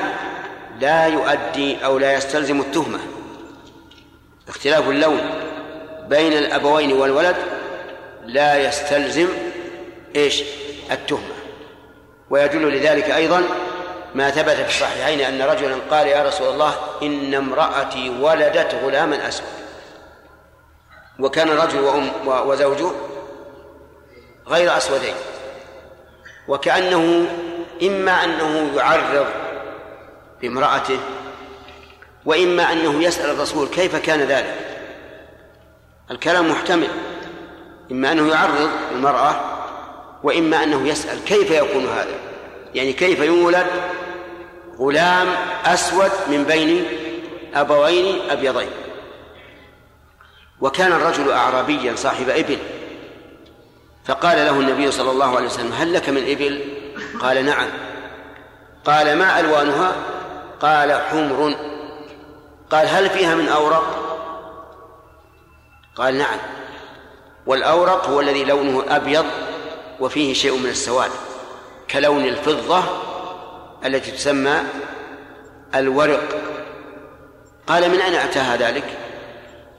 لا 0.81 1.07
يؤدي 1.07 1.85
أو 1.85 1.99
لا 1.99 2.15
يستلزم 2.15 2.61
التهمة. 2.61 2.99
اختلاف 4.49 4.89
اللون 4.89 5.21
بين 6.09 6.33
الأبوين 6.33 6.93
والولد 6.93 7.37
لا 8.25 8.69
يستلزم 8.69 9.29
إيش؟ 10.17 10.43
التهمة. 10.91 11.35
ويدل 12.31 12.77
لذلك 12.77 13.11
أيضا 13.11 13.43
ما 14.15 14.31
ثبت 14.31 14.55
في 14.55 14.69
الصحيحين 14.69 15.21
أن 15.21 15.43
رجلا 15.43 15.77
قال 15.91 16.07
يا 16.07 16.23
رسول 16.23 16.49
الله 16.49 16.75
إن 17.03 17.35
امرأتي 17.35 18.11
ولدت 18.21 18.75
غلاما 18.85 19.29
أسود. 19.29 19.64
وكان 21.19 21.49
الرجل 21.49 21.81
وأم 21.81 22.11
وزوجه 22.27 22.91
غير 24.49 24.77
أسودين. 24.77 25.15
وكأنه 26.49 27.27
إما 27.83 28.25
أنه 28.25 28.73
يعرض 28.77 29.27
بامرأته 30.43 30.99
وإما 32.25 32.73
أنه 32.73 33.03
يسأل 33.03 33.31
الرسول 33.31 33.69
كيف 33.69 33.97
كان 33.97 34.21
ذلك. 34.21 34.55
الكلام 36.11 36.51
محتمل. 36.51 36.89
إما 37.91 38.13
أنه 38.13 38.29
يعرض 38.29 38.71
المرأة 38.93 39.41
وإما 40.23 40.63
أنه 40.63 40.89
يسأل 40.89 41.25
كيف 41.25 41.51
يكون 41.51 41.87
هذا. 41.87 42.15
يعني 42.75 42.93
كيف 42.93 43.21
يولد 43.21 43.67
غلام 44.79 45.29
أسود 45.65 46.11
من 46.29 46.45
بين 46.45 46.87
أبوين 47.55 48.31
أبيضين. 48.31 48.84
وكان 50.65 50.93
الرجل 50.93 51.33
أعرابيا 51.33 51.97
صاحب 51.97 52.29
إبل. 52.29 52.59
فقال 54.05 54.37
له 54.37 54.51
النبي 54.51 54.91
صلى 54.91 55.11
الله 55.11 55.37
عليه 55.37 55.47
وسلم 55.47 55.73
هل 55.73 55.93
لك 55.93 56.09
من 56.09 56.31
إبل؟ 56.31 56.61
قال 57.21 57.45
نعم. 57.45 57.69
قال 58.85 59.19
ما 59.19 59.41
ألوانها؟ 59.41 59.93
قال 60.61 60.93
حمر. 60.93 61.55
قال 62.71 62.89
هل 62.89 63.11
فيها 63.11 63.35
من 63.35 63.49
أورق؟ 63.49 63.85
قال 65.97 66.19
نعم. 66.19 66.39
والأورق 67.47 68.07
هو 68.07 68.21
الذي 68.21 68.45
لونه 68.45 68.85
أبيض 68.89 69.27
وفيه 70.01 70.35
شيء 70.35 70.57
من 70.57 70.69
السواد 70.69 71.11
كلون 71.91 72.25
الفضة 72.25 72.83
التي 73.85 74.11
تسمى 74.11 74.63
الورق. 75.75 76.43
قال 77.67 77.91
من 77.91 78.01
أين 78.01 78.15
أتاها 78.15 78.57
ذلك؟ 78.57 79.04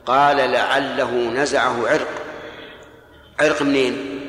قال 0.06 0.36
لعله 0.36 1.10
نزعه 1.14 1.88
عرق. 1.88 2.08
عرق 3.40 3.62
منين؟ 3.62 4.20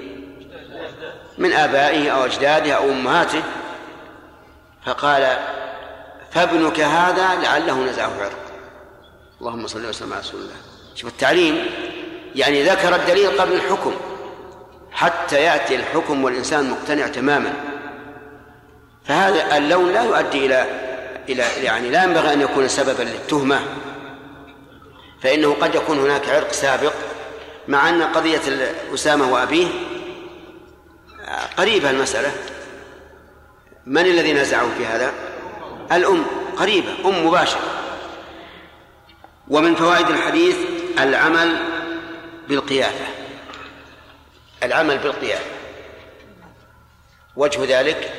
من 1.38 1.54
آبائه 1.54 2.10
أو 2.10 2.26
أجداده 2.26 2.74
أو 2.74 2.90
أمهاته. 2.90 3.44
فقال 4.86 5.38
فابنك 6.32 6.80
هذا 6.80 7.42
لعله 7.42 7.84
نزعه 7.84 8.12
عرق. 8.22 8.40
اللهم 9.42 9.68
صل 9.68 9.86
وسلم 9.86 10.14
على 10.14 10.22
رسول 10.22 10.42
الله. 10.42 10.56
شوف 10.96 11.10
التعليم 11.10 11.66
يعني 12.36 12.64
ذكر 12.64 12.96
الدليل 12.96 13.42
قبل 13.42 13.54
الحكم. 13.54 13.94
حتى 14.92 15.36
يأتي 15.44 15.76
الحكم 15.76 16.24
والإنسان 16.24 16.70
مقتنع 16.70 17.08
تماما. 17.08 17.54
فهذا 19.06 19.58
اللون 19.58 19.94
لا 19.94 20.04
يؤدي 20.04 20.46
إلى 20.46 20.66
إلى 21.30 21.44
يعني 21.64 21.90
لا 21.90 22.04
ينبغي 22.04 22.34
أن 22.34 22.42
يكون 22.42 22.68
سببا 22.68 23.04
للتهمة. 23.04 23.60
فإنه 25.22 25.54
قد 25.54 25.76
يكون 25.76 26.00
هناك 26.00 26.30
عرق 26.30 26.52
سابق 26.52 26.94
مع 27.68 27.90
أن 27.90 28.04
قضية 28.04 28.42
أسامة 28.94 29.34
وأبيه 29.34 29.68
قريبة 31.58 31.90
المسألة. 31.90 32.32
من 33.86 34.06
الذي 34.06 34.34
نزعه 34.34 34.70
في 34.78 34.86
هذا؟ 34.86 35.14
الأم 35.92 36.26
قريبة 36.58 36.96
أم 37.06 37.28
مباشرة. 37.28 37.62
ومن 39.48 39.76
فوائد 39.76 40.10
الحديث 40.10 40.58
العمل 41.00 41.58
بالقيافة. 42.48 43.06
العمل 44.64 44.98
بالقيافة. 44.98 45.52
وجه 47.36 47.80
ذلك 47.80 48.12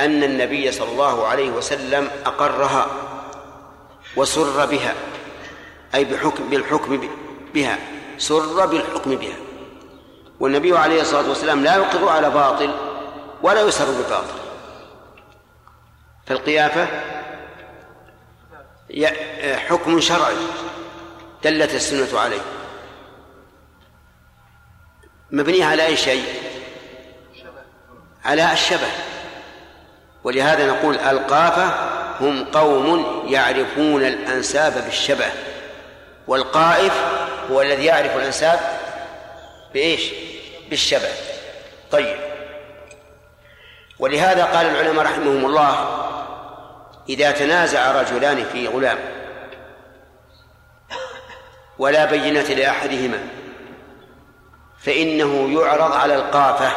أن 0.00 0.22
النبي 0.22 0.72
صلى 0.72 0.88
الله 0.88 1.26
عليه 1.26 1.50
وسلم 1.50 2.10
أقرها 2.26 2.86
وسر 4.16 4.66
بها. 4.66 4.94
أي 5.94 6.04
بحكم 6.04 6.50
بالحكم 6.50 7.08
بها 7.54 7.78
سر 8.18 8.66
بالحكم 8.66 9.16
بها. 9.16 9.36
والنبي 10.40 10.78
عليه 10.78 11.00
الصلاة 11.00 11.28
والسلام 11.28 11.64
لا 11.64 11.76
يقر 11.76 12.08
على 12.08 12.30
باطل 12.30 12.74
ولا 13.42 13.60
يسر 13.60 13.90
بباطل. 13.90 14.38
فالقيافة 16.26 16.88
حكم 19.56 20.00
شرعي 20.00 20.36
دلت 21.44 21.74
السنة 21.74 22.20
عليه. 22.20 22.40
مبنيها 25.30 25.66
على 25.66 25.86
أي 25.86 25.96
شيء؟ 25.96 26.24
على 28.24 28.52
الشبه. 28.52 28.88
ولهذا 30.24 30.66
نقول 30.66 30.98
القافة 30.98 31.92
هم 32.20 32.44
قوم 32.44 33.22
يعرفون 33.26 34.04
الأنساب 34.04 34.84
بالشبه. 34.84 35.32
والقائف 36.26 36.92
هو 37.50 37.62
الذي 37.62 37.84
يعرف 37.84 38.16
الأنساب 38.16 38.60
بإيش؟ 39.74 40.12
بالشبه 40.70 41.08
طيب. 41.90 42.16
ولهذا 43.98 44.44
قال 44.44 44.66
العلماء 44.66 45.04
رحمهم 45.04 45.46
الله 45.46 45.98
إذا 47.08 47.30
تنازع 47.30 48.00
رجلان 48.00 48.44
في 48.44 48.68
غلام 48.68 48.98
ولا 51.78 52.04
بينة 52.04 52.42
لأحدهما 52.42 53.28
فإنه 54.78 55.60
يعرض 55.60 55.92
على 55.92 56.14
القافة 56.14 56.72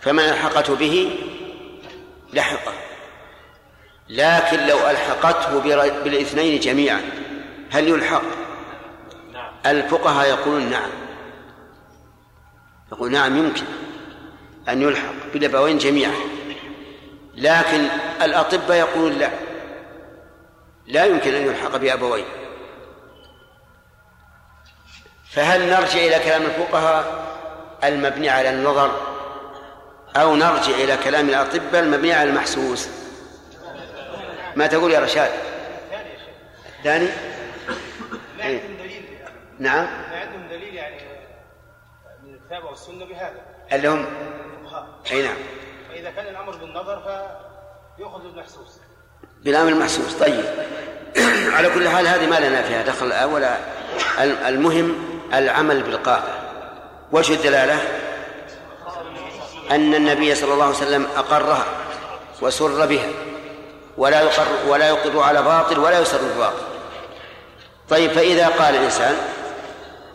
فمن 0.00 0.24
ألحقته 0.24 0.76
به؟ 0.76 1.18
لحقه. 2.32 2.72
لكن 4.08 4.66
لو 4.66 4.78
ألحقته 4.90 5.60
بالإثنين 6.04 6.60
جميعا 6.60 7.02
هل 7.70 7.88
يلحق؟ 7.88 8.22
الفقهاء 9.66 10.28
يقولون 10.28 10.70
نعم. 10.70 10.90
يقول 12.92 13.12
نعم 13.12 13.36
يمكن 13.36 13.64
أن 14.68 14.82
يلحق 14.82 15.14
بالأبوين 15.32 15.78
جميعا 15.78 16.14
لكن 17.34 17.86
الأطباء 18.22 18.76
يقولون 18.76 19.12
لا. 19.12 19.30
لا 20.86 21.04
يمكن 21.04 21.34
أن 21.34 21.46
يلحق 21.46 21.76
بأبوين. 21.76 22.24
فهل 25.30 25.70
نرجع 25.70 25.98
إلى 25.98 26.18
كلام 26.18 26.42
الفقهاء 26.42 27.26
المبني 27.84 28.28
على 28.28 28.50
النظر؟ 28.50 28.90
أو 30.16 30.36
نرجع 30.36 30.74
إلى 30.74 30.96
كلام 30.96 31.28
الأطباء 31.28 31.82
المبني 31.82 32.12
على 32.12 32.30
المحسوس؟ 32.30 32.88
ما 34.56 34.66
تقول 34.66 34.92
يا 34.92 35.00
رشاد؟ 35.00 35.30
إيه؟ 38.46 38.60
نعم. 39.58 39.84
ما 39.84 40.20
عندهم 40.20 40.48
دليل 40.50 40.74
يعني 40.74 40.96
من 42.24 42.34
الكتاب 42.34 42.64
والسنة 42.64 43.04
بهذا. 43.04 43.40
اللي 43.72 43.88
هم 43.88 44.06
أي 45.10 45.22
نعم. 45.22 45.36
فإذا 45.88 46.10
كان 46.10 46.26
الأمر 46.26 46.56
بالنظر 46.56 47.02
فيؤخذ 47.96 48.22
بالمحسوس. 48.22 48.80
بالأمر 49.44 49.68
المحسوس. 49.68 50.14
طيب. 50.14 50.44
على 51.56 51.70
كل 51.70 51.88
حال 51.88 52.06
هذه 52.08 52.26
ما 52.26 52.40
لنا 52.40 52.62
فيها 52.62 52.82
دخل. 52.82 53.24
ولا 53.24 53.56
المهم 54.48 54.94
العمل 55.34 55.82
بالقاعدة. 55.82 56.32
وجه 57.12 57.34
الدلالة؟ 57.34 57.78
أن 59.70 59.94
النبي 59.94 60.34
صلى 60.34 60.52
الله 60.52 60.64
عليه 60.64 60.76
وسلم 60.76 61.06
أقرها 61.16 61.64
وسر 62.42 62.86
بها. 62.86 63.08
ولا 63.96 64.20
يقر 64.20 64.46
ولا 64.68 64.88
يقر 64.88 65.20
على 65.20 65.42
باطل 65.42 65.78
ولا 65.78 66.00
يسر 66.00 66.18
بباطل. 66.34 66.75
طيب 67.88 68.10
فإذا 68.10 68.48
قال 68.48 68.74
الإنسان 68.74 69.16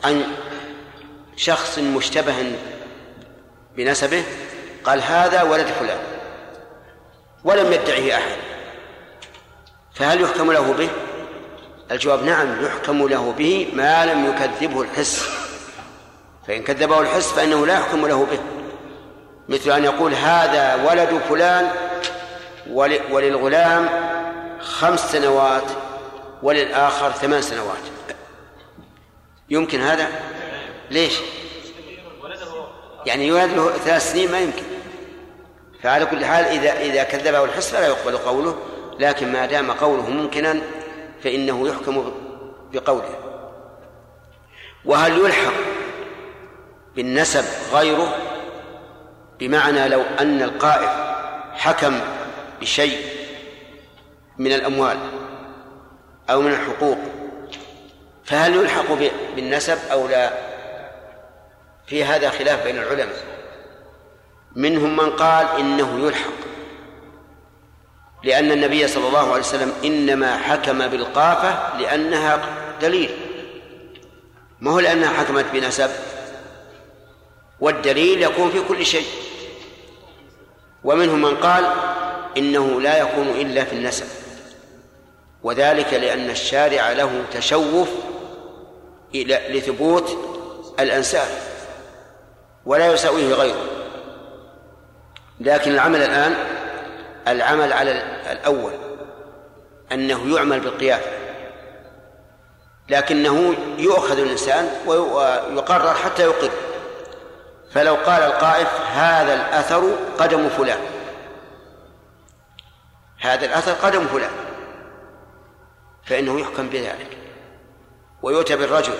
عن 0.04 0.24
شخص 1.36 1.80
مشتبه 1.80 2.56
بنسبه 3.78 4.24
قال 4.84 5.02
هذا 5.02 5.44
ولد 5.44 5.66
فلان 5.66 6.00
ولم 7.44 7.74
يدعه 7.74 8.18
أحد 8.18 8.38
فهل 9.94 10.22
يحكم 10.22 10.52
له 10.52 10.74
به؟ 10.74 10.90
الجواب 11.92 12.24
نعم 12.24 12.66
يحكم 12.66 13.08
له 13.08 13.34
به 13.38 13.68
ما 13.74 14.06
لم 14.06 14.26
يكذبه 14.26 14.82
الحس 14.82 15.30
فإن 16.48 16.64
كذبه 16.64 17.00
الحس 17.00 17.32
فإنه 17.32 17.66
لا 17.66 17.74
يحكم 17.74 18.08
له 18.08 18.28
به 18.32 18.40
مثل 19.50 19.72
أن 19.72 19.84
يقول 19.84 20.14
هذا 20.14 20.76
ولد 20.76 21.22
فلان 21.30 21.72
وللغلام 23.12 23.90
خمس 24.62 25.12
سنوات 25.12 25.64
وللآخر 26.44 27.12
ثمان 27.12 27.42
سنوات. 27.42 27.84
يمكن 29.50 29.80
هذا؟ 29.82 30.08
ليش؟ 30.92 31.14
يعني 33.06 33.28
يولد 33.28 33.52
له 33.54 33.72
ثلاث 33.72 34.12
سنين 34.12 34.32
ما 34.32 34.40
يمكن. 34.40 34.64
فعلى 35.84 36.06
كل 36.06 36.26
حال 36.26 36.46
إذا 36.46 36.80
إذا 36.80 37.04
كذبه 37.04 37.44
الحس 37.44 37.70
فلا 37.70 37.88
يقبل 37.88 38.18
قوله 38.18 38.58
لكن 39.00 39.32
ما 39.32 39.46
دام 39.46 39.72
قوله 39.72 40.10
ممكنا 40.10 40.62
فإنه 41.24 41.68
يحكم 41.68 42.14
بقوله. 42.74 43.16
وهل 44.86 45.18
يلحق 45.18 45.54
بالنسب 46.96 47.46
غيره؟ 47.74 48.16
بمعنى 49.40 49.88
لو 49.88 50.02
أن 50.20 50.42
القائف 50.42 50.92
حكم 51.54 52.00
بشيء 52.62 52.98
من 54.38 54.52
الأموال. 54.52 54.98
أو 56.32 56.42
من 56.42 56.52
الحقوق. 56.52 56.98
فهل 58.24 58.56
يلحق 58.56 58.94
بالنسب 59.36 59.78
أو 59.92 60.08
لا؟ 60.08 60.32
في 61.88 62.04
هذا 62.04 62.30
خلاف 62.30 62.64
بين 62.64 62.78
العلماء. 62.78 63.24
منهم 64.56 64.98
من 64.98 65.10
قال 65.10 65.48
إنه 65.60 66.08
يلحق. 66.08 66.32
لأن 68.24 68.52
النبي 68.52 68.88
صلى 68.88 69.08
الله 69.08 69.32
عليه 69.32 69.42
وسلم 69.42 69.74
إنما 69.86 70.38
حكم 70.38 70.88
بالقافة 70.88 71.78
لأنها 71.78 72.42
دليل. 72.82 73.10
ما 74.60 74.72
هو 74.72 74.80
لأنها 74.80 75.10
حكمت 75.10 75.46
بنسب؟ 75.54 75.90
والدليل 77.60 78.24
يكون 78.24 78.52
في 78.52 78.62
كل 78.68 78.86
شيء. 78.86 79.08
ومنهم 80.84 81.22
من 81.22 81.36
قال 81.36 81.74
إنه 82.38 82.82
لا 82.82 82.98
يكون 82.98 83.28
إلا 83.28 83.64
في 83.64 83.74
النسب. 83.74 84.21
وذلك 85.44 85.94
لأن 85.94 86.30
الشارع 86.30 86.92
له 86.92 87.24
تشوف 87.34 87.90
لثبوت 89.14 90.18
الأنساب 90.80 91.28
ولا 92.66 92.94
يساويه 92.94 93.34
غيره. 93.34 93.66
لكن 95.40 95.72
العمل 95.72 96.02
الآن 96.02 96.36
العمل 97.28 97.74
على 97.74 97.92
الأول 98.32 98.74
أنه 99.92 100.36
يعمل 100.36 100.60
بالقياس 100.60 101.04
لكنه 102.90 103.56
يؤخذ 103.78 104.20
الإنسان 104.20 104.70
ويقرر 104.86 105.94
حتى 105.94 106.24
يقر. 106.24 106.52
فلو 107.72 107.96
قال 107.96 108.24
القائف 108.24 108.68
هذا 108.96 109.34
الأثر 109.34 109.96
قدم 110.20 110.50
فلان. 110.50 110.80
هذا 113.20 113.46
الأثر 113.46 113.72
قدم 113.72 114.08
فلان. 114.08 114.32
فإنه 116.12 116.40
يحكم 116.40 116.70
بذلك. 116.70 117.18
ويؤتى 118.22 118.56
بالرجل 118.56 118.94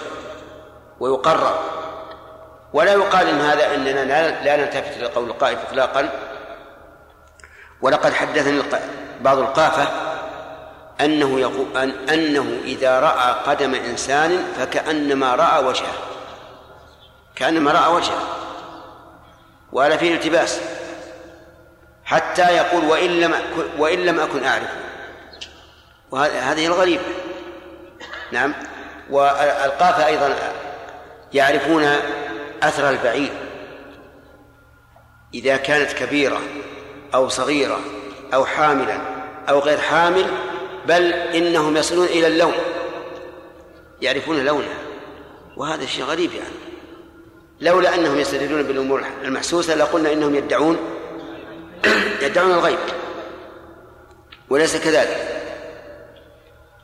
ويقرر. 1.00 1.60
ولا 2.74 2.94
يقال 2.94 3.28
إن 3.28 3.42
هذا 3.42 3.76
إننا 3.76 4.44
لا 4.44 4.58
نلتفت 4.58 4.98
إلى 4.98 5.06
قول 5.06 5.30
القائف 5.30 5.60
اطلاقا. 5.60 6.10
ولقد 7.82 8.14
حدثني 8.14 8.62
بعض 9.22 9.38
القافة 9.38 9.88
أنه 11.02 11.40
يقول 11.40 11.78
أن 11.78 11.90
أنه 12.10 12.60
إذا 12.64 13.00
رأى 13.00 13.36
قدم 13.46 13.76
إنسان 13.76 14.54
فكأنما 14.58 15.36
رأى 15.36 15.66
وجهه. 15.66 15.94
كأنما 17.36 17.72
رأى 17.72 17.94
وجهه. 17.94 18.22
وهذا 19.72 19.98
فيه 19.98 20.16
التباس. 20.16 20.62
حتى 22.06 22.56
يقول 22.56 22.86
وإن 22.86 23.20
لم 23.20 23.34
وإن 23.78 24.00
لم 24.06 24.20
أكن 24.20 24.44
أعرفه. 24.44 24.81
وهذه 26.12 26.66
الغريبة 26.66 27.04
نعم. 28.32 28.54
والقافة 29.10 30.08
أيضا 30.08 30.36
يعرفون 31.34 31.84
أثر 32.64 32.90
البعير. 32.90 33.32
إذا 35.34 35.58
كانت 35.58 35.94
كبيرة 35.94 36.42
أو 37.14 37.30
صغيرة 37.30 37.80
أو 38.34 38.46
حاملا 38.46 38.98
أو 39.50 39.60
غير 39.60 39.78
حامل 39.78 40.26
بل 40.88 41.14
إنهم 41.14 41.78
يصلون 41.78 42.06
إلى 42.06 42.28
اللون. 42.28 42.54
يعرفون 44.02 44.46
لونها. 44.46 44.78
وهذا 45.58 45.86
شيء 45.86 46.04
غريب 46.04 46.34
يعني. 46.34 46.56
لولا 47.62 47.96
أنهم 47.96 48.20
يستدلون 48.20 48.64
بالأمور 48.64 49.04
المحسوسة 49.24 49.76
لقلنا 49.76 50.14
إنهم 50.14 50.36
يدعون 50.36 50.78
يدعون 52.22 52.52
الغيب. 52.52 52.80
وليس 54.50 54.78
كذلك. 54.78 55.41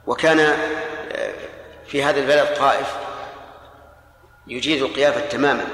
وكان 0.08 0.40
آه، 0.40 1.34
في 1.88 2.04
هذا 2.04 2.20
البلد 2.20 2.58
طائف 2.58 2.98
يجيد 4.48 4.84
القيافة 4.84 5.30
تماما. 5.30 5.66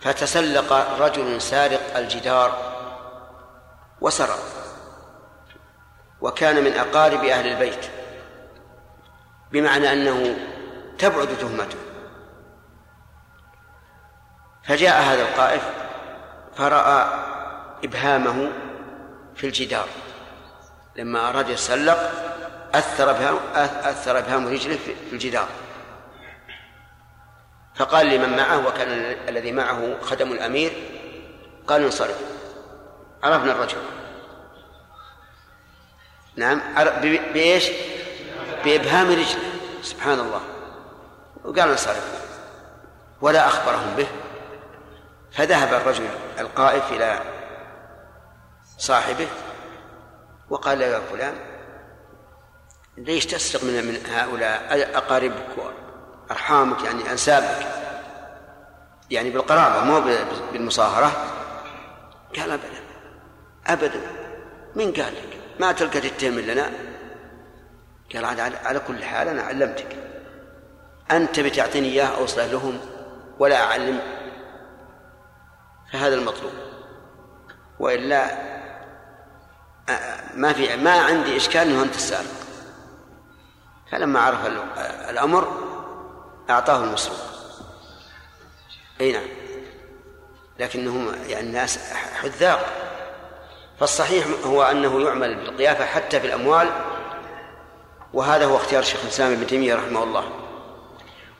فتسلق 0.00 0.72
رجل 1.00 1.42
سارق 1.42 1.96
الجدار 1.96 2.72
وسرق 4.00 4.38
وكان 6.20 6.64
من 6.64 6.72
أقارب 6.72 7.24
أهل 7.24 7.46
البيت 7.46 7.86
بمعنى 9.52 9.92
أنه 9.92 10.36
تبعد 10.98 11.28
تهمته. 11.38 11.78
فجاء 14.64 15.02
هذا 15.02 15.22
القائف 15.22 15.70
فرأى 16.56 17.06
إبهامه 17.84 18.52
في 19.34 19.46
الجدار. 19.46 19.88
لما 20.96 21.28
أراد 21.28 21.48
يتسلق 21.48 22.12
أثر 22.74 23.10
إبهام 23.10 23.38
أثر 23.84 24.18
إبهام 24.18 24.48
رجله 24.48 24.76
في 24.76 25.12
الجدار. 25.12 25.48
فقال 27.74 28.06
لمن 28.06 28.36
معه 28.36 28.66
وكان 28.66 28.88
الذي 29.28 29.52
معه 29.52 30.00
خدم 30.00 30.32
الأمير 30.32 30.72
قال 31.66 31.84
انصرف. 31.84 32.18
عرفنا 33.22 33.52
الرجل. 33.52 33.78
نعم 36.36 36.60
بإيش؟ 37.32 37.70
بإبهام 38.64 39.10
رجله. 39.10 39.42
سبحان 39.82 40.20
الله. 40.20 40.40
وقال 41.44 41.70
انصرف. 41.70 42.22
ولا 43.20 43.46
أخبرهم 43.46 43.96
به. 43.96 44.06
فذهب 45.32 45.74
الرجل 45.74 46.08
القائف 46.38 46.92
إلى 46.92 47.22
صاحبه 48.78 49.28
وقال 50.52 50.78
له 50.78 50.86
يا 50.86 51.00
فلان 51.00 51.34
ليش 52.96 53.26
تسرق 53.26 53.64
من 53.64 53.84
من 53.84 54.06
هؤلاء 54.06 54.90
أقاربك 54.98 55.46
وأرحامك 56.28 56.84
يعني 56.84 57.10
أنسابك. 57.10 57.66
يعني 59.10 59.30
بالقرابة 59.30 59.84
مو 59.84 60.00
بالمصاهرة. 60.52 61.12
قال 62.36 62.50
أبدا. 62.50 62.82
أبدا. 63.66 64.00
من 64.76 64.92
قال 64.92 65.14
لك؟ 65.14 65.40
ما 65.60 65.72
تلقى 65.72 66.00
تتهم 66.00 66.38
لنا. 66.38 66.72
قال 68.14 68.24
على, 68.24 68.80
كل 68.88 69.04
حال 69.04 69.28
أنا 69.28 69.42
علمتك. 69.42 69.96
أنت 71.10 71.40
بتعطيني 71.40 71.88
إياه 71.88 72.16
أوصله 72.16 72.46
لهم 72.46 72.80
ولا 73.38 73.64
أعلم. 73.64 74.00
فهذا 75.92 76.14
المطلوب. 76.14 76.52
وإلا 77.78 78.51
ما 80.34 80.52
في 80.52 80.76
ما 80.76 81.00
عندي 81.00 81.36
إشكال 81.36 81.60
أنه 81.60 81.82
أنت 81.82 81.94
السارق. 81.94 82.30
فلما 83.92 84.20
عرف 84.20 84.46
الأمر 85.10 85.52
أعطاه 86.50 86.84
المسروق. 86.84 87.18
أي 89.00 89.12
نعم. 89.12 89.26
لكنهم 90.58 91.14
يعني 91.28 91.46
الناس 91.46 91.92
حذاق. 91.92 92.66
فالصحيح 93.80 94.26
هو 94.44 94.62
أنه 94.62 95.00
يعمل 95.00 95.34
بالقيافة 95.34 95.86
حتى 95.86 96.20
في 96.20 96.26
الأموال 96.26 96.68
وهذا 98.12 98.44
هو 98.44 98.56
اختيار 98.56 98.82
الشيخ 98.82 99.00
الإسلام 99.02 99.32
ابن 99.32 99.46
تيمية 99.46 99.74
رحمه 99.74 100.02
الله. 100.02 100.30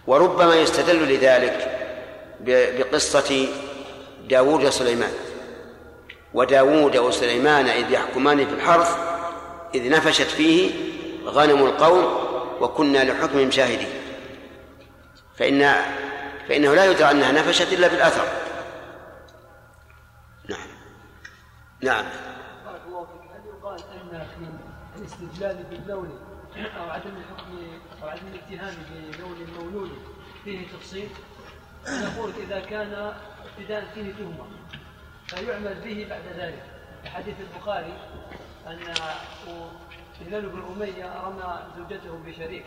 وربما 0.07 0.55
يستدل 0.55 1.15
لذلك 1.15 1.79
بقصة 2.41 3.49
داوود 4.29 4.65
وسليمان. 4.65 5.13
وداوود 6.35 6.97
وسليمان 6.97 7.67
إذ 7.67 7.91
يحكمان 7.91 8.47
في 8.47 8.55
الحرث 8.55 8.97
إذ 9.75 9.91
نفشت 9.91 10.23
فيه 10.23 10.71
غنم 11.25 11.67
القوم 11.67 12.05
وكنا 12.61 13.05
لحكمهم 13.05 13.51
شاهدين. 13.51 13.89
فإن 15.39 15.75
فإنه 16.49 16.75
لا 16.75 16.91
يدرى 16.91 17.11
أنها 17.11 17.33
نفشت 17.33 17.73
إلا 17.73 17.89
بالأثر 17.89 18.25
نعم. 20.49 20.69
نعم. 21.81 22.05
هل 22.67 23.47
يقال 23.47 23.81
أن 23.93 24.27
في 24.95 25.01
الاستدلال 25.01 25.65
باللون 25.71 26.19
أو 26.57 26.91
عدم 26.91 27.11
الحكم 27.17 27.59
أو 28.03 28.09
عدم 28.09 28.27
الاتهام 28.27 28.75
بلون 28.91 29.49
المولود 29.49 29.91
فيه 30.45 30.67
تفصيل؟ 30.69 31.09
نقول 31.89 32.33
إذا 32.47 32.61
كان 32.61 33.15
ابتداء 33.45 33.85
فيه 33.95 34.13
تهمة. 34.13 34.47
فيعمل 35.35 35.75
به 35.85 36.07
بعد 36.11 36.23
ذلك. 36.39 36.63
في 37.03 37.09
حديث 37.09 37.35
البخاري 37.41 37.95
أن 38.67 38.95
هلال 40.21 40.49
بن 40.49 40.63
أمية 40.77 41.23
رمى 41.25 41.59
زوجته 41.77 42.19
بشريك 42.27 42.65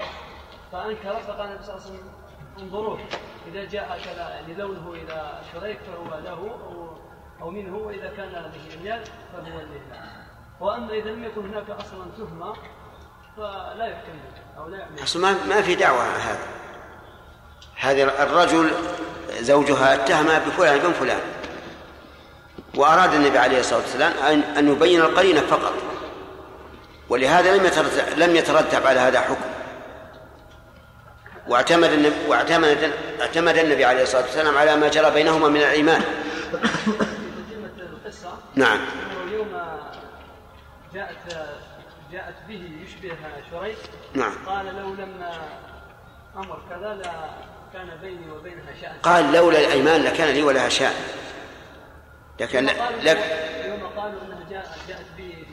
فأنكر 0.72 1.20
فقال 1.28 1.48
النبي 1.50 1.64
صلى 1.64 1.76
الله 1.76 1.86
عليه 1.86 1.96
وسلم 1.96 2.12
انظروه 2.60 3.00
إذا 3.48 3.66
جاء 3.66 4.00
كذا 4.06 4.30
يعني 4.30 4.54
لونه 4.54 4.94
إلى 4.94 5.42
شريك 5.54 5.80
فهو 5.80 6.20
له 6.20 6.32
أو 6.32 6.98
أو 7.42 7.50
منه 7.50 7.78
وإذا 7.78 8.14
كان 8.18 8.52
به 8.54 8.84
مياه 8.84 9.04
فهو 9.34 9.60
لله. 9.60 10.12
وأما 10.60 10.94
إذا 10.94 11.10
لم 11.10 11.24
يكن 11.24 11.50
هناك 11.50 11.70
أصلا 11.70 12.06
تهمة 12.18 12.54
فلا 13.38 13.86
يحكم 13.86 14.20
أو 14.58 14.70
لا 14.70 14.78
يعمل. 14.78 15.04
أصلا 15.04 15.46
ما 15.46 15.62
في 15.62 15.76
دعوة 15.76 16.04
هذا. 16.04 16.48
هذا 17.76 18.24
الرجل 18.24 18.72
زوجها 19.40 19.94
اتهمها 19.94 20.40
بفلان 20.40 20.80
بن 20.80 20.92
فلان 20.92 21.20
وأراد 22.76 23.14
النبي 23.14 23.38
عليه 23.38 23.60
الصلاة 23.60 23.80
والسلام 23.80 24.14
أن 24.58 24.72
يبين 24.72 25.02
القرينة 25.02 25.42
فقط. 25.42 25.74
ولهذا 27.10 27.58
لم 27.58 27.66
يترتب 27.66 28.20
لم 28.20 28.36
يترتب 28.36 28.88
على 28.88 29.00
هذا 29.00 29.22
حكم. 29.22 29.50
واعتمد 31.48 31.90
النبي 31.90 32.16
واعتمد 32.28 32.92
اعتمد 33.22 33.58
النبي 33.58 33.86
عليه 33.86 34.04
الصلاة 34.04 34.22
والسلام 34.22 34.58
على 34.58 34.76
ما 34.76 34.88
جرى 34.88 35.12
بينهما 35.12 35.50
من 35.50 35.62
الإيمان. 35.62 36.02
نعم. 38.56 38.80
يوم 39.32 39.62
جاءت 40.94 41.48
جاءت 42.12 42.36
به 42.48 42.70
يشبه 42.86 43.18
شريك 43.52 43.78
نعم. 44.14 44.34
قال 44.48 44.66
لو 44.66 44.94
لم 44.94 45.30
أمر 46.38 46.60
كذا 46.70 46.94
لا 47.04 47.12
كان 47.74 47.90
بيني 48.02 48.32
وبينها 48.32 48.74
شأن. 48.82 48.96
قال 49.04 49.32
لولا 49.32 49.60
الأيمان 49.60 50.04
لكان 50.04 50.28
لي 50.28 50.44
ولها 50.44 50.70
شأن. 50.70 50.94
لكن 52.40 52.66
لك 53.04 53.18
يوم 53.66 53.88
قالوا 53.98 54.22
إنها 54.22 54.50
جاءت 54.50 54.68
جاءت 54.88 55.06
به 55.18 55.46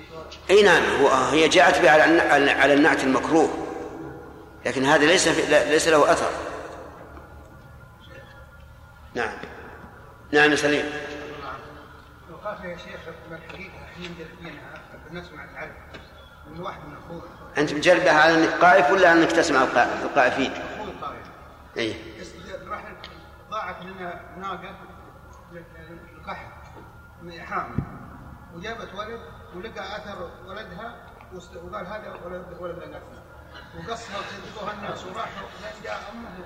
أي 0.51 0.63
نعم 0.63 0.83
هو 1.01 1.09
هي 1.09 1.49
جاءت 1.49 1.83
به 1.83 1.91
على 1.91 2.21
على 2.51 2.75
النعت 2.75 3.05
المكروه. 3.05 3.69
لكن 4.67 4.85
هذا 4.85 5.07
ليس 5.07 5.29
ليس 5.49 5.89
له 5.89 6.13
أثر. 6.13 6.31
نعم. 9.15 9.33
نعم 10.33 10.57
سليم. 10.57 10.85
يا 12.65 12.77
شيخ 12.77 13.01
الحديث 13.31 13.71
إحنا 13.71 14.09
مجربينها 14.09 14.83
نسمع 15.11 15.45
العلم. 15.45 15.75
من 16.51 16.61
واحد 16.61 16.81
من 16.89 16.97
أخوه. 16.97 17.23
أنت 17.59 17.73
مجربها 17.73 18.13
على 18.13 18.35
انك 18.35 18.49
قائف 18.49 18.91
ولا 18.91 19.13
أنك 19.13 19.33
تسمع 19.33 19.63
القائفين؟ 20.05 20.53
أخوي 20.53 20.93
قائف 21.03 21.27
اي 21.77 21.95
راح 22.69 22.83
ضاعت 23.51 23.83
لنا 23.83 24.21
ناقة. 24.39 24.77
حامل 27.31 27.83
وجابت 28.55 28.95
ولد 28.95 29.21
ولقى 29.57 29.97
أثر 29.97 30.31
ولدها 30.47 30.97
وقال 31.65 31.87
هذا 31.87 32.21
ولد 32.25 32.57
ولد 32.61 32.79
لنفسه 32.79 33.23
وقصها 33.79 34.19
وصدقوها 34.19 34.73
الناس 34.73 35.05
وراحوا 35.07 35.49
لين 35.63 35.83
جاء 35.85 36.13
أمه 36.13 36.45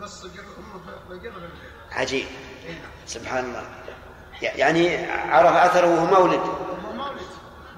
وقص 0.00 0.24
أمه 0.24 0.82
بجرها 1.10 1.48
عجيب. 1.90 2.26
سبحان 3.06 3.44
الله. 3.44 3.64
يعني 4.42 5.06
عرف 5.06 5.52
أثره 5.56 5.86
وهو 5.86 6.20
مولد. 6.20 6.40
هو 6.40 6.92
مولد. 6.92 7.26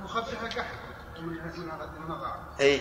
وخبزها 0.05 0.49
قحط. 0.49 0.87
من 1.21 1.29
من 1.29 1.97
المضاعف 1.97 2.61
اي 2.61 2.81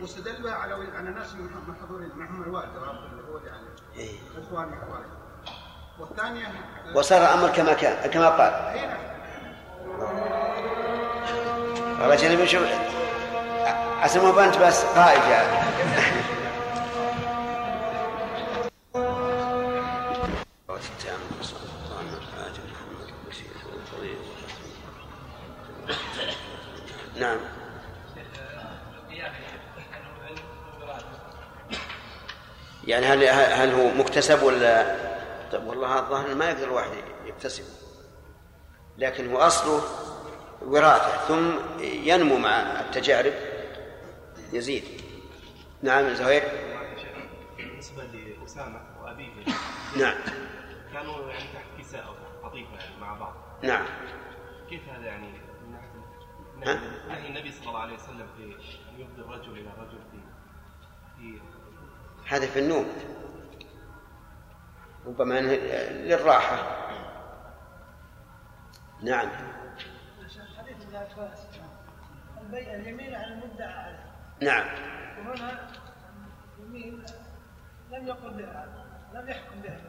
واستدل 0.00 0.48
على 0.48 0.74
على 0.96 1.10
ناس 1.10 1.34
من 1.34 1.76
حضورين 1.82 2.10
معهم 2.16 2.42
الوالد 2.42 2.76
اللي 3.12 3.22
هو 3.22 3.38
يعني 3.38 3.66
اي 3.96 4.18
اخوان 4.38 4.72
اخوان 4.72 5.04
وصار 6.94 7.22
الأمر 7.22 7.48
كما 7.48 7.72
كان 7.72 8.10
كما 8.10 8.28
قال. 8.28 8.52
والله 12.00 12.16
جانب 12.16 12.40
نشوف 12.40 12.68
عسى 14.00 14.18
ما 14.18 14.30
بنت 14.30 14.58
بس 14.58 14.84
قائد 14.84 15.22
يعني. 15.30 15.66
نعم. 27.20 27.38
يعني 32.86 33.06
هل 33.06 33.24
هل 33.52 33.74
هو 33.74 33.88
مكتسب 33.88 34.42
ولا 34.42 35.05
الظاهر 36.06 36.34
ما 36.34 36.50
يقدر 36.50 36.64
الواحد 36.64 36.90
يكتسبه 37.26 37.66
لكن 38.98 39.30
هو 39.30 39.38
اصله 39.38 39.82
وراثة 40.62 41.16
ثم 41.28 41.50
ينمو 41.82 42.38
مع 42.38 42.80
التجارب. 42.80 43.32
يزيد. 44.52 44.84
نعم 45.82 46.14
زهير 46.14 46.42
بالنسبة 47.56 48.04
لأسامة 48.04 48.80
وأبيه 49.02 49.32
نعم. 49.96 50.14
كانوا 50.92 51.30
يعني 51.30 51.44
تحت 51.54 51.64
كساء 51.78 52.06
أو 52.06 52.12
تحت 52.12 52.44
قطيفة 52.44 52.74
يعني 52.74 53.00
مع 53.00 53.14
بعض. 53.14 53.34
نعم. 53.62 53.86
كيف 54.70 54.88
هذا 54.88 55.06
يعني؟ 55.06 55.26
من 55.26 55.72
ناحيه 55.72 56.72
ها؟ 56.74 56.80
نهي 57.08 57.28
النبي 57.28 57.52
صلى 57.52 57.68
الله 57.68 57.80
عليه 57.80 57.94
وسلم 57.94 58.26
في 58.36 58.42
ان 58.44 59.00
يفضي 59.00 59.22
الرجل 59.22 59.52
إلى 59.52 59.70
الرجل 59.70 59.98
في 60.10 60.18
في 61.16 61.40
هذا 62.26 62.46
في 62.46 62.58
النوم. 62.58 62.92
ربما 65.06 65.40
نعم 69.02 69.28
حديث 70.58 70.76
ابن 70.82 70.96
عباس 70.96 71.46
البيع 72.42 72.74
اليمين 72.74 73.14
على 73.14 73.32
المدعى 73.32 73.72
عليه 73.72 74.06
نعم. 74.40 74.66
وهنا 75.18 75.68
يمين 76.58 77.04
لم 77.92 78.06
يقل 78.06 78.30
بها 78.30 78.68
لم 79.14 79.28
يحكم 79.28 79.60
بها 79.62 79.80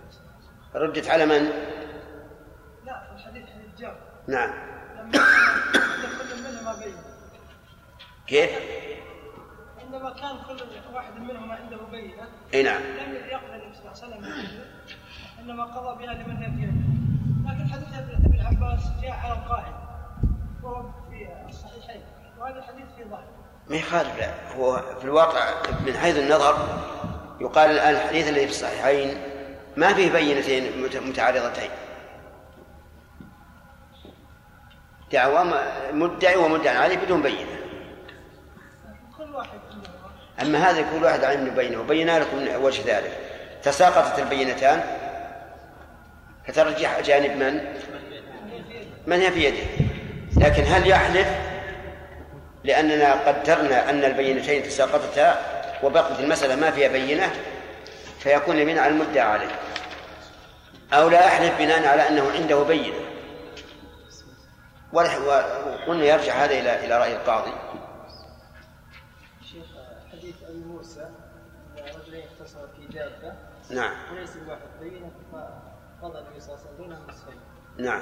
ردت 0.76 1.08
على 1.10 1.26
من؟ 1.26 1.46
لا 2.86 3.08
في 3.08 3.12
الحديث 3.16 3.50
حديث 3.50 3.76
جابر 3.78 4.00
نعم. 4.28 4.50
لما 4.98 5.12
كل 6.18 6.44
منهما 6.44 6.80
بين 6.80 6.96
كيف؟ 8.28 8.52
عندما 9.82 10.14
كان 10.14 10.38
كل 10.48 10.94
واحد 10.94 11.14
منهما 11.20 11.56
عنده 11.56 11.78
بينة 11.78 12.28
إي 12.54 12.64
نعم. 12.64 12.82
لم 12.82 13.16
يقبل 13.16 13.54
النبي 13.54 13.76
صلى 13.76 13.92
الله 13.92 14.04
عليه 14.04 14.26
وسلم 14.26 14.78
إنما 15.40 15.64
قضى 15.64 16.06
بها 16.06 16.14
لمن 16.14 16.38
هي 16.38 16.50
بيده 16.50 16.72
لكن 17.46 17.70
حديث 17.74 17.88
ابن 18.26 18.42
عباس 18.46 18.80
جاء 19.02 19.12
على 19.12 19.34
القائل 19.34 19.74
وهو 20.64 20.84
في 21.10 21.28
الصحيحين. 21.50 22.02
وهذا 22.40 22.58
الحديث 22.60 22.86
في 22.98 23.04
ظاهر 23.10 23.24
ما 23.70 23.76
يخالف 23.76 24.18
لا 24.20 24.54
هو 24.58 24.78
في 25.00 25.06
الواقع 25.06 25.50
من 25.86 25.94
حيث 25.98 26.18
النظر 26.18 26.58
يقال 27.42 27.72
الآن 27.72 27.96
الحديث 27.96 28.28
الذي 28.30 28.46
في 28.46 28.52
الصحيحين 28.52 29.18
ما 29.78 29.94
فيه 29.94 30.12
بينتين 30.12 30.84
مت- 30.84 30.98
متعارضتين. 30.98 31.70
دعوى 35.12 35.54
مدعي 35.94 36.36
ومدعي 36.36 36.78
عليه 36.78 36.98
بدون 36.98 37.22
بينة. 37.22 37.58
كل 39.18 39.36
واحد 39.36 39.60
عنده 39.72 39.90
أما 40.42 40.70
هذا 40.70 40.82
كل 40.82 41.04
واحد 41.04 41.24
عنده 41.24 41.52
بينة 41.52 41.80
وبينا 41.80 42.20
لكم 42.20 42.64
وجه 42.64 42.98
ذلك. 42.98 43.18
تساقطت 43.64 44.20
البينتان 44.20 44.97
فترجح 46.48 47.00
جانب 47.00 47.38
من؟ 47.38 47.62
من 49.08 49.20
هي 49.20 49.32
في 49.32 49.44
يده؟ 49.44 49.88
لكن 50.38 50.64
هل 50.64 50.88
يحلف؟ 50.88 51.28
لأننا 52.64 53.14
قدرنا 53.14 53.90
أن 53.90 54.04
البينتين 54.04 54.64
تساقطتا 54.64 55.42
وبقت 55.84 56.20
المسألة 56.20 56.56
ما 56.56 56.72
فيها 56.72 56.88
بينة 56.88 57.32
فيكون 58.20 58.56
اليمين 58.56 58.80
على 58.80 58.94
المدعى 58.94 59.28
عليه. 59.28 59.60
أو 60.94 61.10
لا 61.10 61.26
يحلف 61.26 61.58
بناء 61.58 61.88
على 61.88 62.10
أنه 62.10 62.32
عنده 62.32 62.64
بينة. 62.64 63.00
وقلنا 64.94 66.06
يرجع 66.06 66.34
هذا 66.34 66.54
إلى 66.54 66.86
إلى 66.86 66.98
رأي 67.00 67.16
القاضي. 67.16 67.52
شيخ 69.52 69.66
حديث 70.12 70.36
أبي 70.50 70.58
موسى 70.58 71.10
رجلين 71.78 72.24
اختصروا 72.24 72.68
في 72.78 72.94
دابه 72.94 73.34
نعم. 73.70 73.94
وليس 74.12 74.36
الواحد 74.36 74.62
بينة 74.82 75.07
فقضى 76.08 76.20
النبي 76.20 76.40
صلى 76.40 76.56
الله 76.56 76.66
عليه 76.68 76.96
وسلم 76.96 77.08
نصفين 77.10 77.40
نعم. 77.78 78.02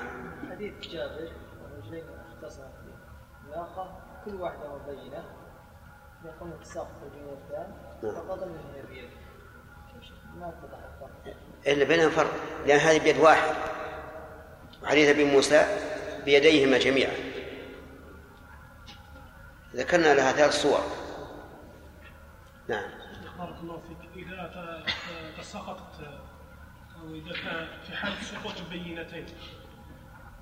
حديث 0.52 0.74
جابر 0.88 1.32
رجلين 1.78 2.04
اختصروا 2.10 2.70
في 2.70 3.50
ناقة 3.50 4.00
كل 4.26 4.36
واحدة 4.36 4.78
بينه 4.88 5.24
يقوم 6.26 6.52
التساقط 6.52 6.92
البينتان 7.04 7.74
نعم. 8.04 8.16
فقضى 8.16 8.46
منهما 8.46 8.90
بيده 8.90 9.10
ما 10.36 10.50
اتضح 10.50 10.78
الفرق. 10.78 11.36
إلا 11.68 11.86
بينهم 11.86 12.10
فرق. 12.10 12.32
لأن 12.66 12.80
هذه 12.80 13.04
بيد 13.04 13.18
واحد. 13.18 13.56
وحديث 14.84 15.10
أبي 15.10 15.24
موسى 15.32 15.66
بيديهما 16.26 16.78
جميعا. 16.78 17.14
ذكرنا 19.76 20.14
لها 20.14 20.32
ثلاث 20.32 20.54
صور. 20.54 20.80
نعم. 22.68 22.90
بارك 23.38 23.56
الله 23.62 23.82
فيك. 23.88 24.28
ت- 24.28 25.40
تساقطت 25.40 26.02
أو 27.02 27.16
إذا 27.16 27.34
كان 27.34 27.68
في 27.88 27.96
حالة 27.96 28.22
سقوط 28.22 28.54
البينتين 28.58 29.26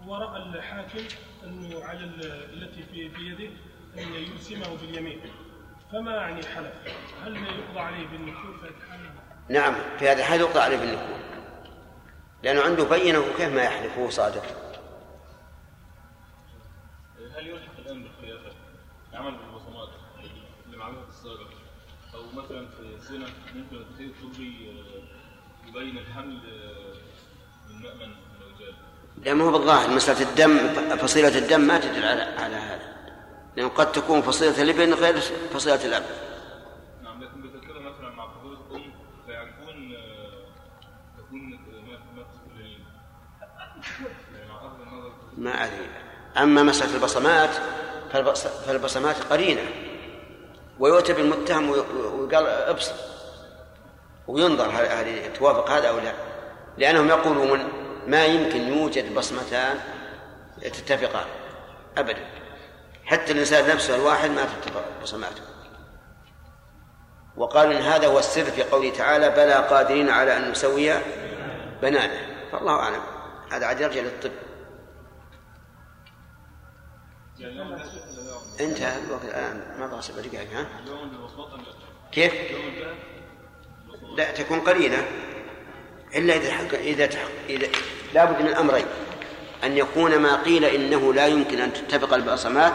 ورأى 0.08 0.44
الحاكم 0.44 1.00
أنه 1.44 1.84
على 1.84 2.00
ال- 2.00 2.54
التي 2.64 2.84
في 2.84 3.10
في 3.10 3.22
يده 3.22 3.50
أن 3.98 4.14
يلزمه 4.14 4.78
باليمين. 4.82 5.22
فما 5.92 6.12
يعني 6.12 6.46
حلف 6.46 6.74
هل 7.24 7.36
يقضى 7.36 7.80
عليه 7.80 8.08
بالنكول 8.08 8.60
فيتحمل 8.60 9.10
نعم 9.50 9.74
في 10.00 10.10
هذا 10.10 10.20
الحال 10.20 10.40
يقضى 10.40 10.60
عليه 10.60 10.78
بالنكول 10.78 11.20
لأنه 12.44 12.62
عنده 12.62 12.84
بينة 12.84 13.20
وكيف 13.20 13.54
ما 13.54 13.62
يحلف 13.64 13.98
وهو 13.98 14.10
صادق؟ 14.10 14.44
هل 17.38 17.48
يلحق 17.48 17.78
الآن 17.80 18.04
بالخلافة؟ 18.04 18.52
عمل 19.14 19.32
بالبصمات؟ 19.38 19.90
اللي 20.66 20.78
معلومه 20.78 21.08
السابق 21.08 21.50
أو 22.16 22.22
مثلا 22.44 22.68
في 22.68 22.80
الزنا 22.80 23.26
ممكن 23.56 23.76
التفسير 23.76 24.08
الطبي 24.08 24.70
يبين 25.76 25.98
الحمل 25.98 26.40
من 27.70 27.82
مأمن 27.82 28.14
لا 29.26 29.34
ما 29.34 29.44
هو 29.44 29.52
بالظاهر. 29.52 29.90
مسألة 29.90 30.30
الدم 30.30 30.58
فصيلة 30.98 31.38
الدم 31.38 31.62
ما 31.62 31.80
تدل 31.80 32.06
على 32.06 32.22
على 32.22 32.56
هذا. 32.56 32.94
لأنه 33.58 33.70
قد 33.70 33.92
تكون 33.92 34.22
فصيلة 34.22 34.62
الإبن 34.62 34.94
غير 34.94 35.18
فصيلة 35.54 35.86
الأب. 35.86 36.04
نعم 37.04 37.24
لكن 37.24 37.42
بتتكلم 37.42 37.86
مثلا 37.86 38.10
مع 38.10 38.28
فضيلة 38.28 38.58
الأم 38.72 38.92
فيكون 39.26 39.96
آه، 39.96 40.46
تكون 41.18 41.54
آه، 41.54 42.78
ما 45.38 45.64
أدري. 45.64 45.88
أما 46.38 46.64
مسألة 46.64 46.96
البصمات 46.96 47.50
فالبص- 48.14 48.48
فالبصمات 48.68 49.16
قرينة. 49.24 49.62
ويؤتى 50.80 51.14
بالمتهم 51.14 51.70
وي- 51.70 51.80
ويقال 51.80 52.46
ابصر. 52.48 52.94
وينظر 54.28 54.66
هل 54.66 54.86
هل 54.86 55.34
توافق 55.34 55.70
هذا 55.70 55.90
أو 55.90 56.00
لا. 56.00 56.14
لأنهم 56.78 57.08
يقولون 57.08 57.68
ما 58.08 58.26
يمكن 58.26 58.68
يوجد 58.68 59.16
بصمتان 59.16 59.78
تتفقان 60.62 61.26
أبدا. 61.98 62.26
حتى 63.06 63.32
الإنسان 63.32 63.76
نفسه 63.76 63.96
الواحد 63.96 64.30
ما 64.30 64.46
تتفق 64.46 64.86
بصماته. 65.02 65.42
وقالوا 67.38 67.74
إن 67.74 67.82
هذا 67.82 68.08
هو 68.08 68.20
السر 68.20 68.44
في 68.44 68.64
قوله 68.64 68.90
تعالى 68.90 69.30
بلى 69.30 69.54
قادرين 69.54 70.10
على 70.10 70.38
أن 70.38 70.52
نسوي 70.52 70.94
بنانه 71.82 72.50
فالله 72.52 72.80
أعلم. 72.80 73.02
هذا 73.52 73.66
عاد 73.66 73.82
يرجع 73.82 74.02
للطب. 74.02 74.32
انتهى. 78.60 79.04
الوقت 79.06 79.26
الآن. 79.26 79.76
ما 79.80 79.88
بقى 79.88 80.02
سبع 80.02 80.22
دقائق 80.22 80.52
ها؟ 80.54 80.66
كيف؟ 82.12 82.34
لا 84.16 84.32
تكون 84.32 84.60
قرينة 84.60 85.06
إلا 86.16 86.36
إذا 86.36 86.52
حق 86.54 86.74
إذا 86.74 87.06
تحق 87.06 87.30
إذا 87.50 87.68
لابد 88.14 88.42
من 88.42 88.54
أمرين 88.54 88.86
أن 89.64 89.78
يكون 89.78 90.18
ما 90.18 90.36
قيل 90.44 90.66
إنه 90.66 91.14
لا 91.14 91.28
يمكن 91.28 91.60
أن 91.60 91.74
تتفق 91.74 92.14
البصمات 92.14 92.74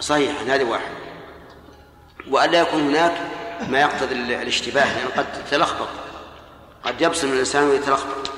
صحيحا 0.00 0.44
هذه 0.44 0.64
واحد. 0.64 0.90
وأن 2.28 2.50
لا 2.50 2.60
يكون 2.60 2.80
هناك 2.80 3.12
ما 3.68 3.80
يقتضي 3.80 4.14
ال- 4.14 4.32
الاشتباه 4.32 4.84
لأن 4.98 5.08
قد 5.16 5.26
تتلخبط 5.32 5.88
قد 6.84 7.00
يبصم 7.00 7.32
الإنسان 7.32 7.64
ويتلخبط. 7.68 8.30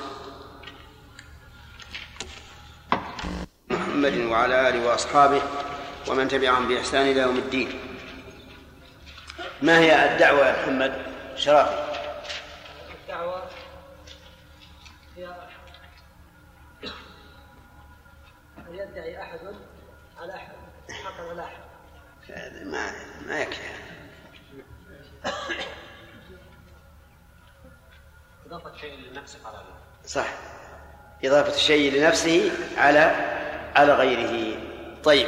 محمد 3.69 4.17
وعلى 4.17 4.69
آله 4.69 4.85
وأصحابه 4.87 5.41
ومن 6.07 6.27
تبعهم 6.27 6.67
بإحسان 6.67 7.01
إلى 7.01 7.21
يوم 7.21 7.35
الدين. 7.37 7.79
ما 9.61 9.79
هي 9.79 10.13
الدعوة 10.13 10.47
يا 10.47 10.61
محمد؟ 10.63 11.06
شرافي. 11.37 11.99
الدعوة 13.03 13.49
هي 15.15 15.27
أن 18.57 18.75
يدعي 18.75 19.21
أحد 19.21 19.39
على 20.17 20.35
أحد 20.35 20.55
حقا 21.03 21.29
على 21.29 21.43
أحد 21.43 21.61
هذا 22.29 22.63
ما 22.63 22.91
ما 23.27 23.39
يكفي. 23.39 23.61
إضافة 28.45 28.77
شيء 28.77 29.11
لنفسك 29.11 29.45
على 29.45 29.55
الله 29.55 29.77
صح. 30.05 30.27
إضافة 31.23 31.55
الشيء 31.55 31.93
لنفسه 31.93 32.51
على 32.77 32.99
على 33.75 33.93
غيره. 33.93 34.59
طيب. 35.03 35.27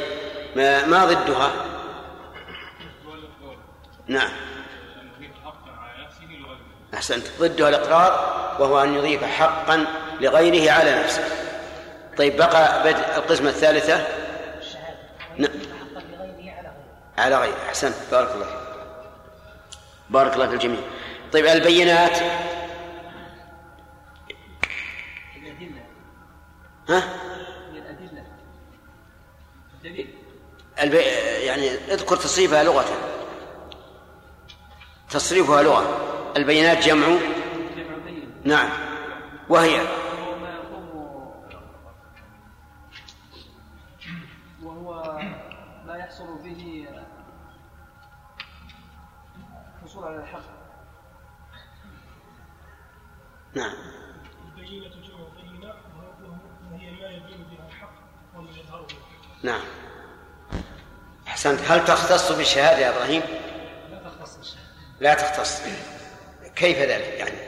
ما, 0.56 0.86
ما 0.86 1.04
ضدها؟ 1.04 1.66
نعم. 4.06 4.49
أحسنت. 6.94 7.26
ضدها 7.40 7.68
الإقرار 7.68 8.12
وهو 8.60 8.82
أن 8.82 8.94
يضيف 8.94 9.24
حقا 9.24 9.86
لغيره 10.20 10.72
على 10.72 11.02
نفسه. 11.02 11.24
طيب 12.18 12.36
بقى 12.36 12.82
بدء 12.82 13.16
القسمة 13.16 13.48
الثالثة. 13.48 14.06
نعم. 15.36 15.50
على 17.18 17.38
غيره. 17.38 17.56
أحسنت. 17.68 17.94
بارك 18.10 18.34
الله 18.34 18.44
فيك. 18.44 18.56
بارك 20.10 20.34
الله 20.34 20.46
في 20.46 20.54
الجميع. 20.54 20.80
طيب 21.32 21.46
البينات. 21.46 22.18
الأدلة 25.36 25.82
ها؟ 26.88 27.02
البي... 30.82 31.00
يعني 31.46 31.68
اذكر 31.68 32.16
تصريفها 32.16 32.64
لغة. 32.64 32.84
تصريفها 35.10 35.62
لغة. 35.62 36.09
البينات 36.36 36.84
جمع. 36.84 37.06
نعم. 38.44 38.70
وهي. 39.48 39.80
وهو 44.62 45.18
ما 45.86 45.96
يحصل 45.96 46.42
به 46.42 46.88
الحصول 49.82 50.04
على 50.04 50.16
الحق. 50.16 50.40
نعم. 53.54 53.72
البينة 54.56 54.88
جمع 54.88 55.18
بينة 55.42 55.74
وهي 56.72 56.90
ما 56.90 57.08
يبين 57.08 57.44
بها 57.50 57.66
الحق 57.68 57.92
وما 58.36 58.50
يظهر 58.50 58.86
نعم. 59.42 59.60
أحسنت. 61.28 61.60
هل 61.60 61.84
تختص 61.84 62.32
بالشهادة 62.32 62.78
يا 62.78 62.96
إبراهيم؟ 62.96 63.22
لا 63.90 63.98
تختص 63.98 64.36
بالشهادة. 64.36 64.70
لا 65.00 65.14
تختص. 65.14 65.62
كيف 66.60 66.78
ذلك 66.78 67.18
يعني؟ 67.18 67.38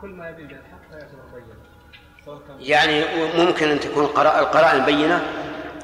كل 0.00 0.08
ما 0.08 0.28
يبين 0.30 0.50
الحق 0.50 0.90
لا 0.92 0.98
يعتبر 0.98 1.22
بينة. 1.34 2.60
يعني 2.60 3.04
ممكن 3.44 3.68
أن 3.70 3.80
تكون 3.80 4.04
القرائن 4.04 4.84
بينة 4.84 5.32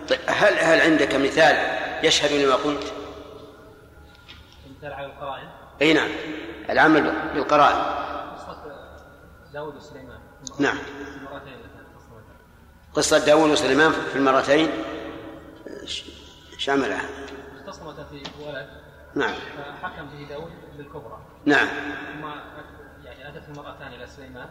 طيب 0.08 0.18
هل 0.26 0.54
هل 0.58 0.80
عندك 0.80 1.14
مثال 1.14 1.56
يشهد 2.06 2.32
لما 2.32 2.54
قلت؟ 2.54 2.92
مثال 4.78 4.92
على 4.92 5.06
القرائن 5.06 5.48
أي 5.82 5.92
نعم 5.92 6.10
العمل 6.70 7.02
بالقرائن 7.34 7.76
قصة 8.36 8.62
داود 9.52 9.76
وسليمان. 9.76 10.18
نعم. 10.58 10.78
قصة 12.94 13.26
داوود 13.26 13.50
وسليمان 13.50 13.92
في 13.92 14.16
المرتين؟ 14.16 14.70
ش- 15.84 16.04
شاملة 16.58 17.00
اختصمتا 17.60 18.04
في 18.04 18.22
ولد 18.46 18.68
نعم. 19.14 19.34
فحكم 19.82 20.06
به 20.06 20.28
داود 20.28 20.52
بالكبرى. 20.76 21.18
نعم. 21.46 21.66
ثم 21.66 22.26
يعني 23.04 23.28
أتت 23.28 23.48
المرأتان 23.48 23.92
إلى 23.92 24.06
سليمان 24.06 24.48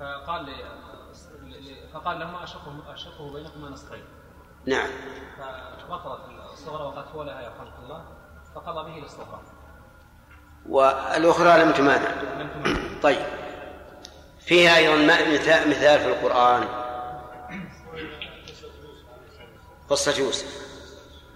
فقال 0.00 0.44
لي 0.44 0.54
فقال 1.94 2.18
لهما 2.20 2.44
اشقه 2.44 2.82
أشقه 2.94 3.32
بينكما 3.32 3.68
نصفين. 3.68 4.04
نعم. 4.66 4.88
فبطلت 5.88 6.20
الصغرى 6.52 6.82
وقد 6.84 7.04
هو 7.14 7.22
لها 7.22 7.40
يرحمك 7.40 7.72
الله 7.82 8.04
فقضى 8.54 8.90
به 8.90 8.98
للصغرى. 8.98 9.40
والأخرى 10.68 11.64
لم 11.64 11.72
تمانع. 11.72 12.10
لم 12.22 13.00
طيب. 13.02 13.26
فيها 14.40 14.76
أيضا 14.76 14.96
ما- 14.96 15.32
مثال 15.34 15.70
مثال 15.70 16.00
في 16.00 16.06
القرآن. 16.08 16.64
قصة 19.90 20.18
يوسف. 20.18 20.62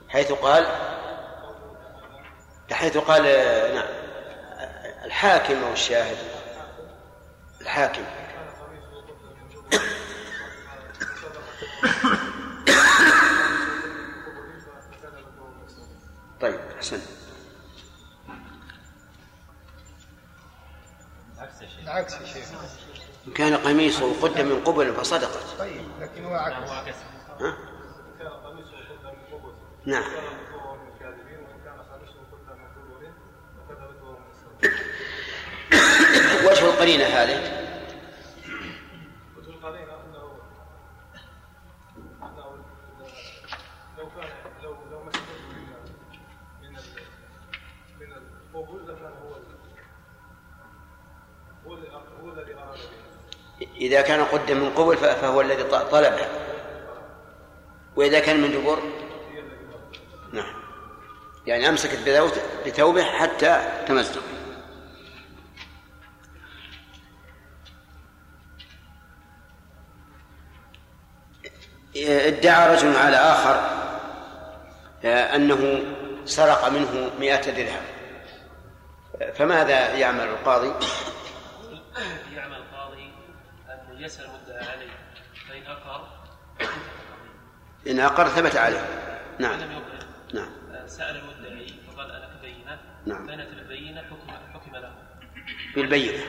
حيث 0.09 0.33
قال 0.33 0.67
حيث 2.73 2.99
قال 2.99 3.23
نعم. 3.75 4.06
الحاكم 5.17 5.65
أو 5.65 5.73
الشاهد 5.73 6.17
الحاكم. 7.61 8.05
طيب 16.41 16.61
أحسن. 16.77 17.01
العكس 21.83 22.15
يا 22.15 22.27
شيخ 22.27 22.49
إن 23.27 23.33
كان 23.33 23.57
قميصه 23.57 24.21
قد 24.23 24.41
من 24.41 24.65
قبل 24.65 24.95
فصدقت. 24.95 25.59
طيب 25.59 25.83
لكن 26.01 26.25
هو 26.25 26.35
عكس 26.35 26.97
ها؟ 27.41 27.57
نعم. 29.87 30.05
وجه 36.51 36.67
القرينة 36.67 37.05
هذه؟ 37.05 37.39
وجه 39.39 39.51
القرينة 39.51 39.93
أنه 39.93 40.39
لو 43.99 44.09
كان 44.17 44.29
لو 44.63 44.77
لو 44.91 45.01
من 45.05 45.13
من 46.63 46.77
ال- 46.77 47.07
من 48.01 48.13
القبول 48.13 48.83
لكان 48.89 49.13
هو 49.23 49.35
هو 51.67 52.33
الذي 52.33 52.55
أراد 52.55 52.79
إذا 53.77 54.01
كان 54.03 54.25
قد 54.25 54.53
من 54.53 54.71
قبل 54.71 54.97
فهو 54.97 55.41
الذي 55.41 55.63
طلبه. 55.65 56.27
وإذا 57.97 58.21
كان 58.21 58.41
من 58.43 58.53
دبر؟ 58.53 58.79
نعم. 60.33 60.55
يعني 61.47 61.69
أمسكت 61.69 61.99
بثوب- 62.09 62.67
بثوبه 62.67 63.05
حتى 63.05 63.83
تمزق. 63.89 64.23
ادعى 72.05 72.75
رجل 72.75 72.97
على 72.97 73.17
آخر 73.17 73.61
آه، 75.05 75.37
أنه 75.37 75.83
سرق 76.25 76.69
منه 76.69 77.11
مئة 77.21 77.51
درهم. 77.51 77.83
فماذا 79.35 79.95
يعمل 79.95 80.25
القاضي؟ 80.25 80.73
يعمل 82.35 82.57
القاضي 82.57 83.11
أن 83.69 84.05
يسأل 84.05 84.25
المدعى 84.25 84.69
عليه 84.69 84.91
فإن 85.49 85.67
أقر 85.67 86.09
إن 87.87 88.01
أقر 88.01 88.29
ثبت 88.29 88.57
عليه. 88.57 88.85
نعم. 89.39 89.61
نعم. 90.35 90.49
سأل 90.87 91.17
المدعي 91.17 91.75
فقال 91.89 92.11
أنا 92.11 92.29
كبينة 92.39 92.79
نعم. 93.07 93.31
أتى 93.31 93.43
البينة 93.43 94.03
حكم 94.03 94.33
حكم 94.55 94.77
له. 94.77 94.93
بالبينة. 95.75 96.25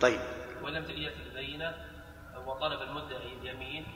طيب. 0.00 0.20
ولم 0.62 0.84
يأتي 0.90 1.22
البينة 1.26 1.74
وطلب 2.46 2.82
المدعي 2.82 3.32
اليمين 3.42 3.86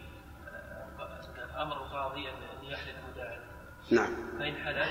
آه، 1.58 1.62
أمر 1.62 1.76
القاضي 1.76 2.28
أن 2.28 2.34
أن 2.34 2.64
يحلف 2.64 2.96
عليه. 3.16 3.40
نعم. 3.90 4.38
فإن 4.38 4.56
حلف 4.64 4.88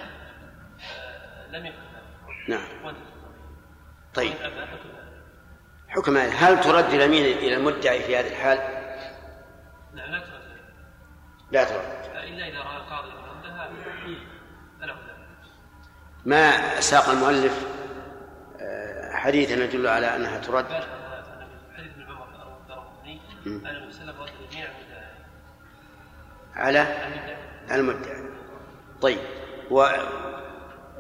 آه، 0.98 1.48
لم 1.52 1.66
يحكم 1.66 1.82
له 2.48 2.58
نعم. 2.58 2.96
طيب. 4.14 4.34
حكم 5.88 6.18
هل 6.18 6.62
ترد 6.62 6.94
اليمين 6.94 7.38
إلى 7.38 7.56
المدعي 7.56 8.00
في 8.00 8.18
هذه 8.18 8.28
الحال؟ 8.28 8.58
نعم 9.94 10.12
لا 10.12 10.20
ترد 10.20 10.42
لا 11.52 11.64
ترد 11.64 12.16
إلا 12.16 12.48
إذا 12.48 12.60
رأى 12.60 12.78
القاضي 12.78 13.10
ردها 13.10 13.70
فله 14.80 14.94
ذلك 14.94 15.18
ما 16.26 16.80
ساق 16.80 17.10
المؤلف؟ 17.10 17.68
آه، 18.62 19.16
حديثا 19.16 19.54
يدل 19.54 19.88
على 19.88 20.16
أنها 20.16 20.38
ترد. 20.38 20.66
حديث 21.78 21.92
ابن 21.92 22.04
عمر 22.04 22.28
الدارقطني 22.62 23.22
مم. 23.46 23.66
أن 23.66 23.76
النبي 23.76 23.92
صلى 23.92 24.02
الله 24.02 24.14
عليه 24.14 24.22
وسلم 24.22 24.22
رد 24.22 24.30
المدعي 24.42 24.87
على 26.58 26.88
المدعي 27.72 28.24
طيب 29.02 29.20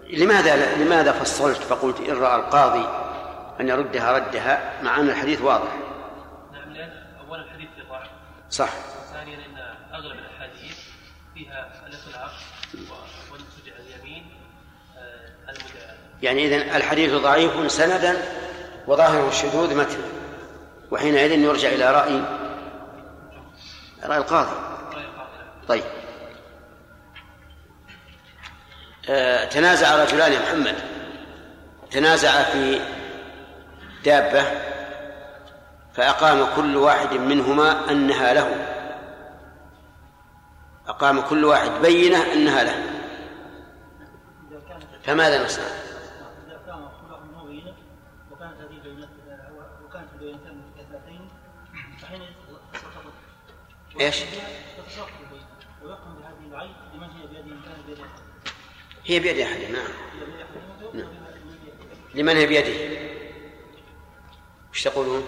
ولماذا 0.09 0.75
لماذا 0.75 1.11
فصلت؟ 1.11 1.57
فقلت 1.57 1.99
إن 1.99 2.15
رأى 2.17 2.35
القاضي 2.35 2.87
أن 3.59 3.69
يردها 3.69 4.11
ردها 4.17 4.83
مع 4.83 4.99
أن 4.99 5.09
الحديث 5.09 5.41
واضح. 5.41 5.71
نعم 6.53 6.73
لأن 6.73 6.91
أولا 7.27 7.43
الحديث 7.43 7.67
في 7.75 7.81
ضعف. 7.89 8.07
صح. 8.49 8.69
ثانيا 9.13 9.35
إن 9.37 9.57
أغلب 9.95 10.19
الأحاديث 10.19 10.77
فيها 11.33 11.71
الاطلاق 11.87 12.31
و- 12.75 13.33
وان 13.33 13.41
تجعل 13.63 13.75
اليمين 13.87 14.25
آه، 14.97 15.49
المدعى. 15.49 15.97
يعني 16.21 16.45
إذن 16.47 16.75
الحديث 16.75 17.13
ضعيف 17.13 17.71
سندا 17.71 18.17
وظاهره 18.87 19.27
الشذوذ 19.29 19.75
متن 19.75 20.01
وحينئذ 20.91 21.31
يرجع 21.31 21.67
إلى 21.69 21.91
رأي 21.91 22.21
رأي 24.05 24.17
القاضي. 24.17 24.76
طيب 25.67 25.83
آه، 29.09 29.45
تنازع 29.45 30.03
رجلان 30.03 30.31
يا 30.33 30.39
محمد 30.39 30.75
تنازع 31.91 32.43
في 32.43 32.79
دابة 34.05 34.43
فأقام 35.93 36.55
كل 36.55 36.75
واحد 36.75 37.13
منهما 37.13 37.91
أنها 37.91 38.33
له 38.33 38.67
أقام 40.87 41.21
كل 41.21 41.45
واحد 41.45 41.71
بينة 41.81 42.33
أنها 42.33 42.63
له 42.63 42.83
فماذا 45.03 45.45
نصنع؟ 45.45 45.65
وكانت 49.85 50.07
البينتان 50.13 50.61
فحين 52.01 52.21
إيش؟ 53.99 54.23
هي 59.07 59.19
بيد 59.19 59.39
أحد 59.39 59.57
نعم. 60.93 61.07
لمن 62.15 62.35
هي 62.35 62.45
بيده؟ 62.45 62.73
وش 64.71 64.83
تقولون؟ 64.83 65.27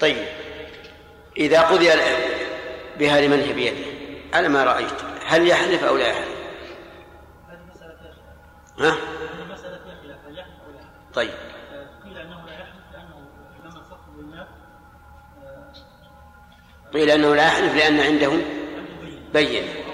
طيب 0.00 0.26
إذا 1.36 1.62
قضي 1.62 1.90
بها 2.98 3.20
لمن 3.20 3.40
هي 3.40 3.52
بيده؟ 3.52 3.86
على 4.34 4.48
ما 4.48 4.64
رأيت. 4.64 5.00
هل 5.26 5.48
يحلف 5.48 5.84
أو 5.84 5.96
لا 5.96 6.08
يحلف؟ 6.08 6.38
ها؟ 8.78 8.96
طيب. 11.14 11.30
قيل 12.04 12.18
أنه 12.18 12.46
لا 12.46 12.52
يحلف 12.52 12.84
آه، 15.44 15.72
قيل 16.92 17.10
أنه 17.10 17.34
لا 17.34 17.46
يحلف 17.46 17.74
لأن 17.74 18.00
عنده 18.00 18.32
بين 19.32 19.62
بكون 19.62 19.78
العين 19.78 19.87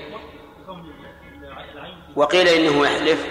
وقيل 2.17 2.49
إنه 2.49 2.87
يحلف. 2.87 3.27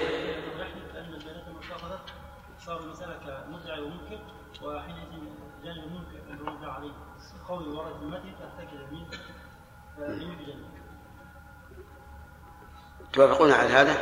توافقون 13.14 13.51
على 13.51 13.69
هذا؟ 13.69 13.97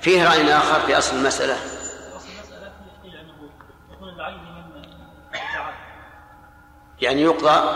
فيه 0.00 0.28
رأي 0.28 0.54
آخر 0.54 0.80
في 0.80 0.98
أصل 0.98 1.16
المسألة؟ 1.16 1.54
أصل 2.16 2.28
المسألة 2.28 2.72
قيل 3.02 3.16
أنه 3.16 4.08
العين 4.14 4.56
يعني 7.00 7.22
يقضى 7.22 7.70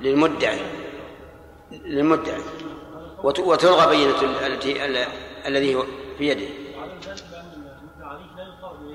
للمدعي 0.00 0.60
للمدعي. 1.70 2.42
وتلغى 3.22 3.86
بينة 3.96 4.20
ال- 4.20 4.52
التي 4.52 4.84
ال- 4.84 5.06
الذي 5.46 5.74
هو 5.74 5.84
في 6.18 6.28
يده. 6.28 6.46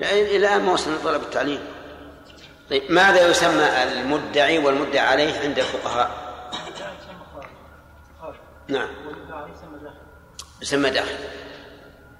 لا 0.00 0.36
الآن 0.36 0.62
ما 0.66 0.72
وصلنا 0.72 0.96
طلب 1.04 1.22
التعليم. 1.22 1.60
طيب 2.70 2.92
ماذا 2.92 3.28
يسمى 3.28 3.82
المدعي 3.82 4.58
والمدعى 4.58 5.06
عليه 5.06 5.40
عند 5.40 5.58
الفقهاء؟ 5.58 6.10
نعم. 8.68 8.88
يسمى 10.62 10.90
داخل. 10.90 11.14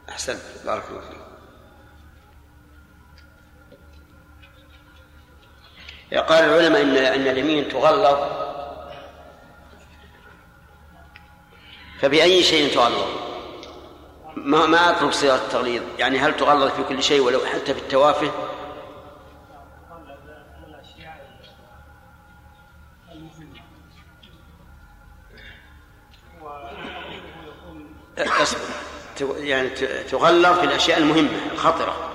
أحسنت 0.09 0.41
بارك 0.65 0.85
الله 0.91 1.01
فيك. 1.01 1.23
قال 6.19 6.45
العلماء 6.45 6.83
ان 6.83 6.97
إن 6.97 7.27
اليمين 7.29 7.69
تغلظ 7.69 8.19
فبأي 12.03 12.43
شيء 12.43 12.75
تغلظ؟ 12.75 13.07
ما 14.37 14.67
ما 14.67 14.91
اطلب 14.91 15.13
صيغه 15.13 15.35
التغليظ، 15.35 15.83
يعني 15.99 16.19
هل 16.19 16.37
تغلظ 16.37 16.71
في 16.71 16.83
كل 16.83 17.03
شيء 17.03 17.21
ولو 17.21 17.41
حتى 17.41 17.75
في 17.75 17.81
التوافه؟ 17.81 18.31
يعني 29.21 29.69
تغلظ 30.11 30.59
في 30.59 30.65
الأشياء 30.65 30.99
المهمة 30.99 31.31
الخطرة 31.53 32.11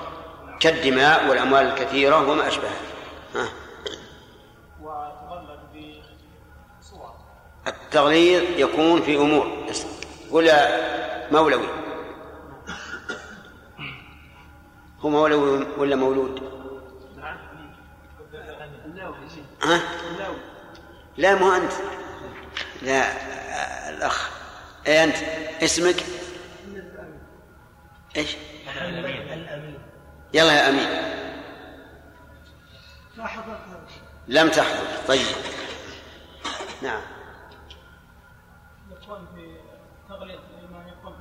كالدماء 0.60 1.30
والأموال 1.30 1.66
الكثيرة 1.66 2.30
وما 2.30 2.48
أشبهها 2.48 2.82
التغليظ 7.68 8.44
يكون 8.60 9.02
في 9.02 9.16
أمور 9.16 9.68
قل 10.32 10.52
مولوي؟ 11.32 11.68
هو 15.00 15.10
مولوي 15.10 15.68
ولا 15.78 15.96
مولود؟ 15.96 16.58
ها؟ 19.64 19.82
لا 21.18 21.36
مو 21.36 21.52
أنت. 21.52 21.74
لا 22.82 23.04
الأخ. 23.90 24.30
اي 24.88 25.04
أنت؟ 25.04 25.16
اسمك؟ 25.64 26.04
إيش؟ 28.16 28.36
يلا 30.34 30.54
يا 30.54 30.70
هذا 33.18 33.88
لم 34.28 34.50
تحضر. 34.50 35.08
طيب. 35.08 35.26
نعم 36.82 37.02
يكون 38.92 39.28
في 39.36 39.58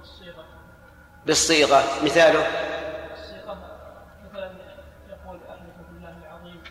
الصيغة. 0.07 0.45
بالصيغة 1.27 1.83
مثاله؟ 2.05 2.47
الصيغة 3.13 3.59
مثلا 4.25 4.51
يقول 5.09 5.41
أحلف 5.49 5.77
بالله 5.91 6.17
العظيم 6.27 6.63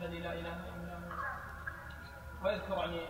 الذي 0.00 0.18
لا 0.18 0.32
إله 0.32 0.52
إلا 0.52 0.94
هو. 0.94 2.44
ويذكر 2.44 2.76
يعني 2.76 3.00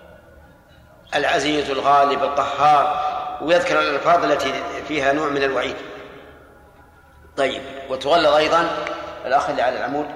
العزيز 1.14 1.70
الغالب 1.70 2.22
القهار 2.22 3.14
ويذكر 3.43 3.81
الألفاظ 3.81 4.24
التي 4.24 4.52
فيها 4.89 5.12
نوع 5.12 5.28
من 5.28 5.43
الوعيد. 5.43 5.76
طيب 7.36 7.62
وتغلظ 7.89 8.35
أيضا؟ 8.35 8.68
الأخ 9.26 9.51
اللي 9.51 9.62
على 9.62 9.78
العمود. 9.78 10.06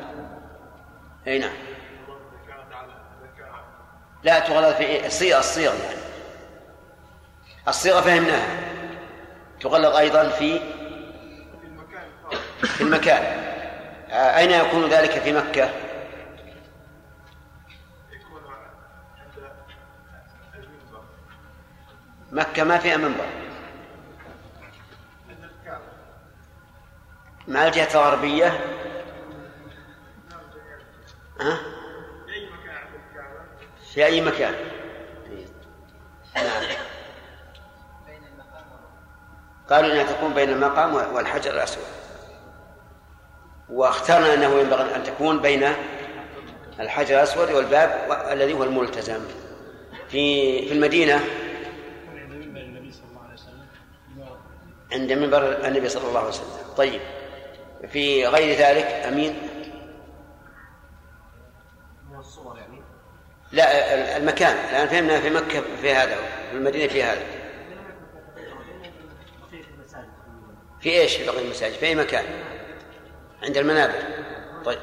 أي 1.26 1.38
نعم. 1.38 1.56
لا 4.22 4.38
تغلظ 4.38 4.74
في 4.74 5.06
الصيغة 5.06 5.38
الصيغ 5.38 5.74
يعني. 5.74 6.07
الصيغة 7.68 8.00
فهمناها. 8.00 8.58
تغلظ 9.60 9.96
أيضا 9.96 10.28
في 10.28 10.60
في 12.62 12.80
المكان. 12.80 13.22
آه، 14.10 14.38
أين 14.38 14.50
يكون 14.50 14.88
ذلك 14.88 15.10
في 15.10 15.32
مكة؟ 15.32 15.70
مكة 22.32 22.64
ما 22.64 22.78
فيها 22.78 22.96
منبر. 22.96 23.26
مع 27.48 27.66
الجهة 27.66 27.88
الغربية. 27.94 28.60
ها؟ 31.40 31.58
في 33.94 34.06
أي 34.06 34.20
مكان؟ 34.20 34.54
نعم. 36.36 36.88
قالوا 39.70 39.92
إنها 39.92 40.12
تكون 40.12 40.34
بين 40.34 40.50
المقام 40.50 40.94
والحجر 40.94 41.50
الأسود. 41.50 41.84
واخترنا 43.70 44.34
أنه 44.34 44.60
ينبغي 44.60 44.96
أن 44.96 45.02
تكون 45.02 45.40
بين 45.40 45.72
الحجر 46.80 47.14
الأسود 47.14 47.50
والباب 47.50 48.18
الذي 48.30 48.52
هو 48.52 48.64
الملتزم. 48.64 49.20
في 50.08 50.68
في 50.68 50.72
وسلم 50.72 51.20
عند 54.92 55.12
منبر 55.12 55.66
النبي 55.66 55.88
صلى 55.88 56.08
الله 56.08 56.18
عليه 56.18 56.28
وسلم. 56.28 56.74
طيب 56.76 57.00
في 57.92 58.26
غير 58.26 58.58
ذلك 58.58 58.84
يعني 58.84 59.32
لا 63.52 64.16
المكان. 64.16 64.56
الآن 64.70 64.88
فهمنا 64.88 65.20
في 65.20 65.30
مكة 65.30 65.62
في 65.80 65.94
هذا 65.94 66.16
في 66.50 66.56
المدينة 66.56 66.88
في 66.88 67.02
هذا. 67.02 67.37
في 70.80 70.90
إيش 70.90 71.16
في 71.16 71.26
بقية 71.26 71.44
المساجد؟ 71.44 71.74
في 71.74 71.86
أي 71.86 71.94
مكان؟ 71.94 72.24
عند 73.42 73.56
المنابر. 73.56 74.02
طيب. 74.64 74.78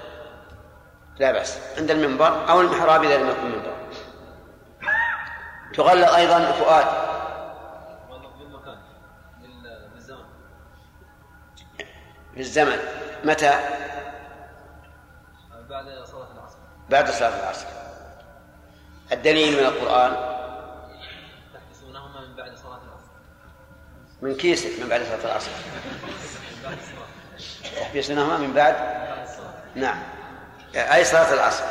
لا 1.19 1.31
بأس. 1.31 1.59
عند 1.77 1.91
المنبر 1.91 2.49
أو 2.49 2.61
المحراب 2.61 3.03
إذا 3.03 3.17
لم 3.17 3.29
يكن 3.29 3.45
منبر. 3.45 3.75
تغلق 5.73 6.13
أيضا 6.13 6.51
فؤاد 6.51 6.85
بالزمن 9.93 10.25
الزمن. 12.37 12.77
متى؟ 13.23 13.59
بعد 15.69 15.85
صلاة 16.05 16.31
العصر. 16.31 16.57
بعد 16.89 17.09
صلاة 17.09 17.43
العصر. 17.43 17.67
الدليل 19.11 19.53
من 19.53 19.65
القرآن 19.65 20.11
تحبسونهما 21.53 22.21
من 22.21 22.35
بعد 22.35 22.55
صلاة 22.57 22.79
العصر 22.83 23.11
من 24.25 24.35
كيسك 24.35 24.79
من 24.79 24.89
بعد 24.89 25.03
صلاة 25.03 25.31
العصر. 25.31 25.51
الصلاة 27.37 27.81
تحبسونهما 27.81 28.37
من 28.37 28.53
بعد؟ 28.53 28.75
نعم. 29.75 30.03
أي 30.75 31.03
صلاة 31.03 31.33
العصر. 31.33 31.63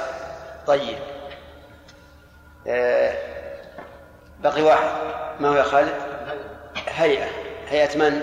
طيب. 0.66 0.98
آه، 2.66 3.14
بقي 4.40 4.62
واحد. 4.62 4.88
ما 5.40 5.48
هو 5.48 5.54
يا 5.54 5.62
خالد؟ 5.62 5.94
هيئة. 6.88 7.28
هيئة 7.68 7.98
من؟ 7.98 8.22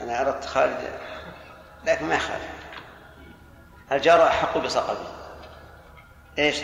أنا 0.00 0.20
أردت 0.20 0.44
خالد 0.44 0.78
لكن 1.84 2.06
ما 2.06 2.14
يخالف. 2.14 2.50
الجار 3.92 4.26
أحق 4.26 4.58
بصقبه 4.58 5.06
إيش؟ 6.38 6.60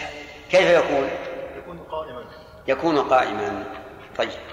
كيف 0.51 0.71
يكون؟ 0.71 1.11
يكون 1.57 1.79
قائما. 1.79 2.25
يكون 2.69 2.99
قائما. 2.99 3.65
طيب. 4.19 4.50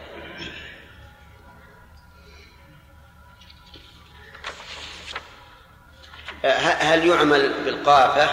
هل 6.43 7.07
يعمل 7.07 7.63
بالقافة؟ 7.63 8.29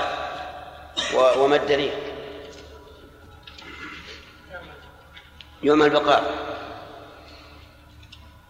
وما 1.14 1.56
الدليل؟ 1.56 1.93
يعمل 5.62 5.90
بالقافة 5.90 6.31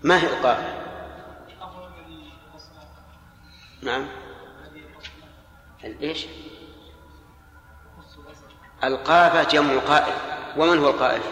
ما 0.02 0.22
هي 0.22 0.26
القافة؟ 0.26 0.74
نعم. 3.82 4.06
إيش؟ 5.84 6.26
القافة 8.84 9.42
جمع 9.42 9.78
قائف 9.78 10.14
ومن 10.56 10.78
هو 10.78 10.90
القائف 10.90 11.22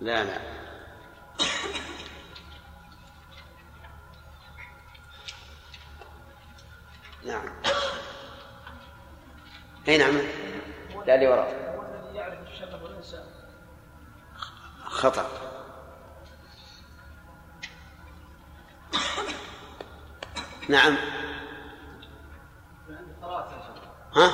لا 0.00 0.24
لا. 0.24 0.38
نعم. 7.26 7.44
أي 9.88 9.98
نعم. 9.98 10.18
لا 11.06 11.14
اللي 11.14 11.28
وراء. 11.28 11.62
خطأ. 14.84 15.26
نعم. 20.68 20.96
ها؟ 24.16 24.30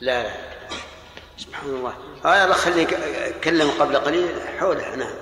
لا 0.00 0.22
لا. 0.22 0.30
سبحان 1.36 1.70
الله. 1.70 1.94
آه 2.24 2.44
الله 2.44 2.54
خليني 2.54 2.82
أكلم 3.28 3.70
قبل 3.70 3.96
قليل. 3.96 4.40
حوله 4.58 4.96
نعم. 4.96 5.14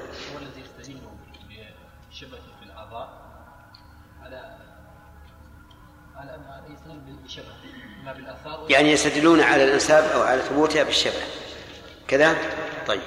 يعني 8.69 8.93
يستدلون 8.93 9.41
على 9.41 9.65
الانساب 9.65 10.05
أو 10.05 10.23
على 10.23 10.43
ثبوتها 10.43 10.83
بالشبه. 10.83 11.23
كذا؟ 12.09 12.37
طيب. 12.87 13.03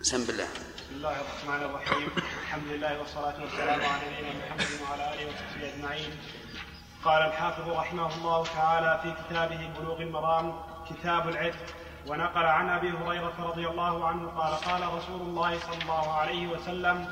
بسم 0.00 0.26
بالله. 0.26 0.44
بسم 0.44 0.94
الله 0.94 1.16
الرحمن 1.20 1.62
الرحيم. 1.64 2.08
الحمد 2.42 2.66
لله 2.66 2.98
والصلاة 2.98 3.34
والسلام 3.42 3.80
على 3.80 4.02
نبينا 4.12 4.46
محمد 4.46 4.66
وعلى 4.82 5.14
آله 5.14 5.26
وصحبه 5.26 5.74
أجمعين. 5.74 6.10
قال 7.04 7.22
الحافظ 7.22 7.68
رحمه 7.68 8.14
الله 8.14 8.44
تعالى 8.44 9.00
في 9.02 9.14
كتابه 9.22 9.70
بلوغ 9.78 10.02
المرام 10.02 10.54
كتاب 10.90 11.28
العتق 11.28 11.66
ونقل 12.06 12.44
عن 12.44 12.68
أبي 12.68 12.90
هريرة 12.90 13.34
رضي 13.38 13.68
الله 13.68 14.08
عنه 14.08 14.28
قال 14.28 14.54
قال 14.54 14.94
رسول 14.94 15.20
الله 15.20 15.58
صلى 15.58 15.82
الله 15.82 16.12
عليه 16.12 16.46
وسلم 16.46 17.06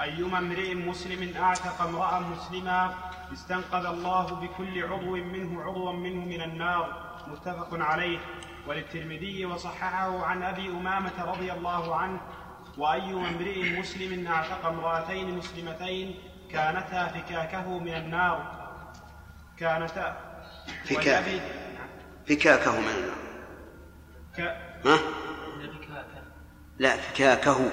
أيما 0.00 0.38
امرئ 0.38 0.74
مسلم 0.74 1.36
أعتق 1.36 1.82
امرأ 1.82 2.18
مسلما 2.20 2.94
استنقذ 3.32 3.84
الله 3.86 4.24
بكل 4.26 4.84
عضو 4.84 5.16
منه 5.16 5.62
عضوا 5.62 5.92
منه 5.92 6.24
من 6.24 6.42
النار 6.42 7.10
متفق 7.26 7.68
عليه. 7.72 8.18
وللترمذي 8.66 9.46
وصححه 9.46 10.24
عن 10.24 10.42
أبي 10.42 10.68
أمامة 10.68 11.24
رضي 11.24 11.52
الله 11.52 11.96
عنه 11.96 12.20
وأي 12.78 13.12
امرئ 13.12 13.78
مسلم 13.80 14.26
أعتق 14.26 14.66
امرأتين 14.66 15.38
مسلمتين 15.38 16.14
كانتا 16.50 17.06
فكاكه 17.06 17.78
من 17.78 17.94
النار. 17.94 18.68
كانتا. 19.58 20.16
فكاك. 20.84 21.24
ولأبي- 21.24 22.28
فكاكه 22.28 22.80
من 22.80 22.88
النار. 22.88 23.16
ك... 24.36 24.40
ها؟ 24.86 24.98
لا 26.78 26.96
فكاكه. 26.96 27.70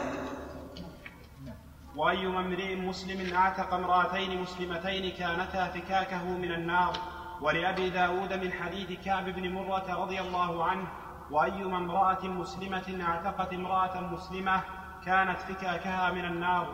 وأيما 1.97 2.39
امرئ 2.39 2.75
مسلم 2.75 3.35
أعتق 3.35 3.73
امرأتين 3.73 4.41
مسلمتين 4.41 5.11
كانتا 5.19 5.67
فكاكه 5.67 6.23
من 6.23 6.51
النار 6.51 6.93
ولأبي 7.41 7.89
داود 7.89 8.33
من 8.33 8.51
حديث 8.53 8.99
كعب 9.05 9.25
بن 9.29 9.51
مرة 9.51 9.85
رضي 10.03 10.21
الله 10.21 10.63
عنه 10.65 10.87
وأيما 11.31 11.77
امرأة 11.77 12.23
مسلمة 12.23 13.05
أعتقت 13.07 13.53
امرأة 13.53 14.01
مسلمة 14.01 14.61
كانت 15.05 15.39
فكاكها 15.39 16.11
من 16.11 16.25
النار. 16.25 16.67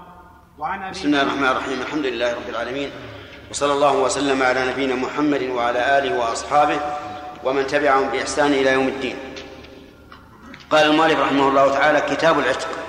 وعن 0.57 0.81
أبي 0.83 0.91
بسم 0.91 1.07
الله 1.07 1.21
الرحمن 1.21 1.47
الرحيم 1.47 1.81
الحمد 1.81 2.05
لله 2.05 2.33
رب 2.33 2.49
العالمين 2.49 2.89
وصلى 3.51 3.73
الله 3.73 3.97
وسلم 3.97 4.43
على 4.43 4.71
نبينا 4.71 4.95
محمد 4.95 5.43
وعلى 5.43 5.97
آله 5.97 6.19
وأصحابه 6.19 6.79
ومن 7.43 7.67
تبعهم 7.67 8.09
بإحسان 8.09 8.51
إلى 8.51 8.73
يوم 8.73 8.87
الدين. 8.87 9.15
قال 10.69 10.89
المؤلف 10.91 11.19
رحمه 11.19 11.47
الله 11.47 11.73
تعالى 11.73 12.01
كتاب 12.01 12.39
العتق. 12.39 12.82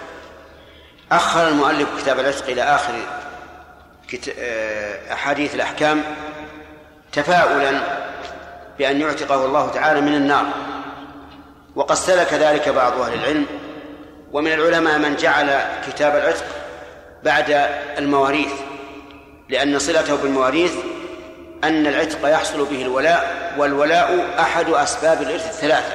أخر 1.12 1.48
المؤلف 1.48 1.88
كتاب 2.00 2.20
العتق 2.20 2.46
إلى 2.46 2.62
آخر 2.62 2.92
كت... 4.08 4.34
آه، 4.38 5.12
أحاديث 5.12 5.54
الأحكام 5.54 6.02
تفاؤلا 7.12 7.80
بأن 8.78 9.00
يعتقه 9.00 9.44
الله 9.44 9.68
تعالى 9.68 10.00
من 10.00 10.14
النار. 10.14 10.46
وقد 11.76 11.96
سلك 11.96 12.32
ذلك 12.32 12.68
بعض 12.68 13.00
أهل 13.00 13.14
العلم 13.14 13.46
ومن 14.32 14.52
العلماء 14.52 14.98
من 14.98 15.16
جعل 15.16 15.60
كتاب 15.86 16.16
العتق 16.16 16.44
بعد 17.24 17.68
المواريث 17.98 18.52
لأن 19.48 19.78
صلته 19.78 20.16
بالمواريث 20.16 20.72
أن 21.64 21.86
العتق 21.86 22.28
يحصل 22.28 22.64
به 22.64 22.82
الولاء 22.82 23.54
والولاء 23.58 24.34
أحد 24.38 24.68
أسباب 24.68 25.22
الإرث 25.22 25.48
الثلاثة. 25.48 25.92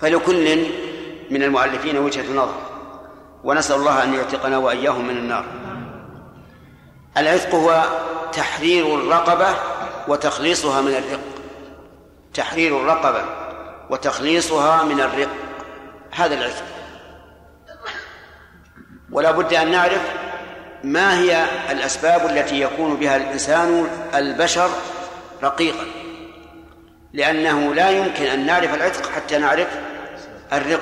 فلكل 0.00 0.66
من 1.30 1.42
المؤلفين 1.42 1.98
وجهة 1.98 2.32
نظر. 2.34 2.67
ونسأل 3.44 3.76
الله 3.76 4.02
أن 4.02 4.14
يعتقنا 4.14 4.58
وإياهم 4.58 5.08
من 5.08 5.16
النار. 5.16 5.44
العتق 7.16 7.54
هو 7.54 7.84
تحرير 8.32 8.94
الرقبة 8.94 9.54
وتخليصها 10.08 10.80
من 10.80 10.94
الرق. 10.94 11.20
تحرير 12.34 12.80
الرقبة 12.80 13.24
وتخليصها 13.90 14.82
من 14.82 15.00
الرق. 15.00 15.28
هذا 16.10 16.34
العتق. 16.34 16.64
ولا 19.12 19.30
بد 19.30 19.54
أن 19.54 19.70
نعرف 19.70 20.02
ما 20.84 21.18
هي 21.18 21.44
الأسباب 21.70 22.26
التي 22.26 22.60
يكون 22.60 22.96
بها 22.96 23.16
الإنسان 23.16 23.88
البشر 24.14 24.70
رقيقا. 25.42 25.84
لأنه 27.12 27.74
لا 27.74 27.90
يمكن 27.90 28.24
أن 28.24 28.46
نعرف 28.46 28.74
العتق 28.74 29.10
حتى 29.10 29.38
نعرف 29.38 29.68
الرق. 30.52 30.80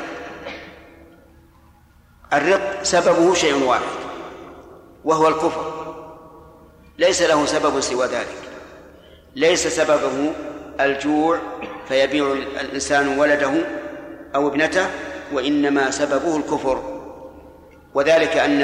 الرق 2.32 2.82
سببه 2.82 3.34
شيء 3.34 3.64
واحد 3.64 3.82
وهو 5.04 5.28
الكفر. 5.28 5.72
ليس 6.98 7.22
له 7.22 7.46
سبب 7.46 7.80
سوى 7.80 8.06
ذلك. 8.06 8.38
ليس 9.36 9.66
سببه 9.66 10.32
الجوع 10.80 11.38
فيبيع 11.88 12.32
الإنسان 12.60 13.18
ولده 13.18 13.52
أو 14.34 14.48
ابنته 14.48 14.86
وإنما 15.32 15.90
سببه 15.90 16.36
الكفر. 16.36 16.82
وذلك 17.94 18.36
أن 18.36 18.62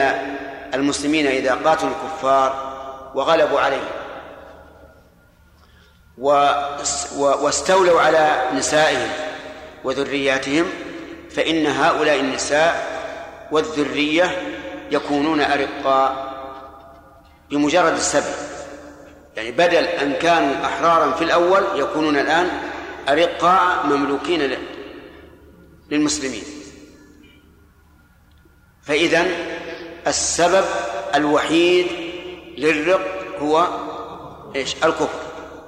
المسلمين 0.74 1.26
إذا 1.26 1.54
قاتلوا 1.54 1.90
الكفار 1.90 2.72
وغلبوا 3.14 3.60
عليهم 3.60 3.88
واستولوا 7.16 8.00
على 8.00 8.42
نسائهم 8.54 9.08
وذرياتهم 9.84 10.66
فإن 11.30 11.66
هؤلاء 11.66 12.20
النساء 12.20 12.91
والذرية 13.52 14.56
يكونون 14.90 15.40
أرقاء 15.40 16.32
بمجرد 17.50 17.92
السبب. 17.92 18.34
يعني 19.36 19.50
بدل 19.50 19.84
أن 19.84 20.12
كانوا 20.12 20.66
أحرارا 20.66 21.12
في 21.12 21.24
الأول 21.24 21.62
يكونون 21.74 22.18
الآن 22.18 22.48
أرقاء 23.08 23.86
مملوكين 23.86 24.56
للمسلمين. 25.90 26.44
فإذا 28.82 29.26
السبب 30.06 30.64
الوحيد 31.14 31.86
للرق 32.58 33.36
هو 33.38 33.68
إيش؟ 34.56 34.74
الكفر. 34.74 35.20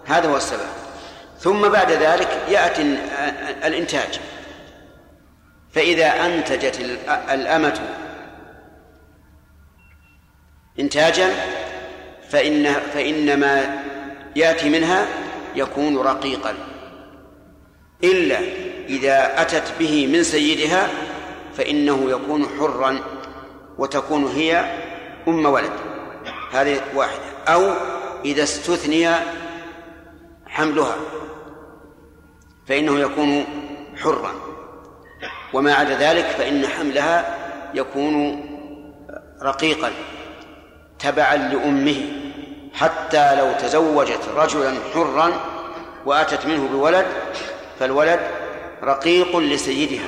هذا 0.04 0.28
هو 0.28 0.36
السبب. 0.36 0.68
ثم 1.40 1.68
بعد 1.68 1.92
ذلك 1.92 2.44
يأتي 2.48 2.82
الإنتاج. 3.64 4.20
فإذا 5.74 6.26
أنتجت 6.26 6.80
الأمة 7.08 7.80
إنتاجا 10.80 11.30
فإن 12.28 12.72
فإن 12.72 13.40
ما 13.40 13.82
يأتي 14.36 14.70
منها 14.70 15.06
يكون 15.56 15.98
رقيقا. 15.98 16.54
إلا 18.04 18.38
إذا 18.88 19.42
أتت 19.42 19.72
به 19.78 20.06
من 20.06 20.22
سيدها 20.22 20.88
فإنه 21.56 22.10
يكون 22.10 22.46
حرا 22.58 22.98
وتكون 23.78 24.24
هي 24.24 24.80
أم 25.28 25.46
ولد. 25.46 25.72
هذه 26.52 26.80
واحدة. 26.94 27.22
أو 27.48 27.72
إذا 28.24 28.42
استثني 28.42 29.08
حملها 30.46 30.96
فإنه 32.66 32.98
يكون 32.98 33.44
حرا. 34.02 34.53
وما 35.54 35.74
عدا 35.74 35.94
ذلك 35.98 36.24
فإن 36.24 36.66
حملها 36.66 37.36
يكون 37.74 38.44
رقيقا 39.42 39.90
تبعا 40.98 41.36
لأمه 41.36 42.02
حتى 42.74 43.36
لو 43.36 43.52
تزوجت 43.52 44.20
رجلا 44.36 44.74
حرا 44.94 45.32
وأتت 46.06 46.46
منه 46.46 46.68
بولد 46.68 47.06
فالولد 47.80 48.20
رقيق 48.82 49.36
لسيدها. 49.36 50.06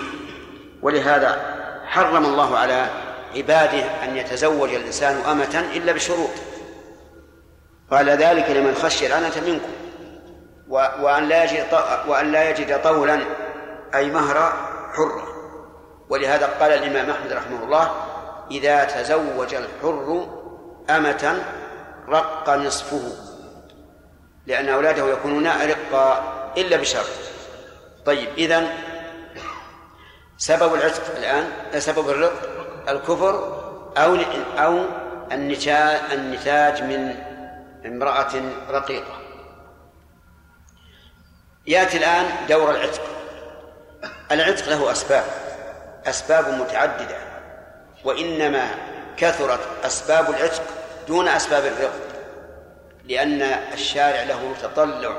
ولهذا 0.82 1.56
حرم 1.86 2.24
الله 2.24 2.59
على 2.59 2.86
عباده 3.36 3.85
أن 4.05 4.16
يتزوج 4.16 4.74
الإنسان 4.74 5.16
أمة 5.31 5.64
إلا 5.74 5.93
بشروط. 5.93 6.31
قال 7.90 8.09
ذلك 8.10 8.51
لمن 8.51 8.74
خشي 8.74 9.06
العنة 9.06 9.43
منكم. 9.47 9.73
وأن 11.02 11.28
لا 11.28 11.44
يجد 11.44 11.66
وأن 12.09 12.32
لا 12.32 12.51
يجد 12.51 12.82
طولا 12.82 13.20
أي 13.94 14.10
مهر 14.10 14.52
حرة. 14.94 15.36
ولهذا 16.09 16.47
قال 16.47 16.73
الإمام 16.73 17.11
أحمد 17.11 17.33
رحمه 17.33 17.65
الله 17.65 17.95
إذا 18.51 18.85
تزوج 18.85 19.55
الحر 19.55 20.27
أمة 20.91 21.45
رق 22.09 22.51
نصفه 22.51 23.12
لأن 24.47 24.69
أولاده 24.69 25.12
يكونون 25.12 25.47
أرقا 25.47 26.33
إلا 26.57 26.77
بشرط 26.77 27.07
طيب 28.07 28.28
إذن 28.39 28.69
سبب 30.39 30.74
العتق 30.74 31.16
الآن 31.16 31.51
سبب 31.81 32.09
الرق 32.09 32.33
الكفر 32.89 33.62
أو 33.97 34.16
أو 34.59 34.85
النتاج 35.33 36.01
النتاج 36.12 36.83
من 36.83 37.15
امرأة 37.87 38.33
رقيقة. 38.70 39.20
يأتي 41.66 41.99
الآن 41.99 42.47
دور 42.49 42.70
العتق. 42.70 43.03
العتق 44.33 44.69
له 44.69 44.93
أسباب. 44.93 45.24
أسباب 46.07 46.49
متعددة 46.49 47.16
وإنما 48.05 48.66
كثرت 49.16 49.61
أسباب 49.85 50.31
العتق 50.31 50.62
دون 51.09 51.28
أسباب 51.28 51.65
الرق 51.65 51.93
لأن 53.05 53.43
الشارع 53.73 54.23
له 54.23 54.55
تطلع 54.62 55.16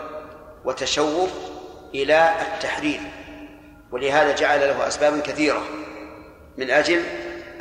وتشوف 0.66 1.32
إلى 1.96 2.32
التحرير 2.42 3.00
ولهذا 3.92 4.36
جعل 4.36 4.60
له 4.60 4.88
أسبابا 4.88 5.22
كثيرة 5.22 5.64
من 6.58 6.72
أجل 6.72 7.04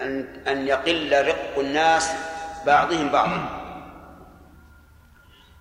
أن 0.01 0.43
أن 0.48 0.69
يقل 0.69 1.27
رق 1.27 1.59
الناس 1.59 2.11
بعضهم 2.66 3.09
بعضا. 3.09 3.48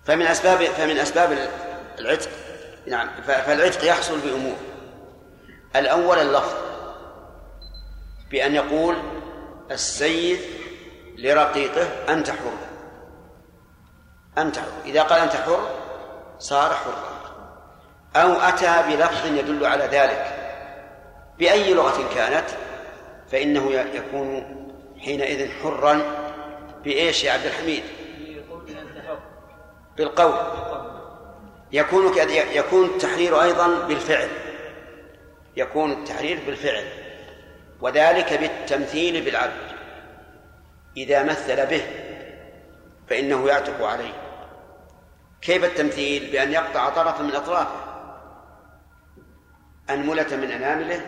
فمن 0.04 0.26
أسباب 0.26 0.64
فمن 0.64 0.98
أسباب 0.98 1.38
العتق 1.98 2.30
نعم 2.86 3.08
فالعتق 3.26 3.84
يحصل 3.84 4.20
بأمور. 4.20 4.56
الأول 5.76 6.18
اللفظ. 6.18 6.54
بأن 8.30 8.54
يقول 8.54 8.96
السيد 9.70 10.40
لرقيقه 11.18 11.88
أنت 12.08 12.30
حر. 12.30 12.52
أنت 14.38 14.58
حر. 14.58 14.72
إذا 14.84 15.02
قال 15.02 15.20
أنت 15.20 15.32
حر 15.32 15.70
صار 16.38 16.74
حرا. 16.74 17.16
أو 18.16 18.32
أتى 18.32 18.82
بلفظ 18.88 19.26
يدل 19.26 19.66
على 19.66 19.84
ذلك. 19.84 20.36
بأي 21.38 21.74
لغة 21.74 22.14
كانت؟ 22.14 22.46
فإنه 23.32 23.72
يكون 23.72 24.56
حينئذ 24.98 25.50
حرا 25.62 26.02
بإيش 26.84 27.24
يا 27.24 27.32
عبد 27.32 27.44
الحميد؟ 27.44 27.82
بالقول. 29.96 30.34
يكون 31.72 32.12
يكون 32.52 32.86
التحرير 32.86 33.42
أيضا 33.42 33.86
بالفعل. 33.86 34.28
يكون 35.56 35.92
التحرير 35.92 36.38
بالفعل. 36.46 37.05
وذلك 37.80 38.32
بالتمثيل 38.32 39.24
بالعبد. 39.24 39.76
إذا 40.96 41.22
مثل 41.22 41.66
به 41.66 41.82
فإنه 43.08 43.48
يعتق 43.48 43.84
عليه. 43.84 44.12
كيف 45.42 45.64
التمثيل؟ 45.64 46.32
بأن 46.32 46.52
يقطع 46.52 46.88
طرفا 46.88 47.22
من 47.22 47.34
أطرافه. 47.34 47.86
أنملة 49.90 50.36
من 50.36 50.50
أنامله 50.50 51.06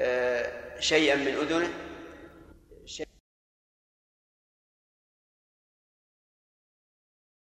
آه، 0.00 0.50
شيئا 0.80 1.16
من 1.16 1.28
أذنه 1.28 1.68